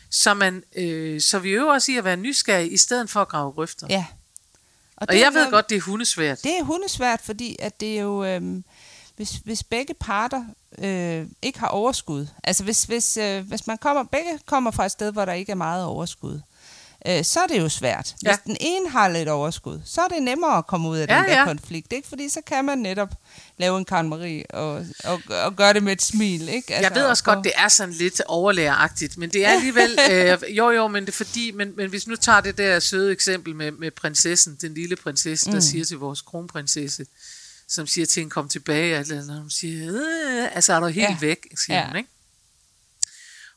så, 0.09 0.33
man, 0.33 0.63
øh, 0.75 1.21
så 1.21 1.39
vi 1.39 1.49
øver 1.49 1.73
os 1.75 1.87
i 1.89 1.97
at 1.97 2.03
være 2.03 2.17
nysgerrige, 2.17 2.69
i 2.69 2.77
stedet 2.77 3.09
for 3.09 3.21
at 3.21 3.27
grave 3.27 3.51
grøfter. 3.51 3.87
ja. 3.89 4.05
Og, 4.97 5.07
og 5.09 5.19
jeg 5.19 5.27
ved 5.33 5.39
noget- 5.41 5.51
godt, 5.51 5.69
det 5.69 5.75
er 5.77 5.81
hundesvært. 5.81 6.43
Det 6.43 6.57
er 6.59 6.63
hundesvært, 6.63 7.21
fordi 7.21 7.55
at 7.59 7.79
det 7.79 7.97
er 7.97 8.01
jo, 8.01 8.23
øhm, 8.25 8.63
hvis, 9.15 9.31
hvis 9.43 9.63
begge 9.63 9.93
parter 9.93 10.45
øh, 10.77 11.27
ikke 11.41 11.59
har 11.59 11.67
overskud, 11.67 12.27
altså 12.43 12.63
hvis, 12.63 12.83
hvis, 12.83 13.17
øh, 13.17 13.47
hvis 13.47 13.67
man 13.67 13.77
kommer, 13.77 14.03
begge 14.03 14.39
kommer 14.45 14.71
fra 14.71 14.85
et 14.85 14.91
sted, 14.91 15.11
hvor 15.11 15.25
der 15.25 15.33
ikke 15.33 15.51
er 15.51 15.55
meget 15.55 15.85
overskud, 15.85 16.33
øh, 16.35 16.41
så 17.23 17.39
er 17.39 17.47
det 17.47 17.59
jo 17.59 17.69
svært. 17.69 18.05
Hvis 18.21 18.29
Ja. 18.29 18.35
den 18.45 18.57
ene 18.59 18.89
har 18.89 19.07
lidt 19.09 19.29
overskud, 19.29 19.81
så 19.85 20.01
er 20.01 20.07
det 20.07 20.23
nemmere 20.23 20.57
at 20.57 20.67
komme 20.67 20.89
ud 20.89 20.97
af 20.97 21.07
Ja, 21.09 21.17
den 21.17 21.25
der 21.25 21.37
ja. 21.39 21.45
konflikt, 21.45 21.93
ikke? 21.93 22.07
Fordi 22.07 22.29
så 22.29 22.41
kan 22.47 22.65
man 22.65 22.77
netop 22.77 23.09
lave 23.57 23.77
en 23.77 23.85
Karen 23.85 24.09
Marie 24.09 24.51
og, 24.51 24.85
og, 25.03 25.21
og 25.43 25.55
gøre 25.55 25.73
det 25.73 25.83
med 25.83 25.91
et 25.93 26.01
smil, 26.01 26.49
ikke? 26.49 26.73
Jeg 26.81 26.91
ved 26.95 27.03
og 27.03 27.09
også 27.09 27.23
få- 27.23 27.33
godt, 27.33 27.43
det 27.43 27.51
er 27.55 27.67
sådan 27.67 27.93
lidt 27.93 28.21
overlæreragtigt, 28.27 29.17
men 29.17 29.29
det 29.29 29.45
er 29.45 29.49
alligevel, 29.49 29.99
øh, 30.11 30.57
jo 30.57 30.69
jo, 30.71 30.87
men 30.87 31.05
det 31.05 31.11
er 31.11 31.15
fordi, 31.15 31.51
men, 31.51 31.73
men 31.77 31.89
hvis 31.89 32.07
nu 32.07 32.15
tager 32.15 32.41
det 32.41 32.57
der 32.57 32.79
søde 32.79 33.11
eksempel 33.11 33.55
med, 33.55 33.71
med 33.71 33.91
prinsessen, 33.91 34.57
den 34.61 34.73
lille 34.73 34.95
prinsesse, 34.95 35.45
der 35.49 35.55
Mm. 35.55 35.61
siger 35.61 35.85
til 35.85 35.97
vores 35.97 36.21
kronprinsesse, 36.21 37.05
som 37.67 37.87
siger 37.87 38.05
til 38.05 38.19
hende, 38.21 38.31
kom 38.31 38.49
tilbage, 38.49 38.97
eller 38.99 39.25
når 39.25 39.39
hun 39.39 39.49
siger, 39.49 39.93
øh, 39.93 40.55
altså 40.55 40.73
er 40.73 40.79
du 40.79 40.85
helt 40.87 41.09
Ja. 41.09 41.17
væk, 41.21 41.47
siger 41.65 41.79
Ja. 41.79 41.87
hun, 41.87 41.95
ikke? 41.95 42.09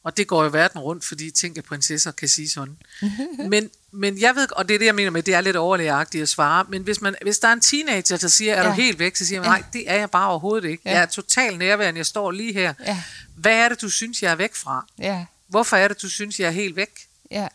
Og 0.09 0.17
det 0.17 0.27
går 0.27 0.43
jo 0.45 0.49
verden 0.53 0.81
rundt, 0.81 1.05
fordi 1.05 1.31
tænk, 1.31 1.59
at 1.59 1.65
prinsesser 1.65 2.11
kan 2.11 2.29
sige 2.29 2.49
sådan. 2.49 2.77
men, 3.51 3.71
men 3.93 4.21
jeg 4.21 4.35
ved, 4.35 4.49
og 4.53 4.69
det 4.69 4.75
er 4.75 4.79
det, 4.79 4.87
jeg 4.87 4.95
mener 4.95 5.11
med, 5.11 5.23
det 5.23 5.35
er 5.35 5.41
lidt 5.41 5.57
overlægeragtigt 5.57 6.23
at 6.23 6.29
svare, 6.29 6.65
men 6.69 6.83
hvis, 6.83 7.01
man, 7.01 7.15
hvis 7.23 7.39
der 7.39 7.49
er 7.49 7.53
en 7.53 7.61
teenager, 7.61 8.17
der 8.17 8.29
siger, 8.29 8.55
er 8.55 8.63
du 8.63 8.69
Ja. 8.69 8.75
helt 8.75 8.99
væk, 8.99 9.17
så 9.17 9.27
siger 9.27 9.41
man, 9.41 9.47
Ja. 9.47 9.51
nej, 9.51 9.63
det 9.73 9.91
er 9.91 9.95
jeg 9.95 10.11
bare 10.11 10.29
overhovedet 10.29 10.69
ikke. 10.69 10.83
Ja. 10.87 10.91
Jeg 10.91 11.03
er 11.03 11.07
totalt 11.07 11.59
nærværende, 11.59 11.99
jeg 11.99 12.07
står 12.07 12.31
lige 12.31 12.53
her. 12.53 12.75
Ja, 12.87 13.03
Hvad 13.37 13.53
er 13.53 13.69
det, 13.69 13.81
du 13.81 13.89
synes, 13.91 14.23
jeg 14.23 14.31
er 14.33 14.37
væk 14.37 14.55
fra? 14.55 14.87
ja, 14.99 15.25
Hvorfor 15.49 15.77
er 15.77 15.89
det, 15.89 16.03
du 16.03 16.09
synes, 16.09 16.41
jeg 16.41 16.47
er 16.47 16.51
helt 16.51 16.77
væk? 16.77 16.91
ja. 17.31 17.49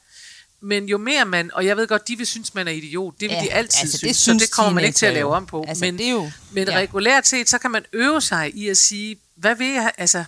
Men 0.62 0.86
jo 0.86 0.98
mere 0.98 1.26
man, 1.26 1.52
og 1.54 1.66
jeg 1.66 1.78
ved 1.78 1.88
godt, 1.88 2.08
de 2.08 2.18
vil 2.18 2.28
synes, 2.28 2.54
man 2.54 2.68
er 2.68 2.72
idiot, 2.72 3.13
det 3.20 3.30
vil 3.30 3.36
Ja, 3.36 3.42
de 3.42 3.54
altid 3.54 3.80
altså, 3.82 3.92
det 3.94 4.00
synes, 4.00 4.18
så 4.18 4.24
synes 4.24 4.44
det 4.44 4.52
kommer 4.52 4.72
man 4.72 4.84
ikke 4.84 4.96
til 4.98 5.06
at 5.06 5.13
lave 5.13 5.36
om 5.36 5.46
på. 5.46 5.66
Altså, 5.68 5.86
men 5.86 5.98
det 5.98 6.06
er 6.06 6.12
jo- 6.12 6.32
men 6.52 6.68
ja. 6.68 6.78
regulært 6.78 7.28
set, 7.28 7.50
så 7.50 7.58
kan 7.58 7.72
man 7.72 7.86
øve 7.94 8.22
sig 8.22 8.56
i 8.56 8.68
at 8.70 8.78
sige, 8.78 9.18
hvad 9.36 9.56
vil 9.56 9.68
jeg, 9.68 9.92
altså, 9.98 10.24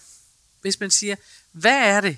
hvis 0.61 0.79
man 0.79 0.91
siger, 0.91 1.15
hvad 1.55 1.77
er 1.77 2.01
det, 2.01 2.17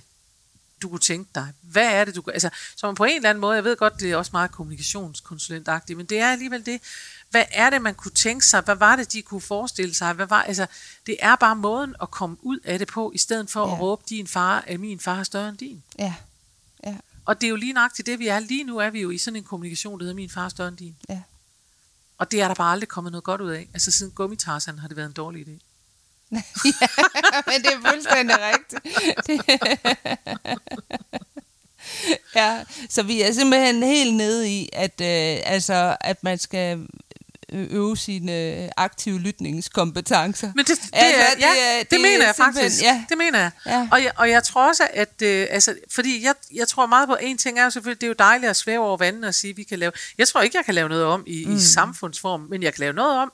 du 0.82 0.90
kunne 0.90 1.00
tænke 1.00 1.30
dig? 1.36 1.54
Hvad 1.62 1.94
er 1.94 2.06
det, 2.06 2.16
du 2.16 2.22
kunne, 2.22 2.34
altså, 2.34 2.50
så 2.76 2.86
man 2.86 2.96
på 2.96 3.04
en 3.04 3.16
eller 3.16 3.30
anden 3.30 3.42
måde, 3.42 3.56
jeg 3.56 3.64
ved 3.64 3.76
godt, 3.76 4.00
det 4.00 4.12
er 4.12 4.16
også 4.16 4.30
meget 4.34 4.52
kommunikationskonsulentagtigt, 4.52 5.98
men 5.98 6.06
det 6.06 6.20
er 6.20 6.32
alligevel 6.32 6.66
det, 6.66 6.82
hvad 7.30 7.46
er 7.52 7.70
det, 7.70 7.82
man 7.82 7.96
kunne 7.96 8.12
tænke 8.12 8.46
sig? 8.46 8.62
Hvad 8.62 8.76
var 8.76 8.96
det, 8.96 9.14
de 9.14 9.22
kunne 9.22 9.42
forestille 9.42 9.94
sig? 9.96 10.14
Hvad 10.14 10.26
var, 10.26 10.44
altså, 10.44 10.66
det 11.06 11.18
er 11.20 11.36
bare 11.36 11.56
måden 11.56 11.96
at 12.02 12.12
komme 12.12 12.38
ud 12.42 12.60
af 12.60 12.80
det 12.80 12.88
på, 12.88 13.12
i 13.16 13.18
stedet 13.18 13.50
for 13.50 13.68
ja. 13.68 13.74
at 13.74 13.80
råbe, 13.80 14.04
din 14.10 14.28
far, 14.28 14.64
er 14.68 14.78
min 14.78 15.00
far 15.00 15.20
er 15.20 15.24
større 15.24 15.50
end 15.50 15.58
din. 15.58 15.84
Ja, 16.00 16.14
ja, 16.84 16.98
Og 17.26 17.42
det 17.42 17.48
er 17.48 17.50
jo 17.50 17.56
lige 17.56 17.74
nøjagtigt 17.74 18.06
det, 18.06 18.20
vi 18.20 18.28
er. 18.28 18.40
Lige 18.40 18.64
nu 18.64 18.78
er 18.78 18.90
vi 18.90 19.02
jo 19.02 19.10
i 19.10 19.18
sådan 19.18 19.36
en 19.36 19.44
kommunikation, 19.44 20.00
der 20.00 20.04
hedder 20.04 20.16
min 20.16 20.30
far 20.30 20.46
er 20.46 20.50
større 20.50 20.68
end 20.68 20.78
din. 20.78 20.96
ja. 21.10 21.22
Og 22.18 22.32
det 22.32 22.42
er 22.42 22.48
der 22.48 22.56
bare 22.56 22.72
aldrig 22.72 22.90
kommet 22.90 23.12
noget 23.12 23.24
godt 23.24 23.42
ud 23.42 23.50
af. 23.50 23.70
Altså 23.74 23.92
siden 23.92 24.12
gummitarsen 24.12 24.80
har 24.80 24.88
det 24.88 24.98
været 24.98 25.08
en 25.08 25.14
dårlig 25.14 25.48
idé. 25.48 25.67
Ja, 26.32 26.88
men 27.48 27.62
det 27.64 27.74
er 27.74 27.92
fuldstændig 27.92 28.36
rigtigt. 28.40 28.84
Det... 29.28 29.42
ja, 32.36 32.64
så 32.90 33.04
vi 33.04 33.22
er 33.22 33.32
simpelthen 33.32 33.84
helt 33.84 34.14
nede 34.16 34.50
i, 34.50 34.70
at, 34.74 35.02
øh, 35.02 35.38
altså, 35.46 35.98
at 36.02 36.24
man 36.24 36.38
skal 36.38 36.88
øve 37.54 37.98
sine 37.98 38.70
aktive 38.80 39.20
lytningskompetencer. 39.20 40.52
Men 40.56 40.66
det, 40.66 40.68
det, 40.82 40.90
Altså, 40.94 41.22
er, 41.22 41.36
det 41.36 41.42
ja, 41.42 41.76
er- 41.76 41.80
det, 41.80 41.92
det 41.92 42.02
mener 42.02 42.22
er 42.22 42.26
jeg 42.26 42.36
faktisk. 42.36 42.82
ja. 42.84 43.06
Det 43.10 43.18
mener 43.18 43.40
jeg. 43.40 43.52
Ja. 43.66 43.88
Og, 43.92 44.04
jeg. 44.04 44.12
og 44.18 44.30
jeg 44.30 44.44
tror 44.44 44.68
også, 44.68 44.88
at... 44.94 45.22
Øh, 45.22 45.48
altså, 45.50 45.76
fordi 45.96 46.24
jeg, 46.24 46.34
jeg 46.54 46.68
tror 46.68 46.86
meget 46.86 47.08
på, 47.10 47.18
en 47.22 47.38
ting 47.38 47.60
er 47.60 47.64
jo 47.64 47.70
selvfølgelig, 47.70 48.02
det 48.02 48.08
er 48.08 48.10
jo 48.10 48.16
dejligt 48.20 48.50
at 48.50 48.56
svæve 48.56 48.86
over 48.86 48.98
vandet 48.98 49.26
og 49.26 49.36
sige, 49.36 49.52
at 49.52 49.58
vi 49.58 49.64
kan 49.64 49.80
lave... 49.80 49.92
Jeg 50.18 50.28
tror 50.28 50.42
ikke, 50.42 50.58
jeg 50.58 50.66
kan 50.66 50.74
lave 50.76 50.90
noget 50.90 51.06
om 51.06 51.24
i, 51.28 51.46
mm. 51.46 51.56
i 51.56 51.60
samfundsform, 51.60 52.42
men 52.50 52.64
jeg 52.64 52.74
kan 52.74 52.80
lave 52.80 52.94
noget 52.94 53.18
om 53.20 53.32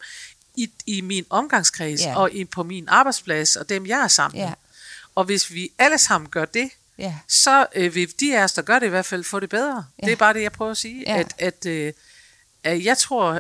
i, 0.56 0.70
i 0.86 1.02
min 1.02 1.26
omgangskreds 1.30 2.02
Ja. 2.02 2.18
og 2.18 2.32
i, 2.32 2.46
på 2.46 2.64
min 2.64 2.86
arbejdsplads 2.90 3.56
og 3.56 3.70
dem, 3.70 3.86
jeg 3.86 4.00
er 4.00 4.08
sammen 4.08 4.40
med. 4.40 4.48
Ja. 4.48 4.54
Og 5.16 5.24
hvis 5.24 5.54
vi 5.54 5.70
alle 5.78 5.98
sammen 5.98 6.30
gør 6.30 6.46
det, 6.46 6.70
Ja, 6.98 7.16
så 7.28 7.66
øh, 7.76 7.96
vil 7.96 8.14
de 8.20 8.38
af 8.38 8.44
os, 8.44 8.54
der 8.54 8.62
gør 8.62 8.80
det 8.80 8.86
i 8.86 8.90
hvert 8.90 9.06
fald, 9.06 9.24
få 9.24 9.40
det 9.40 9.50
bedre. 9.50 9.86
Ja. 10.02 10.06
Det 10.06 10.12
er 10.12 10.16
bare 10.16 10.34
det, 10.34 10.42
jeg 10.42 10.52
prøver 10.52 10.72
at 10.72 10.78
sige. 10.78 11.04
Ja. 11.08 11.20
At, 11.20 11.34
at, 11.38 11.66
øh, 11.66 11.94
at 12.64 12.84
jeg 12.86 12.98
tror, 12.98 13.40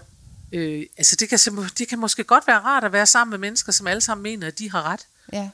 øh, 0.52 0.86
altså 0.98 1.16
det 1.16 1.30
kan, 1.30 1.40
det 1.78 1.88
kan 1.88 2.00
måske 2.00 2.24
godt 2.24 2.48
være 2.48 2.60
rart 2.60 2.84
at 2.84 2.92
være 2.94 3.06
sammen 3.06 3.30
med 3.32 3.38
mennesker, 3.38 3.72
som 3.72 3.88
alle 3.88 4.02
sammen 4.02 4.24
mener, 4.24 4.48
at 4.48 4.60
de 4.60 4.72
har 4.72 4.84
ret. 4.84 5.08
ja, 5.34 5.50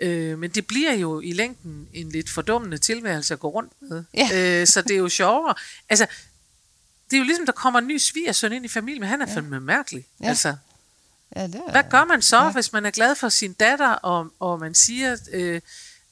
Øh, 0.00 0.38
men 0.38 0.50
det 0.50 0.66
bliver 0.66 0.92
jo 0.92 1.20
i 1.20 1.32
længden 1.32 1.88
en 1.94 2.08
lidt 2.08 2.30
fordummende 2.30 2.78
tilværelse 2.78 3.34
at 3.34 3.40
gå 3.40 3.48
rundt 3.48 3.72
med. 3.80 4.04
Ja. 4.14 4.60
Øh, 4.60 4.66
så 4.66 4.82
det 4.82 4.90
er 4.90 4.96
jo 4.98 5.08
sjovere. 5.22 5.54
Altså, 5.88 6.06
det 7.10 7.16
er 7.16 7.18
jo 7.18 7.24
ligesom, 7.24 7.46
der 7.46 7.52
kommer 7.52 7.80
en 7.80 7.86
ny 7.86 7.98
svigersøn 7.98 8.52
ind 8.52 8.64
i 8.64 8.68
familien, 8.68 9.00
men 9.00 9.08
han 9.08 9.22
er 9.22 9.26
ja. 9.28 9.34
fandme 9.36 9.60
mærkelig. 9.60 10.06
Ja. 10.20 10.28
Altså, 10.28 10.56
ja, 11.36 11.42
det 11.46 11.54
er, 11.54 11.70
hvad 11.70 11.82
gør 11.90 12.04
man 12.04 12.22
så, 12.22 12.36
Ja. 12.44 12.52
hvis 12.52 12.72
man 12.72 12.86
er 12.86 12.90
glad 12.90 13.14
for 13.14 13.28
sin 13.28 13.52
datter, 13.52 13.88
og, 13.90 14.32
og 14.40 14.58
man 14.60 14.74
siger, 14.74 15.16
øh, 15.32 15.60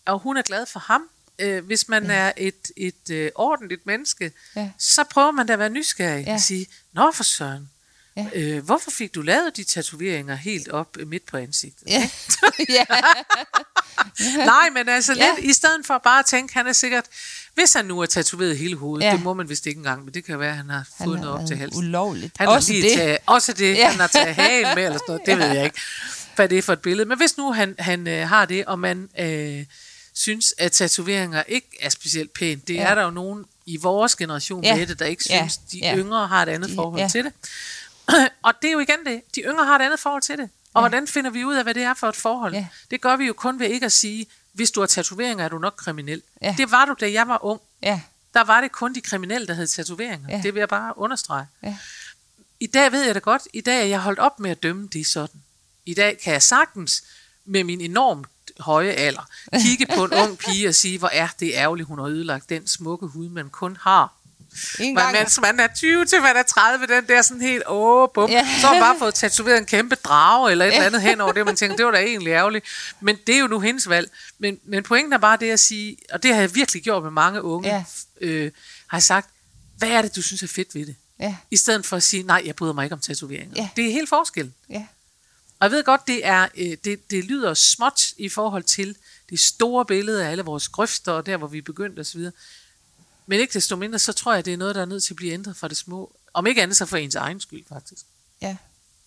og 0.07 0.19
hun 0.19 0.37
er 0.37 0.43
glad 0.43 0.67
for 0.67 0.81
ham? 0.81 1.03
Øh, 1.39 1.65
hvis 1.67 1.89
man 1.89 2.05
ja. 2.07 2.13
er 2.15 2.33
et, 2.37 2.71
et 2.77 3.11
øh, 3.11 3.31
ordentligt 3.35 3.87
menneske, 3.87 4.33
Ja. 4.57 4.71
så 4.79 5.05
prøver 5.05 5.31
man 5.31 5.47
da 5.47 5.53
at 5.53 5.59
være 5.59 5.71
nysgerrig 5.71 6.25
Ja. 6.27 6.35
og 6.35 6.41
sige, 6.41 6.67
Nå 6.93 7.13
for 7.13 7.25
søren, 7.25 7.71
Ja. 8.17 8.27
øh, 8.35 8.65
hvorfor 8.65 8.91
fik 8.91 9.15
du 9.15 9.23
lavet 9.23 9.57
de 9.57 9.65
tatoveringer 9.65 10.35
helt 10.35 10.69
op 10.69 10.97
øh, 10.99 11.07
midt 11.09 11.27
på 11.27 11.37
ansigtet? 11.37 11.87
Ja, 11.87 12.11
ja, 12.69 12.85
Nej, 14.45 14.71
men 14.71 14.89
altså 14.89 15.13
Ja. 15.15 15.31
lidt, 15.37 15.45
i 15.45 15.53
stedet 15.53 15.87
for 15.87 15.99
bare 15.99 16.19
at 16.19 16.27
tænke, 16.27 16.55
han 16.55 16.67
er 16.67 16.73
sikkert, 16.73 17.05
hvis 17.57 17.73
han 17.73 17.85
nu 17.85 18.01
er 18.01 18.07
tatoveret 18.07 18.59
hele 18.59 18.77
hovedet, 18.77 19.05
Ja. 19.05 19.11
ja. 19.11 19.16
det 19.16 19.25
må 19.25 19.35
man 19.35 19.49
vist 19.49 19.66
ikke 19.66 19.79
engang, 19.79 20.05
men 20.05 20.14
det 20.14 20.25
kan 20.25 20.38
være, 20.40 20.51
at 20.51 20.57
han 20.57 20.71
har 20.71 20.77
han 20.97 21.07
fået 21.07 21.19
har 21.19 21.25
noget 21.25 21.40
op 21.42 21.47
til 21.49 21.57
halsen. 21.57 21.79
ulovligt. 21.85 22.35
Han 22.38 22.49
Også 22.49 22.73
det. 22.73 22.92
Taget, 22.97 23.19
også 23.27 23.53
det, 23.53 23.61
Ja. 23.73 23.73
ja. 23.79 23.88
han 23.90 24.01
har 24.01 24.07
taget 24.07 24.35
hagen 24.35 24.66
med, 24.75 24.85
eller 24.85 24.99
sådan 24.99 25.05
noget, 25.09 25.23
det 25.27 25.38
ved 25.38 25.47
jeg 25.57 25.64
ikke, 25.64 25.81
hvad 26.37 26.49
det 26.49 26.59
er 26.59 26.62
for 26.62 26.73
et 26.73 26.81
billede. 26.81 27.09
Men 27.09 27.19
hvis 27.19 27.37
nu 27.38 27.53
han, 27.53 27.75
han 27.79 28.09
øh, 28.09 28.29
har 28.29 28.45
det, 28.45 28.64
og 28.64 28.79
man 28.79 29.09
øh, 29.19 29.64
synes, 30.14 30.55
at 30.59 30.73
tatoveringer 30.73 31.42
ikke 31.49 31.69
er 31.81 31.88
specielt 31.88 32.33
pænt, 32.33 32.69
det 32.69 32.75
Ja. 32.75 32.81
ja. 32.83 32.88
er 32.88 32.95
der 32.95 33.03
jo 33.03 33.11
nogen 33.11 33.45
i 33.66 33.77
vores 33.77 34.16
generation 34.16 34.64
Ja. 34.64 34.71
ja. 34.71 34.77
med 34.77 34.87
det, 34.87 34.99
der 34.99 35.05
ikke 35.05 35.25
Ja. 35.31 35.38
synes, 35.38 35.57
de 35.57 35.79
Ja. 35.79 35.97
yngre 35.97 36.27
har 36.27 36.42
et 36.42 36.49
andet 36.49 36.71
De- 36.71 36.75
forhold 36.75 37.01
ja. 37.01 37.09
til 37.09 37.25
det. 37.25 37.33
og 38.47 38.53
det 38.62 38.69
er 38.69 38.73
jo 38.73 38.79
igen 38.79 39.05
det, 39.07 39.23
de 39.35 39.40
yngre 39.40 39.64
har 39.64 39.79
et 39.79 39.83
andet 39.83 40.01
forhold 40.01 40.23
til 40.23 40.38
det. 40.38 40.49
Og 40.75 40.83
Ja. 40.83 40.88
hvordan 40.88 41.07
finder 41.07 41.31
vi 41.31 41.45
ud 41.45 41.55
af, 41.55 41.62
hvad 41.62 41.75
det 41.75 41.83
er 41.83 41.95
for 41.95 42.09
et 42.09 42.16
forhold? 42.16 42.55
Ja. 42.55 42.66
Det 42.90 43.01
gør 43.01 43.16
vi 43.16 43.25
jo 43.27 43.33
kun 43.33 43.61
ved 43.61 43.66
ikke 43.66 43.87
at 43.87 43.92
sige, 43.92 44.27
hvis 44.57 44.71
du 44.71 44.81
har 44.81 44.87
tatoveringer, 44.87 45.45
er 45.45 45.49
du 45.49 45.59
nok 45.59 45.75
kriminel. 45.77 46.23
Ja. 46.42 46.55
Det 46.59 46.71
var 46.71 46.85
du, 46.85 46.95
da 47.01 47.12
jeg 47.12 47.29
var 47.29 47.45
ung. 47.45 47.61
Ja, 47.83 48.01
Der 48.35 48.45
var 48.45 48.61
det 48.61 48.73
kun 48.73 48.95
de 48.95 49.01
kriminelle, 49.01 49.47
der 49.47 49.55
havde 49.55 49.66
tatoveringer. 49.66 50.29
Ja. 50.37 50.40
Det 50.42 50.55
vil 50.55 50.61
jeg 50.61 50.69
bare 50.69 50.99
understrege. 50.99 51.47
ja, 51.62 51.77
I 52.61 52.66
dag 52.66 52.92
ved 52.92 53.03
jeg 53.05 53.14
det 53.14 53.23
godt. 53.23 53.42
I 53.53 53.61
dag 53.61 53.81
er 53.81 53.85
jeg 53.87 54.01
holdt 54.01 54.19
op 54.19 54.40
med 54.40 54.51
at 54.51 54.62
dømme 54.62 54.88
det 54.92 55.07
sådan. 55.07 55.42
I 55.87 55.95
dag 55.95 56.19
kan 56.25 56.33
jeg 56.33 56.42
sagtens 56.42 57.05
med 57.45 57.64
min 57.64 57.81
enormt 57.81 58.27
høje 58.61 58.90
alder 58.90 59.29
kigge 59.61 59.87
på 59.97 60.05
en 60.05 60.12
ung 60.14 60.38
pige 60.38 60.69
og 60.69 60.75
sige, 60.75 60.99
hvor 60.99 61.09
er 61.09 61.29
det 61.40 61.51
ærgerligt, 61.55 61.87
hun 61.88 61.99
har 61.99 62.07
ødelagt 62.07 62.49
den 62.49 62.66
smukke 62.66 63.07
hud, 63.07 63.29
man 63.29 63.51
kun 63.51 63.77
har. 63.81 64.16
En 64.81 64.95
Men 64.95 65.05
mens 65.12 65.40
man 65.42 65.61
er 65.61 65.66
20 65.75 66.05
til 66.05 66.21
man 66.23 66.37
er 66.37 66.42
30, 66.42 66.87
den 66.87 67.07
der 67.09 67.23
sådan 67.23 67.40
helt, 67.40 67.62
åh, 67.69 68.09
bum, 68.14 68.31
Ja. 68.31 68.47
så 68.61 68.66
har 68.66 68.73
man 68.75 68.83
bare 68.83 68.99
fået 68.99 69.14
tatoveret 69.14 69.59
en 69.59 69.66
kæmpe 69.66 69.95
drage 69.95 70.51
eller 70.51 70.64
et 70.64 70.69
Ja. 70.71 70.75
eller 70.75 70.87
andet 70.87 71.03
hen 71.03 71.21
over 71.21 71.33
det, 71.33 71.47
man 71.47 71.57
tænker, 71.57 71.77
det 71.77 71.87
var 71.87 71.90
da 71.92 71.99
egentlig 71.99 72.31
ærgerligt. 72.31 72.66
Men 73.01 73.16
det 73.27 73.35
er 73.35 73.38
jo 73.38 73.47
nu 73.47 73.61
hendes 73.61 73.88
valg. 73.88 74.11
Men, 74.38 74.59
men 74.64 74.83
pointen 74.83 75.12
er 75.12 75.19
bare 75.19 75.37
det 75.40 75.51
at 75.51 75.61
sige, 75.61 75.97
og 76.12 76.23
det 76.23 76.35
har 76.35 76.40
jeg 76.40 76.55
virkelig 76.55 76.83
gjort 76.83 77.03
med 77.03 77.11
mange 77.11 77.42
unge, 77.42 77.69
Ja. 77.69 77.85
øh, 78.21 78.51
har 78.87 78.99
jeg 78.99 79.03
sagt, 79.03 79.31
hvad 79.79 79.88
er 79.88 80.03
det, 80.03 80.16
du 80.16 80.23
synes 80.23 80.42
er 80.42 80.47
fedt 80.49 80.75
ved 80.75 80.87
det? 80.87 80.97
Ja, 81.21 81.37
I 81.51 81.57
stedet 81.57 81.87
for 81.87 81.97
at 81.97 82.03
sige, 82.03 82.23
nej, 82.23 82.42
jeg 82.47 82.57
bryder 82.57 82.73
mig 82.73 82.85
ikke 82.85 82.95
om 82.95 83.01
tatoveringer. 83.01 83.55
Ja. 83.57 83.69
Det 83.77 83.87
er 83.87 83.92
helt 83.92 84.09
forskel. 84.09 84.53
ja, 84.71 84.87
Og 85.61 85.64
jeg 85.64 85.71
ved 85.71 85.85
godt, 85.85 86.07
det, 86.07 86.27
er, 86.27 86.49
øh, 86.57 86.77
det, 86.85 87.11
det 87.11 87.25
lyder 87.25 87.55
småt 87.55 88.03
i 88.16 88.29
forhold 88.29 88.62
til 88.62 88.97
det 89.31 89.40
store 89.40 89.85
billede 89.85 90.25
af 90.27 90.31
alle 90.31 90.42
vores 90.42 90.69
grøfter, 90.69 91.12
og 91.12 91.27
der, 91.27 91.37
hvor 91.37 91.47
vi 91.47 91.59
er 91.59 91.62
begyndt 91.62 91.99
osv. 91.99 92.21
Men 93.27 93.41
ikke 93.41 93.53
desto 93.53 93.77
mindre, 93.77 93.99
så 93.99 94.12
tror 94.12 94.35
jeg, 94.35 94.45
det 94.45 94.53
er 94.53 94.57
noget, 94.57 94.75
der 94.75 94.81
er 94.81 94.85
nødt 94.87 95.03
til 95.05 95.12
at 95.12 95.17
blive 95.17 95.33
ændret 95.33 95.57
fra 95.57 95.69
det 95.69 95.77
små. 95.77 96.12
Om 96.35 96.47
ikke 96.47 96.62
andet, 96.62 96.77
så 96.77 96.87
for 96.87 96.97
ens 96.97 97.15
egen 97.15 97.41
skyld, 97.41 97.62
faktisk. 97.73 98.03
ja. 98.43 98.57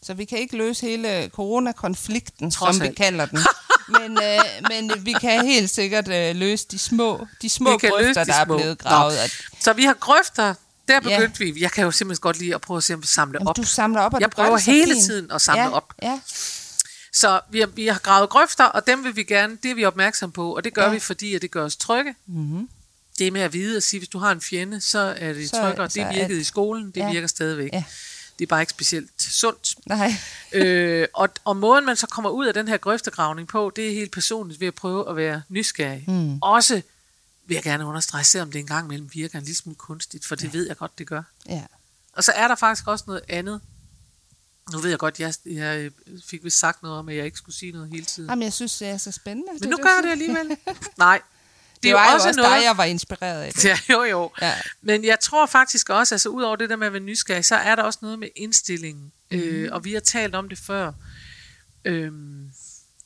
Så 0.03 0.13
vi 0.13 0.25
kan 0.25 0.37
ikke 0.39 0.57
løse 0.57 0.85
hele 0.87 1.29
coronakonflikten, 1.33 2.51
Trods 2.51 2.75
som 2.75 2.83
vi 2.83 2.87
alt. 2.87 2.97
kalder 2.97 3.25
den. 3.25 3.39
Men, 3.99 4.11
øh, 4.23 4.39
men 4.69 5.05
vi 5.05 5.13
kan 5.13 5.45
helt 5.45 5.69
sikkert 5.69 6.07
øh, 6.07 6.35
løse 6.35 6.65
de 6.71 6.79
små, 6.79 7.27
de 7.41 7.49
små 7.49 7.71
Vi 7.81 7.87
grøfter, 7.87 8.23
de 8.23 8.31
der 8.31 8.33
er 8.37 8.45
små. 8.45 8.57
blevet 8.57 8.83
Nå. 8.83 8.89
gravet. 8.89 9.17
At, 9.17 9.31
Så 9.59 9.73
vi 9.73 9.83
har 9.83 9.93
grøfter, 9.93 10.53
der 10.87 10.93
Ja. 10.93 10.99
begyndte 10.99 11.39
vi. 11.39 11.61
Jeg 11.61 11.71
kan 11.71 11.83
jo 11.83 11.91
simpelthen 11.91 12.21
godt 12.21 12.39
lide 12.39 12.55
at 12.55 12.61
prøve 12.61 12.77
at 12.77 13.01
vi 13.01 13.07
samler 13.07 13.39
jamen, 13.39 13.47
op. 13.47 13.57
du 13.57 13.63
samler 13.63 14.01
op, 14.01 14.13
og 14.13 14.21
Jeg 14.21 14.29
prøver 14.29 14.57
hele 14.57 14.93
fint. 14.93 15.03
tiden 15.05 15.31
at 15.31 15.41
samle 15.41 15.61
ja, 15.61 15.69
op. 15.71 15.93
Ja, 16.01 16.19
Så 17.13 17.41
vi 17.51 17.59
har, 17.59 17.67
vi 17.67 17.87
har 17.87 17.99
gravet 17.99 18.29
grøfter, 18.29 18.65
og 18.65 18.87
dem 18.87 19.03
vil 19.03 19.15
vi 19.15 19.23
gerne, 19.23 19.57
det 19.63 19.71
er 19.71 19.75
vi 19.75 19.85
opmærksom 19.85 20.31
på, 20.31 20.55
og 20.55 20.63
det 20.63 20.73
gør 20.73 20.81
Ja. 20.81 20.87
ja. 20.87 20.93
vi, 20.93 20.99
fordi 20.99 21.35
at 21.35 21.41
det 21.41 21.51
gør 21.51 21.65
os 21.65 21.75
trygge. 21.75 22.15
mm-hmm. 22.27 22.69
Det 23.19 23.33
med 23.33 23.41
at 23.41 23.53
vide 23.53 23.77
at 23.77 23.83
sige, 23.83 23.99
hvis 23.99 24.09
du 24.09 24.17
har 24.19 24.31
en 24.31 24.41
fjende, 24.41 24.81
så 24.81 24.99
er 24.99 25.33
det 25.33 25.49
Så- 25.49 25.57
tryggere. 25.61 25.89
så 25.89 25.99
Det 25.99 26.09
virkede 26.15 26.33
det- 26.35 26.41
i 26.41 26.43
skolen, 26.43 26.85
det 26.91 26.97
Ja. 26.97 27.11
virker 27.11 27.27
stadigvæk. 27.27 27.69
Ja. 27.73 27.83
Det 28.39 28.45
er 28.45 28.47
bare 28.49 28.61
ikke 28.61 28.71
specielt 28.71 29.21
sundt. 29.21 29.75
nej. 29.85 30.13
øh, 30.53 31.07
og, 31.13 31.29
og 31.45 31.57
måden, 31.57 31.85
man 31.85 31.95
så 31.95 32.07
kommer 32.07 32.29
ud 32.29 32.45
af 32.47 32.53
den 32.53 32.67
her 32.67 32.77
grøftegravning 32.77 33.47
på, 33.47 33.71
det 33.75 33.89
er 33.89 33.93
helt 33.93 34.11
personligt 34.11 34.59
ved 34.59 34.67
at 34.67 34.75
prøve 34.75 35.09
at 35.09 35.15
være 35.15 35.41
nysgerrig. 35.49 36.03
Mm. 36.07 36.39
Også 36.41 36.81
vil 37.45 37.55
jeg 37.55 37.63
gerne 37.63 37.85
understrege, 37.85 38.23
selvom 38.23 38.51
det 38.51 38.59
engang 38.59 38.85
imellem 38.85 39.09
virker 39.13 39.37
en 39.39 39.43
lille 39.45 39.55
smule 39.57 39.75
kunstigt, 39.75 40.25
for 40.25 40.35
det 40.35 40.43
ja. 40.43 40.49
ved 40.57 40.67
jeg 40.67 40.77
godt, 40.77 40.97
det 40.99 41.07
gør. 41.07 41.21
Ja. 41.49 41.63
Og 42.13 42.23
så 42.23 42.31
er 42.35 42.47
der 42.47 42.55
faktisk 42.55 42.87
også 42.87 43.03
noget 43.07 43.21
andet. 43.29 43.61
Nu 44.71 44.77
ved 44.79 44.89
jeg 44.89 44.99
godt, 44.99 45.19
jeg, 45.19 45.33
jeg 45.45 45.91
fik 46.25 46.43
vist 46.43 46.59
sagt 46.59 46.83
noget 46.83 46.97
om, 46.97 47.09
at 47.09 47.15
jeg 47.15 47.25
ikke 47.25 47.37
skulle 47.37 47.55
sige 47.55 47.71
noget 47.71 47.89
hele 47.89 48.05
tiden. 48.05 48.29
Jamen, 48.29 48.43
jeg 48.43 48.53
synes, 48.53 48.77
det 48.77 48.87
er 48.87 48.97
så 48.97 49.11
spændende. 49.11 49.51
Men 49.61 49.69
nu 49.69 49.77
gør 49.77 49.89
jeg 49.95 50.03
det 50.03 50.09
alligevel. 50.11 50.57
Nej. 50.97 51.21
Det, 51.79 51.83
det 51.83 51.93
var 51.93 52.09
jo 52.09 52.13
også, 52.13 52.27
også 52.27 52.41
dig, 52.41 52.63
jeg 52.63 52.77
var 52.77 52.83
inspireret 52.83 53.43
af 53.43 53.53
det. 53.53 53.65
Ja, 53.69 53.79
jo, 53.89 54.03
jo. 54.03 54.31
Ja. 54.41 54.53
Men 54.81 55.05
jeg 55.05 55.19
tror 55.19 55.45
faktisk 55.45 55.89
også, 55.89 56.15
altså 56.15 56.29
ud 56.29 56.43
over 56.43 56.55
det 56.55 56.69
der 56.69 56.75
med 56.75 56.87
at 56.87 56.93
være 56.93 57.01
nysgerrig, 57.01 57.45
så 57.45 57.55
er 57.55 57.75
der 57.75 57.83
også 57.83 57.99
noget 58.01 58.19
med 58.19 58.27
indstillingen. 58.35 59.11
Mm. 59.31 59.37
Øh, 59.37 59.69
og 59.71 59.85
vi 59.85 59.93
har 59.93 59.99
talt 59.99 60.35
om 60.35 60.49
det 60.49 60.57
før. 60.57 60.91
Øhm, 61.85 62.51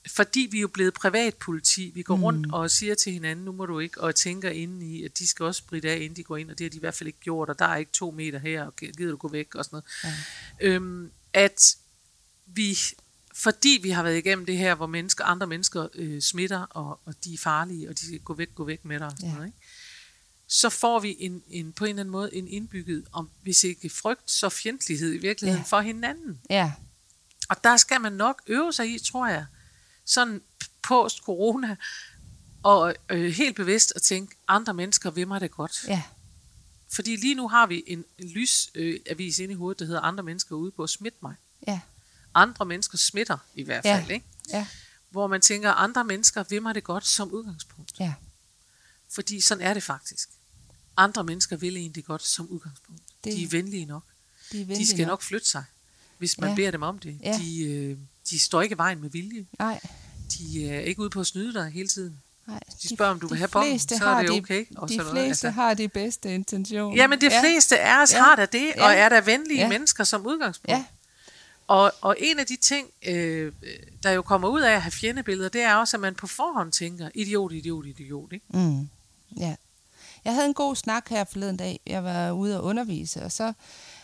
fordi 0.08 0.48
vi 0.52 0.58
er 0.58 0.62
jo 0.62 0.68
blevet 0.68 0.94
privatpoliti. 0.94 1.92
Vi 1.96 2.02
går 2.02 2.16
mm. 2.16 2.24
rundt 2.24 2.54
og 2.54 2.72
siger 2.72 2.96
til 2.96 3.14
hinanden, 3.14 3.46
nu 3.46 3.52
må 3.52 3.66
du 3.66 3.80
ikke, 3.80 4.02
og 4.02 4.16
tænker 4.16 4.50
inde 4.50 4.86
i, 4.86 5.04
at 5.06 5.20
de 5.20 5.28
skal 5.28 5.46
også 5.46 5.58
spritte 5.58 5.90
af, 5.90 5.96
inden 5.96 6.16
de 6.16 6.24
går 6.24 6.38
ind, 6.38 6.52
og 6.52 6.58
det 6.58 6.66
har 6.66 6.70
de 6.70 6.78
i 6.78 6.80
hvert 6.80 6.96
fald 6.96 7.08
ikke 7.08 7.20
gjort, 7.20 7.50
og 7.50 7.60
der 7.60 7.66
er 7.66 7.76
ikke 7.76 7.92
to 7.92 8.12
meter 8.12 8.40
her, 8.40 8.64
og 8.64 8.76
gider 8.76 9.12
du 9.12 9.18
gå 9.18 9.28
væk, 9.28 9.56
og 9.56 9.66
sådan 9.66 9.82
noget. 10.04 10.16
Ja. 10.62 10.68
Øhm, 10.68 11.12
at 11.34 11.76
vi, 12.46 12.78
fordi 13.36 13.80
vi 13.84 13.90
har 13.90 14.04
været 14.04 14.18
igennem 14.18 14.46
det 14.46 14.58
her, 14.58 14.76
hvor 14.76 14.86
mennesker, 14.88 15.24
andre 15.26 15.48
mennesker 15.48 15.88
øh, 15.94 16.22
smitter, 16.22 16.60
og, 16.60 17.00
og 17.06 17.14
de 17.24 17.34
er 17.34 17.38
farlige, 17.38 17.90
og 17.90 18.00
de 18.00 18.06
skal 18.06 18.20
gå 18.20 18.34
væk, 18.34 18.56
gå 18.56 18.64
væk 18.66 18.86
med 18.86 19.00
dig, 19.00 19.08
og 19.08 19.12
sådan 19.18 19.30
Ja. 19.30 19.34
noget, 19.36 19.48
ikke? 19.48 19.60
så 20.48 20.70
får 20.70 21.00
vi 21.00 21.16
en, 21.20 21.44
en, 21.48 21.74
på 21.74 21.86
en 21.86 21.90
eller 21.90 22.00
anden 22.02 22.12
måde 22.12 22.36
en 22.36 22.48
indbygget, 22.48 23.06
om, 23.12 23.30
hvis 23.42 23.64
ikke 23.64 23.90
frygt, 23.90 24.32
så 24.32 24.50
fjendtlighed 24.50 25.14
i 25.14 25.18
virkeligheden 25.18 25.60
Ja. 25.64 25.68
for 25.78 25.82
hinanden. 25.82 26.40
Ja, 26.50 26.72
Og 27.50 27.64
der 27.64 27.78
skal 27.78 28.02
man 28.02 28.14
nok 28.14 28.42
øve 28.48 28.74
sig 28.74 28.94
i, 28.96 29.00
tror 29.00 29.28
jeg, 29.28 29.46
sådan 30.06 30.42
post-corona, 30.88 31.76
og 32.64 32.96
øh, 33.10 33.32
helt 33.32 33.56
bevidst 33.56 33.94
at 33.96 34.02
tænke, 34.02 34.36
andre 34.48 34.74
mennesker 34.74 35.12
vil 35.12 35.28
mig 35.28 35.42
det 35.42 35.52
godt. 35.52 35.86
ja, 35.88 36.04
Fordi 36.92 37.16
lige 37.16 37.36
nu 37.36 37.48
har 37.48 37.68
vi 37.68 37.84
en, 37.88 38.06
en 38.18 38.30
lysavis 38.30 38.72
øh, 38.76 39.00
avis 39.10 39.40
inde 39.40 39.52
i 39.54 39.58
hovedet, 39.58 39.80
der 39.80 39.86
hedder, 39.86 40.02
andre 40.02 40.24
mennesker 40.24 40.56
er 40.56 40.60
ude 40.60 40.72
på 40.72 40.84
at 40.84 40.90
smitte 40.90 41.18
mig. 41.22 41.36
Ja, 42.36 42.42
Andre 42.42 42.66
mennesker 42.66 42.98
smitter 42.98 43.38
i 43.56 43.64
hvert 43.64 43.86
Ja. 43.86 43.98
fald, 44.00 44.12
ikke? 44.12 44.26
ja, 44.50 44.68
Hvor 45.10 45.28
man 45.28 45.42
tænker, 45.42 45.72
andre 45.72 46.04
mennesker 46.04 46.44
vil 46.50 46.62
mig 46.62 46.76
det 46.76 46.84
godt 46.84 47.08
som 47.08 47.32
udgangspunkt. 47.32 47.92
ja. 48.00 48.14
Fordi 49.12 49.42
sådan 49.42 49.64
er 49.64 49.74
det 49.74 49.84
faktisk. 49.84 50.30
Andre 50.98 51.24
mennesker 51.24 51.56
vil 51.56 51.78
egentlig 51.78 52.06
godt 52.06 52.24
som 52.24 52.48
udgangspunkt. 52.48 53.02
Det- 53.24 53.34
De 53.38 53.44
er 53.44 53.48
venlige 53.48 53.86
nok. 53.86 54.04
De, 54.52 54.58
er 54.58 54.62
De 54.64 54.68
venlige 54.68 54.88
skal 54.88 55.08
nok 55.08 55.22
flytte 55.22 55.48
sig, 55.48 55.64
hvis 56.18 56.38
man 56.38 56.48
Ja. 56.48 56.52
ja. 56.52 56.56
beder 56.56 56.72
dem 56.72 56.82
om 56.82 57.00
det. 57.00 57.20
Ja. 57.24 57.38
De, 57.38 57.64
øh, 57.64 57.98
de 58.30 58.40
står 58.40 58.62
ikke 58.62 58.74
i 58.74 58.78
vejen 58.78 59.02
med 59.02 59.10
vilje. 59.10 59.46
Nej, 59.60 59.80
De 60.38 60.70
er 60.70 60.80
ikke 60.80 61.02
ude 61.02 61.10
på 61.10 61.20
at 61.20 61.28
snyde 61.28 61.54
dig 61.54 61.70
hele 61.72 61.88
tiden. 61.88 62.22
nej. 62.48 62.60
De 62.84 62.96
spørger, 62.96 63.12
om 63.12 63.20
du 63.20 63.28
vil 63.28 63.38
have 63.38 63.50
fleste 63.50 63.98
så 63.98 64.04
er 64.06 64.10
har 64.14 64.22
det 64.22 64.30
de- 64.32 64.38
okay, 64.38 64.66
og 64.78 64.90
de 64.90 64.94
sådan 64.94 65.06
noget, 65.14 65.26
fleste 65.28 65.48
altså. 65.48 65.50
har 65.62 65.74
de 65.74 65.88
bedste 65.88 66.34
intentioner. 66.36 66.96
Jamen, 66.98 67.22
de 67.22 67.30
fleste 67.42 67.80
af 67.80 68.02
os 68.04 68.14
Ja. 68.14 68.24
har 68.24 68.36
da 68.36 68.46
det, 68.46 68.74
og 68.74 68.92
Ja. 68.92 68.96
er 68.98 69.10
der 69.10 69.22
venlige 69.22 69.60
Ja. 69.60 69.70
mennesker 69.70 70.04
som 70.04 70.26
udgangspunkt. 70.26 70.70
Ja, 70.70 70.86
Og, 71.68 71.92
og 72.02 72.16
en 72.20 72.40
af 72.40 72.46
de 72.46 72.56
ting, 72.56 72.88
øh, 73.08 73.52
der 74.04 74.12
jo 74.12 74.22
kommer 74.22 74.48
ud 74.48 74.62
af 74.62 74.72
at 74.72 74.82
have 74.82 74.92
fjendebilleder, 74.92 75.50
det 75.50 75.62
er 75.62 75.76
også, 75.76 75.98
at 75.98 76.02
man 76.02 76.16
på 76.16 76.28
forhånd 76.28 76.72
tænker, 76.72 77.10
idiot, 77.16 77.52
idiot, 77.52 77.86
idiot. 77.86 78.34
Ikke? 78.34 78.46
Mm. 78.50 78.90
Ja. 79.38 79.56
Jeg 80.26 80.34
havde 80.34 80.48
en 80.48 80.54
god 80.54 80.76
snak 80.76 81.10
her 81.10 81.24
forleden 81.24 81.58
dag. 81.58 81.80
Jeg 81.88 82.04
var 82.04 82.32
ude 82.32 82.60
og 82.60 82.64
undervise, 82.64 83.24
og 83.24 83.32
så 83.32 83.54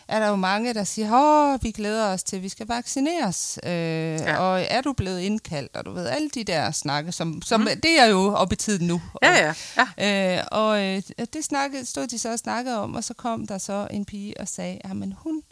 er 0.08 0.20
der 0.20 0.28
jo 0.28 0.36
mange, 0.36 0.74
der 0.74 0.84
siger, 0.84 1.08
åh, 1.12 1.62
vi 1.62 1.70
glæder 1.70 2.06
os 2.06 2.22
til, 2.22 2.36
at 2.36 2.42
vi 2.42 2.48
skal 2.48 2.68
vaccineres. 2.68 3.58
Øh, 3.62 3.70
ja. 3.72 4.38
Og 4.38 4.62
er 4.62 4.80
du 4.80 4.92
blevet 4.92 5.20
indkaldt? 5.20 5.76
Og 5.76 5.84
du 5.84 5.92
ved, 5.92 6.06
alle 6.06 6.28
de 6.28 6.44
der 6.44 6.70
snakke, 6.70 7.12
som, 7.12 7.42
som 7.42 7.60
mm. 7.60 7.66
det 7.66 8.00
er 8.00 8.06
jo 8.06 8.34
op 8.34 8.52
i 8.52 8.56
tiden 8.56 8.86
nu. 8.86 9.02
Ja, 9.22 9.32
ja. 9.32 9.54
ja. 9.98 10.38
Øh, 10.38 10.44
og 10.50 10.84
øh, 10.84 11.02
det 11.32 11.44
snakkede, 11.44 11.86
stod 11.86 12.06
de 12.06 12.18
så 12.18 12.32
og 12.32 12.38
snakkede 12.38 12.78
om, 12.78 12.94
og 12.94 13.04
så 13.04 13.14
kom 13.14 13.46
der 13.46 13.58
så 13.58 13.88
en 13.90 14.04
pige 14.04 14.40
og 14.40 14.48
sagde, 14.48 14.78
at 14.84 14.90
hun 15.16 15.42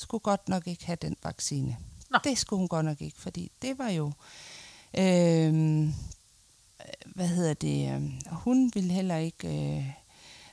skulle 0.00 0.20
godt 0.20 0.48
nok 0.48 0.66
ikke 0.66 0.86
have 0.86 0.98
den 1.02 1.16
vaccine. 1.24 1.76
Nå. 2.10 2.18
Det 2.24 2.38
skulle 2.38 2.58
hun 2.58 2.68
godt 2.68 2.86
nok 2.86 3.00
ikke, 3.00 3.20
fordi 3.20 3.50
det 3.62 3.78
var 3.78 3.88
jo... 3.88 4.12
Øh, 4.98 5.88
hvad 7.14 7.28
hedder 7.28 7.54
det? 7.54 7.94
Øh, 7.94 8.02
hun 8.32 8.70
ville 8.74 8.92
heller 8.92 9.16
ikke... 9.16 9.48
Øh, 9.48 9.84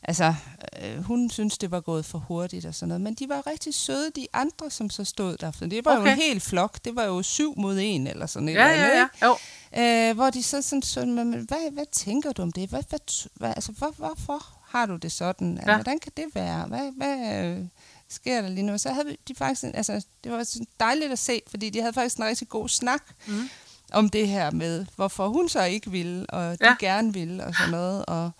altså, 0.03 0.34
øh, 0.81 1.03
hun 1.03 1.29
synes, 1.29 1.58
det 1.58 1.71
var 1.71 1.81
gået 1.81 2.05
for 2.05 2.17
hurtigt 2.17 2.65
og 2.65 2.75
sådan 2.75 2.88
noget. 2.88 3.01
Men 3.01 3.13
de 3.13 3.29
var 3.29 3.47
rigtig 3.47 3.73
søde, 3.73 4.12
de 4.15 4.27
andre, 4.34 4.69
som 4.69 4.89
så 4.89 5.03
stod 5.03 5.38
der. 5.38 5.51
For 5.51 5.65
det 5.65 5.86
var 5.86 5.97
okay. 5.97 6.05
jo 6.05 6.12
en 6.12 6.17
hel 6.17 6.39
flok. 6.39 6.86
Det 6.86 6.95
var 6.95 7.03
jo 7.03 7.21
syv 7.21 7.53
mod 7.58 7.77
en, 7.81 8.08
eller 8.08 8.25
sådan 8.25 8.49
ja, 8.49 8.71
eller 8.71 8.88
ja, 8.88 9.08
ja. 9.21 9.27
Jo. 9.27 10.10
Øh, 10.10 10.15
hvor 10.15 10.29
de 10.29 10.43
så 10.43 10.62
sådan, 10.62 10.81
sådan 10.81 11.13
men, 11.13 11.34
hvad, 11.34 11.71
hvad 11.71 11.86
tænker 11.91 12.31
du 12.31 12.41
om 12.41 12.51
det? 12.51 12.69
Hvad, 12.69 12.84
hvad, 12.89 13.29
hvad, 13.34 13.49
altså, 13.49 13.71
hvor, 13.71 13.93
hvorfor 13.97 14.45
har 14.63 14.86
du 14.86 14.95
det 14.95 15.12
sådan? 15.12 15.58
Altså, 15.58 15.71
ja. 15.71 15.77
Hvordan 15.77 15.99
kan 15.99 16.12
det 16.17 16.25
være? 16.34 16.65
Hvad, 16.65 16.91
hvad 16.91 17.45
øh, 17.45 17.65
sker 18.10 18.41
der 18.41 18.50
lige 18.50 18.65
nu? 18.65 18.78
Så 18.78 18.89
havde 18.89 19.18
de 19.28 19.36
faktisk, 19.36 19.63
en, 19.63 19.76
altså, 19.76 20.06
det 20.24 20.32
var 20.32 20.44
sådan 20.44 20.68
dejligt 20.80 21.12
at 21.12 21.20
se, 21.20 21.41
fordi 21.48 21.70
de 21.70 21.80
havde 21.80 21.94
faktisk 21.94 22.18
en 22.18 22.26
rigtig 22.26 22.50
god 22.50 22.70
snak. 22.70 23.02
Mm 23.28 23.50
om 23.91 24.10
det 24.10 24.28
her 24.28 24.52
med, 24.52 24.86
hvorfor 24.96 25.28
hun 25.28 25.50
så 25.50 25.63
ikke 25.63 25.91
ville, 25.91 26.26
og 26.30 26.60
de 26.60 26.68
ja. 26.68 26.76
gerne 26.80 27.13
ville, 27.13 27.46
og 27.46 27.56
sådan 27.56 27.72
noget. 27.72 28.06
Og, 28.06 28.32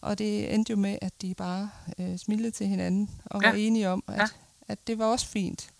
og 0.00 0.18
det 0.18 0.54
endte 0.54 0.70
jo 0.70 0.76
med, 0.76 0.98
at 1.02 1.22
de 1.22 1.34
bare 1.34 1.70
øh, 1.98 2.18
smilede 2.18 2.50
til 2.50 2.66
hinanden, 2.66 3.10
og 3.24 3.42
ja. 3.42 3.48
var 3.48 3.56
enige 3.56 3.88
om, 3.88 4.04
at, 4.08 4.18
ja. 4.18 4.26
at 4.68 4.78
det 4.86 4.98
var 4.98 5.04
også 5.04 5.26
fint. 5.26 5.70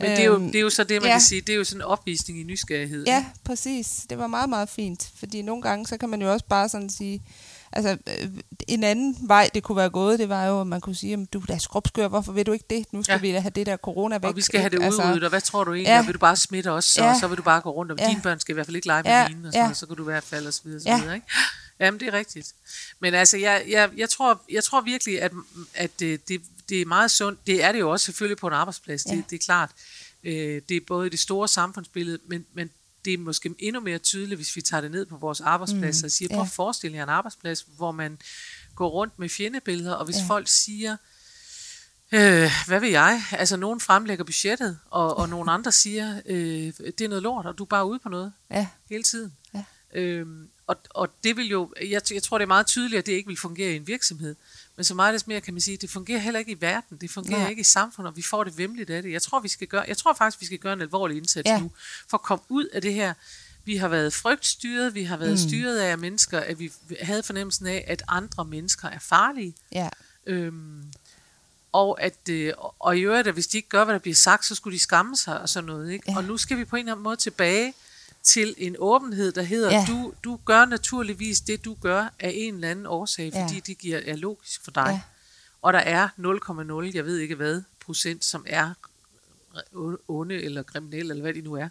Men 0.00 0.10
det 0.10 0.20
er, 0.20 0.24
jo, 0.24 0.34
øhm, 0.34 0.46
det 0.46 0.54
er 0.54 0.62
jo 0.62 0.70
så 0.70 0.84
det, 0.84 1.02
man 1.02 1.08
ja. 1.08 1.14
kan 1.14 1.20
sige, 1.20 1.40
det 1.40 1.52
er 1.52 1.56
jo 1.56 1.64
sådan 1.64 1.80
en 1.80 1.84
opvisning 1.84 2.40
i 2.40 2.42
nysgerrighed. 2.42 3.04
Ja, 3.06 3.26
præcis. 3.44 4.06
Det 4.10 4.18
var 4.18 4.26
meget, 4.26 4.48
meget 4.48 4.68
fint. 4.68 5.10
Fordi 5.14 5.42
nogle 5.42 5.62
gange, 5.62 5.86
så 5.86 5.96
kan 5.96 6.08
man 6.08 6.22
jo 6.22 6.32
også 6.32 6.46
bare 6.48 6.68
sådan 6.68 6.90
sige, 6.90 7.22
Altså, 7.72 7.96
øh, 8.06 8.28
en 8.68 8.84
anden 8.84 9.16
vej, 9.20 9.50
det 9.54 9.62
kunne 9.62 9.76
være 9.76 9.90
gået, 9.90 10.18
det 10.18 10.28
var 10.28 10.46
jo, 10.46 10.60
at 10.60 10.66
man 10.66 10.80
kunne 10.80 10.94
sige, 10.94 11.12
at 11.12 11.32
du 11.32 11.42
er 11.48 11.58
skrubskør, 11.58 12.08
hvorfor 12.08 12.32
vil 12.32 12.46
du 12.46 12.52
ikke 12.52 12.64
det? 12.70 12.92
Nu 12.92 13.02
skal 13.02 13.14
ja. 13.14 13.20
vi 13.20 13.30
have 13.30 13.50
det 13.50 13.66
der 13.66 13.76
corona 13.76 14.18
væk. 14.18 14.24
Og 14.24 14.36
vi 14.36 14.42
skal 14.42 14.60
have 14.60 14.70
det 14.70 14.78
udryddet, 14.78 15.04
altså, 15.04 15.24
og 15.24 15.28
hvad 15.28 15.40
tror 15.40 15.64
du 15.64 15.72
egentlig? 15.72 15.90
Ja. 15.90 16.04
vil 16.04 16.14
du 16.14 16.18
bare 16.18 16.36
smitte 16.36 16.70
os, 16.70 16.84
så, 16.84 17.04
ja. 17.04 17.18
så 17.20 17.28
vil 17.28 17.38
du 17.38 17.42
bare 17.42 17.60
gå 17.60 17.70
rundt, 17.70 17.92
og 17.92 17.98
ja. 17.98 18.08
dine 18.08 18.22
børn 18.22 18.40
skal 18.40 18.52
i 18.52 18.54
hvert 18.54 18.66
fald 18.66 18.76
ikke 18.76 18.86
lege 18.86 19.02
med 19.02 19.10
ja. 19.10 19.28
mine, 19.28 19.48
og, 19.48 19.52
sådan, 19.52 19.64
ja. 19.64 19.70
og 19.70 19.76
så 19.76 19.86
kan 19.86 19.96
du 19.96 20.02
i 20.02 20.04
hvert 20.12 20.24
fald, 20.24 20.46
og 20.46 20.54
så 20.54 20.60
videre, 20.64 20.80
så 20.80 20.96
videre, 20.96 21.14
ikke? 21.14 21.26
Jamen, 21.80 22.00
det 22.00 22.08
er 22.08 22.12
rigtigt. 22.12 22.54
Men 23.00 23.14
altså, 23.14 23.36
jeg, 23.36 23.64
jeg, 23.68 23.90
jeg, 23.96 24.10
tror, 24.10 24.42
jeg 24.50 24.64
tror 24.64 24.80
virkelig, 24.80 25.22
at, 25.22 25.32
at 25.74 25.90
det, 26.00 26.28
det, 26.28 26.42
det 26.68 26.80
er 26.80 26.86
meget 26.86 27.10
sundt. 27.10 27.46
Det 27.46 27.64
er 27.64 27.72
det 27.72 27.80
jo 27.80 27.90
også 27.90 28.04
selvfølgelig 28.04 28.38
på 28.38 28.46
en 28.46 28.52
arbejdsplads, 28.52 29.06
ja. 29.06 29.16
det, 29.16 29.30
det 29.30 29.36
er 29.40 29.44
klart. 29.44 29.70
Øh, 30.24 30.62
det 30.68 30.76
er 30.76 30.80
både 30.86 31.06
i 31.06 31.10
det 31.10 31.18
store 31.18 31.48
samfundsbillede, 31.48 32.18
men, 32.28 32.46
men 32.54 32.70
det 33.04 33.14
er 33.14 33.18
måske 33.18 33.54
endnu 33.58 33.80
mere 33.80 33.98
tydeligt, 33.98 34.38
hvis 34.38 34.56
vi 34.56 34.62
tager 34.62 34.80
det 34.80 34.90
ned 34.90 35.06
på 35.06 35.16
vores 35.16 35.40
arbejdsplads 35.40 36.02
mm. 36.02 36.06
og 36.06 36.10
siger, 36.10 36.28
prøv 36.34 36.42
at 36.42 36.50
forestille 36.50 36.96
jer 36.96 37.02
en 37.02 37.08
arbejdsplads, 37.08 37.66
hvor 37.76 37.92
man 37.92 38.18
går 38.74 38.88
rundt 38.88 39.18
med 39.18 39.28
fjendebilleder, 39.28 39.92
og 39.92 40.04
hvis 40.04 40.16
ja. 40.16 40.24
folk 40.26 40.48
siger, 40.48 40.96
øh, 42.12 42.50
hvad 42.66 42.80
vil 42.80 42.90
jeg? 42.90 43.22
Altså, 43.32 43.56
nogen 43.56 43.80
fremlægger 43.80 44.24
budgettet, 44.24 44.78
og, 44.90 45.16
og 45.16 45.28
nogle 45.28 45.52
andre 45.52 45.72
siger, 45.72 46.20
øh, 46.26 46.72
det 46.76 47.00
er 47.00 47.08
noget 47.08 47.22
lort, 47.22 47.46
og 47.46 47.58
du 47.58 47.62
er 47.62 47.68
bare 47.68 47.86
ude 47.86 47.98
på 47.98 48.08
noget 48.08 48.32
ja. 48.50 48.66
hele 48.90 49.02
tiden. 49.02 49.32
Ja. 49.54 49.64
Øhm, 49.94 50.48
og, 50.66 50.76
og 50.90 51.08
det 51.24 51.36
vil 51.36 51.46
jo, 51.46 51.72
jeg, 51.82 52.02
jeg 52.12 52.22
tror, 52.22 52.38
det 52.38 52.42
er 52.42 52.48
meget 52.48 52.66
tydeligt, 52.66 52.98
at 52.98 53.06
det 53.06 53.12
ikke 53.12 53.26
vil 53.26 53.36
fungere 53.36 53.72
i 53.72 53.76
en 53.76 53.86
virksomhed. 53.86 54.36
Men 54.80 54.84
så 54.84 54.94
meget 54.94 55.26
mere 55.26 55.40
kan 55.40 55.54
man 55.54 55.60
sige, 55.60 55.76
det 55.76 55.90
fungerer 55.90 56.18
heller 56.18 56.40
ikke 56.40 56.52
i 56.52 56.60
verden, 56.60 56.96
det 56.96 57.10
fungerer 57.10 57.40
ja. 57.40 57.48
ikke 57.48 57.60
i 57.60 57.64
samfundet, 57.64 58.10
og 58.10 58.16
vi 58.16 58.22
får 58.22 58.44
det 58.44 58.58
vemmeligt 58.58 58.90
af 58.90 59.02
det. 59.02 59.12
Jeg 59.12 59.22
tror, 59.22 59.40
vi 59.40 59.48
skal 59.48 59.66
gøre, 59.66 59.84
jeg 59.88 59.96
tror 59.96 60.12
faktisk, 60.12 60.40
vi 60.40 60.46
skal 60.46 60.58
gøre 60.58 60.72
en 60.72 60.80
alvorlig 60.80 61.16
indsats 61.16 61.46
ja. 61.46 61.60
nu, 61.60 61.70
for 62.08 62.16
at 62.16 62.22
komme 62.22 62.44
ud 62.48 62.64
af 62.64 62.82
det 62.82 62.94
her. 62.94 63.14
Vi 63.64 63.76
har 63.76 63.88
været 63.88 64.12
frygtstyret, 64.12 64.94
vi 64.94 65.04
har 65.04 65.16
været 65.16 65.30
mm. 65.30 65.36
styret 65.36 65.78
af 65.78 65.98
mennesker, 65.98 66.40
at 66.40 66.58
vi 66.58 66.72
havde 67.00 67.22
fornemmelsen 67.22 67.66
af, 67.66 67.84
at 67.86 68.02
andre 68.08 68.44
mennesker 68.44 68.88
er 68.88 68.98
farlige. 68.98 69.54
Ja. 69.72 69.88
Øhm, 70.26 70.84
og 71.72 72.02
at 72.02 72.28
øh, 72.28 72.52
og 72.78 72.98
i 72.98 73.00
øvrigt, 73.00 73.28
at 73.28 73.34
hvis 73.34 73.46
de 73.46 73.56
ikke 73.56 73.68
gør, 73.68 73.84
hvad 73.84 73.94
der 73.94 74.00
bliver 74.00 74.14
sagt, 74.14 74.44
så 74.44 74.54
skulle 74.54 74.74
de 74.74 74.82
skamme 74.82 75.16
sig 75.16 75.40
og 75.40 75.48
sådan 75.48 75.66
noget. 75.66 75.92
Ikke? 75.92 76.10
Ja. 76.10 76.16
Og 76.16 76.24
nu 76.24 76.36
skal 76.36 76.58
vi 76.58 76.64
på 76.64 76.76
en 76.76 76.80
eller 76.80 76.92
anden 76.92 77.04
måde 77.04 77.16
tilbage 77.16 77.74
til 78.22 78.54
en 78.58 78.76
åbenhed, 78.78 79.32
der 79.32 79.42
hedder, 79.42 79.72
ja. 79.72 79.84
du, 79.88 80.12
du 80.24 80.38
gør 80.44 80.64
naturligvis 80.64 81.40
det, 81.40 81.64
du 81.64 81.76
gør 81.80 82.14
af 82.18 82.32
en 82.34 82.54
eller 82.54 82.70
anden 82.70 82.86
årsag, 82.86 83.32
fordi 83.32 83.54
ja. 83.54 83.60
det 83.66 83.78
giver, 83.78 84.00
er 84.06 84.16
logisk 84.16 84.64
for 84.64 84.70
dig. 84.70 84.88
Ja. 84.88 85.00
Og 85.62 85.72
der 85.72 85.78
er 85.78 86.08
0,0, 86.88 86.96
jeg 86.96 87.04
ved 87.04 87.18
ikke 87.18 87.34
hvad, 87.34 87.62
procent, 87.80 88.24
som 88.24 88.44
er 88.48 88.74
onde 90.08 90.42
eller 90.42 90.62
kriminelle, 90.62 91.10
eller 91.10 91.22
hvad 91.22 91.34
de 91.34 91.40
nu 91.40 91.54
er, 91.54 91.68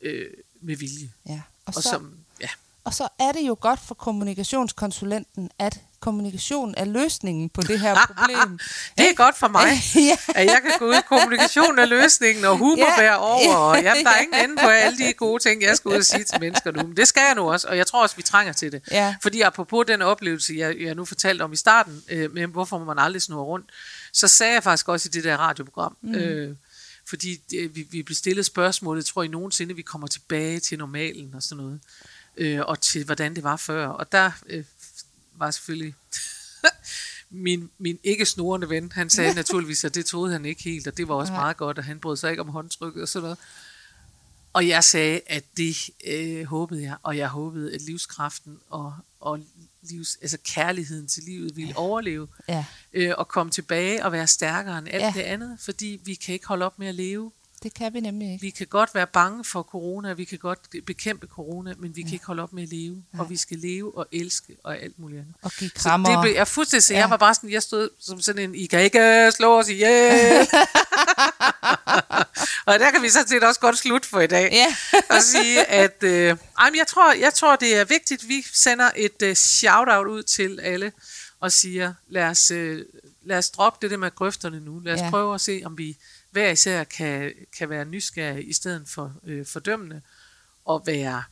øh, 0.00 0.26
med 0.60 0.76
vilje. 0.76 1.12
Ja. 1.28 1.42
Og, 1.66 1.72
og 1.76 1.82
så, 1.82 1.88
som, 1.88 2.16
ja. 2.40 2.48
og 2.84 2.94
så 2.94 3.08
er 3.18 3.32
det 3.32 3.48
jo 3.48 3.56
godt 3.60 3.80
for 3.80 3.94
kommunikationskonsulenten, 3.94 5.50
at 5.58 5.80
kommunikation 6.00 6.74
er 6.76 6.84
løsningen 6.84 7.48
på 7.48 7.62
det 7.62 7.80
her 7.80 7.94
problem. 8.06 8.58
det 8.98 9.10
er 9.10 9.14
godt 9.14 9.38
for 9.38 9.48
mig, 9.58 9.72
ja. 9.94 10.16
at 10.34 10.46
jeg 10.46 10.60
kan 10.62 10.72
gå 10.78 10.86
ud. 10.86 11.02
Kommunikation 11.08 11.78
er 11.78 11.86
løsningen, 11.86 12.44
og 12.44 12.58
humor 12.58 12.90
ja. 12.90 12.96
bærer 12.98 13.14
over. 13.14 13.54
Og 13.54 13.82
jamen, 13.82 14.04
der 14.06 14.10
er 14.10 14.20
ingen 14.20 14.50
ende 14.50 14.62
på 14.62 14.68
alle 14.68 14.98
de 14.98 15.12
gode 15.12 15.42
ting, 15.42 15.62
jeg 15.62 15.76
skal 15.76 15.88
ud 15.88 15.96
og 15.96 16.04
sige 16.04 16.24
til 16.24 16.40
mennesker 16.40 16.70
nu. 16.70 16.82
Men 16.82 16.96
det 16.96 17.08
skal 17.08 17.22
jeg 17.26 17.34
nu 17.34 17.50
også, 17.52 17.68
og 17.68 17.76
jeg 17.76 17.86
tror 17.86 18.02
også, 18.02 18.16
vi 18.16 18.22
trænger 18.22 18.52
til 18.52 18.72
det. 18.72 18.82
Ja. 18.90 19.14
Fordi 19.22 19.40
apropos 19.40 19.84
den 19.86 20.02
oplevelse, 20.02 20.54
jeg, 20.56 20.76
jeg 20.80 20.94
nu 20.94 21.04
fortalte 21.04 21.42
om 21.42 21.52
i 21.52 21.56
starten, 21.56 22.02
øh, 22.08 22.34
med 22.34 22.46
hvorfor 22.46 22.78
man 22.78 22.98
aldrig 22.98 23.22
snurre 23.22 23.44
rundt, 23.44 23.70
så 24.12 24.28
sagde 24.28 24.54
jeg 24.54 24.62
faktisk 24.62 24.88
også 24.88 25.08
i 25.08 25.12
det 25.12 25.24
der 25.24 25.36
radioprogram, 25.36 25.96
mm. 26.02 26.14
øh, 26.14 26.56
fordi 27.08 27.40
vi, 27.74 27.86
vi 27.90 28.02
blev 28.02 28.16
stillet 28.16 28.46
spørgsmålet, 28.46 29.06
tror 29.06 29.22
I 29.22 29.28
nogensinde, 29.28 29.74
vi 29.74 29.82
kommer 29.82 30.06
tilbage 30.06 30.60
til 30.60 30.78
normalen 30.78 31.34
og 31.34 31.42
sådan 31.42 31.64
noget, 31.64 31.80
øh, 32.36 32.60
og 32.60 32.80
til 32.80 33.04
hvordan 33.04 33.34
det 33.34 33.44
var 33.44 33.56
før. 33.56 33.86
Og 33.86 34.12
der 34.12 34.30
øh, 34.46 34.64
var 35.40 35.50
selvfølgelig 35.50 35.94
min, 37.30 37.70
min 37.78 37.98
ikke 38.02 38.26
snorende 38.26 38.68
ven. 38.68 38.92
Han 38.92 39.10
sagde 39.10 39.34
naturligvis, 39.42 39.84
at 39.84 39.94
det 39.94 40.06
troede 40.06 40.32
han 40.32 40.44
ikke 40.44 40.62
helt, 40.62 40.86
og 40.86 40.96
det 40.96 41.08
var 41.08 41.14
også 41.14 41.32
meget 41.32 41.56
godt, 41.56 41.78
at 41.78 41.84
han 41.84 41.98
brød 41.98 42.16
sig 42.16 42.30
ikke 42.30 42.42
om 42.42 42.48
håndtrykket 42.48 43.02
og 43.02 43.08
sådan 43.08 43.22
noget. 43.22 43.38
Og 44.52 44.68
jeg 44.68 44.84
sagde, 44.84 45.20
at 45.26 45.44
det 45.56 45.76
øh, 46.06 46.44
håbede 46.44 46.82
jeg, 46.82 46.96
og 47.02 47.16
jeg 47.16 47.28
håbede, 47.28 47.74
at 47.74 47.82
livskraften 47.82 48.58
og, 48.70 48.94
og 49.20 49.40
livs, 49.82 50.18
altså 50.22 50.38
kærligheden 50.44 51.08
til 51.08 51.22
livet 51.22 51.56
ville 51.56 51.70
ja. 51.70 51.78
overleve, 51.78 52.28
ja. 52.48 52.64
Øh, 52.92 53.12
og 53.18 53.28
komme 53.28 53.52
tilbage 53.52 54.04
og 54.04 54.12
være 54.12 54.26
stærkere 54.26 54.78
end 54.78 54.88
alt 54.90 55.02
ja. 55.02 55.12
det 55.14 55.20
andet, 55.20 55.58
fordi 55.60 56.00
vi 56.04 56.14
kan 56.14 56.34
ikke 56.34 56.46
holde 56.46 56.64
op 56.64 56.78
med 56.78 56.86
at 56.86 56.94
leve. 56.94 57.32
Det 57.62 57.74
kan 57.74 57.94
vi 57.94 58.00
nemlig 58.00 58.32
ikke. 58.32 58.42
Vi 58.42 58.50
kan 58.50 58.66
godt 58.66 58.94
være 58.94 59.06
bange 59.06 59.44
for 59.44 59.62
corona, 59.62 60.12
vi 60.12 60.24
kan 60.24 60.38
godt 60.38 60.58
bekæmpe 60.86 61.26
corona, 61.26 61.74
men 61.78 61.96
vi 61.96 62.00
ja. 62.00 62.06
kan 62.06 62.12
ikke 62.12 62.26
holde 62.26 62.42
op 62.42 62.52
med 62.52 62.62
at 62.62 62.68
leve. 62.68 63.02
Ja. 63.14 63.20
Og 63.20 63.30
vi 63.30 63.36
skal 63.36 63.58
leve 63.58 63.98
og 63.98 64.06
elske 64.12 64.56
og 64.64 64.78
alt 64.78 64.98
muligt 64.98 65.20
andet. 65.20 65.34
Og 65.42 65.50
give 65.50 65.70
krammer. 65.70 66.08
Så 66.08 66.12
det 66.12 66.22
blev 66.22 66.34
jeg 66.34 66.48
fuldstændig, 66.48 66.84
så 66.84 66.94
ja. 66.94 67.00
jeg 67.00 67.10
var 67.10 67.16
bare 67.16 67.34
sådan, 67.34 67.50
jeg 67.50 67.62
stod 67.62 67.88
som 67.98 68.20
sådan 68.20 68.42
en, 68.42 68.54
I 68.54 68.66
kan 68.66 68.82
ikke 68.82 69.32
slå 69.36 69.58
os 69.58 69.68
ihjel. 69.68 70.40
og 72.66 72.78
der 72.78 72.90
kan 72.90 73.02
vi 73.02 73.08
så 73.08 73.24
set 73.28 73.44
også 73.44 73.60
godt 73.60 73.78
slutte 73.78 74.08
for 74.08 74.20
i 74.20 74.26
dag. 74.26 74.52
Ja. 74.52 74.76
og 75.16 75.22
sige, 75.22 75.64
at 75.64 76.02
øh, 76.02 76.36
jeg, 76.76 76.86
tror, 76.88 77.12
jeg 77.12 77.34
tror, 77.34 77.56
det 77.56 77.76
er 77.76 77.84
vigtigt, 77.84 78.28
vi 78.28 78.44
sender 78.52 78.90
et 78.96 79.22
uh, 79.22 79.32
shout-out 79.32 80.06
ud 80.06 80.22
til 80.22 80.60
alle 80.60 80.92
og 81.40 81.52
siger, 81.52 81.94
lad 82.08 82.24
os, 82.24 82.50
uh, 82.50 82.78
lad 83.24 83.38
os 83.38 83.50
droppe 83.50 83.78
det 83.82 83.90
der 83.90 83.96
med 83.96 84.14
grøfterne 84.14 84.60
nu. 84.60 84.78
Lad 84.78 84.94
os 84.94 85.00
ja. 85.00 85.10
prøve 85.10 85.34
at 85.34 85.40
se, 85.40 85.62
om 85.64 85.78
vi 85.78 85.96
hver 86.30 86.50
især 86.50 86.84
kan, 86.84 87.32
kan 87.58 87.70
være 87.70 87.84
nysgerrig 87.84 88.48
i 88.48 88.52
stedet 88.52 88.88
for 88.88 89.14
øh, 89.24 89.46
fordømmende, 89.46 90.02
og 90.64 90.82
være 90.86 91.22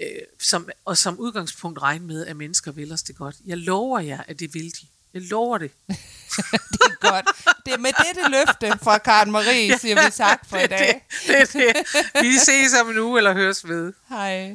øh, 0.00 0.06
som, 0.40 0.68
og 0.84 0.98
som 0.98 1.18
udgangspunkt 1.18 1.82
regne 1.82 2.06
med, 2.06 2.26
at 2.26 2.36
mennesker 2.36 2.72
vil 2.72 2.92
os 2.92 3.02
det 3.02 3.16
godt. 3.16 3.36
Jeg 3.46 3.58
lover 3.58 4.00
jer, 4.00 4.22
at 4.28 4.40
det 4.40 4.54
vil 4.54 4.64
de. 4.64 4.86
Jeg 5.14 5.22
lover 5.22 5.58
det. 5.58 5.70
det 6.72 6.80
er 6.80 7.10
godt. 7.10 7.26
Det 7.66 7.74
er 7.74 7.78
med 7.78 7.90
dette 8.06 8.30
løfte 8.30 8.78
fra 8.84 8.98
Karen 8.98 9.30
Marie, 9.30 9.78
siger 9.78 10.04
vi 10.04 10.10
tak 10.10 10.48
for 10.48 10.56
i 10.56 10.66
dag. 10.66 11.06
Det, 11.26 11.52
det, 11.52 11.52
det. 11.52 12.22
Vi 12.22 12.36
ses 12.38 12.74
om 12.80 12.90
en 12.90 12.98
uge, 12.98 13.18
eller 13.18 13.32
høres 13.32 13.68
ved. 13.68 13.92
Hej. 14.08 14.54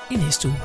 i 0.11 0.15
næste 0.15 0.47
uge. 0.47 0.57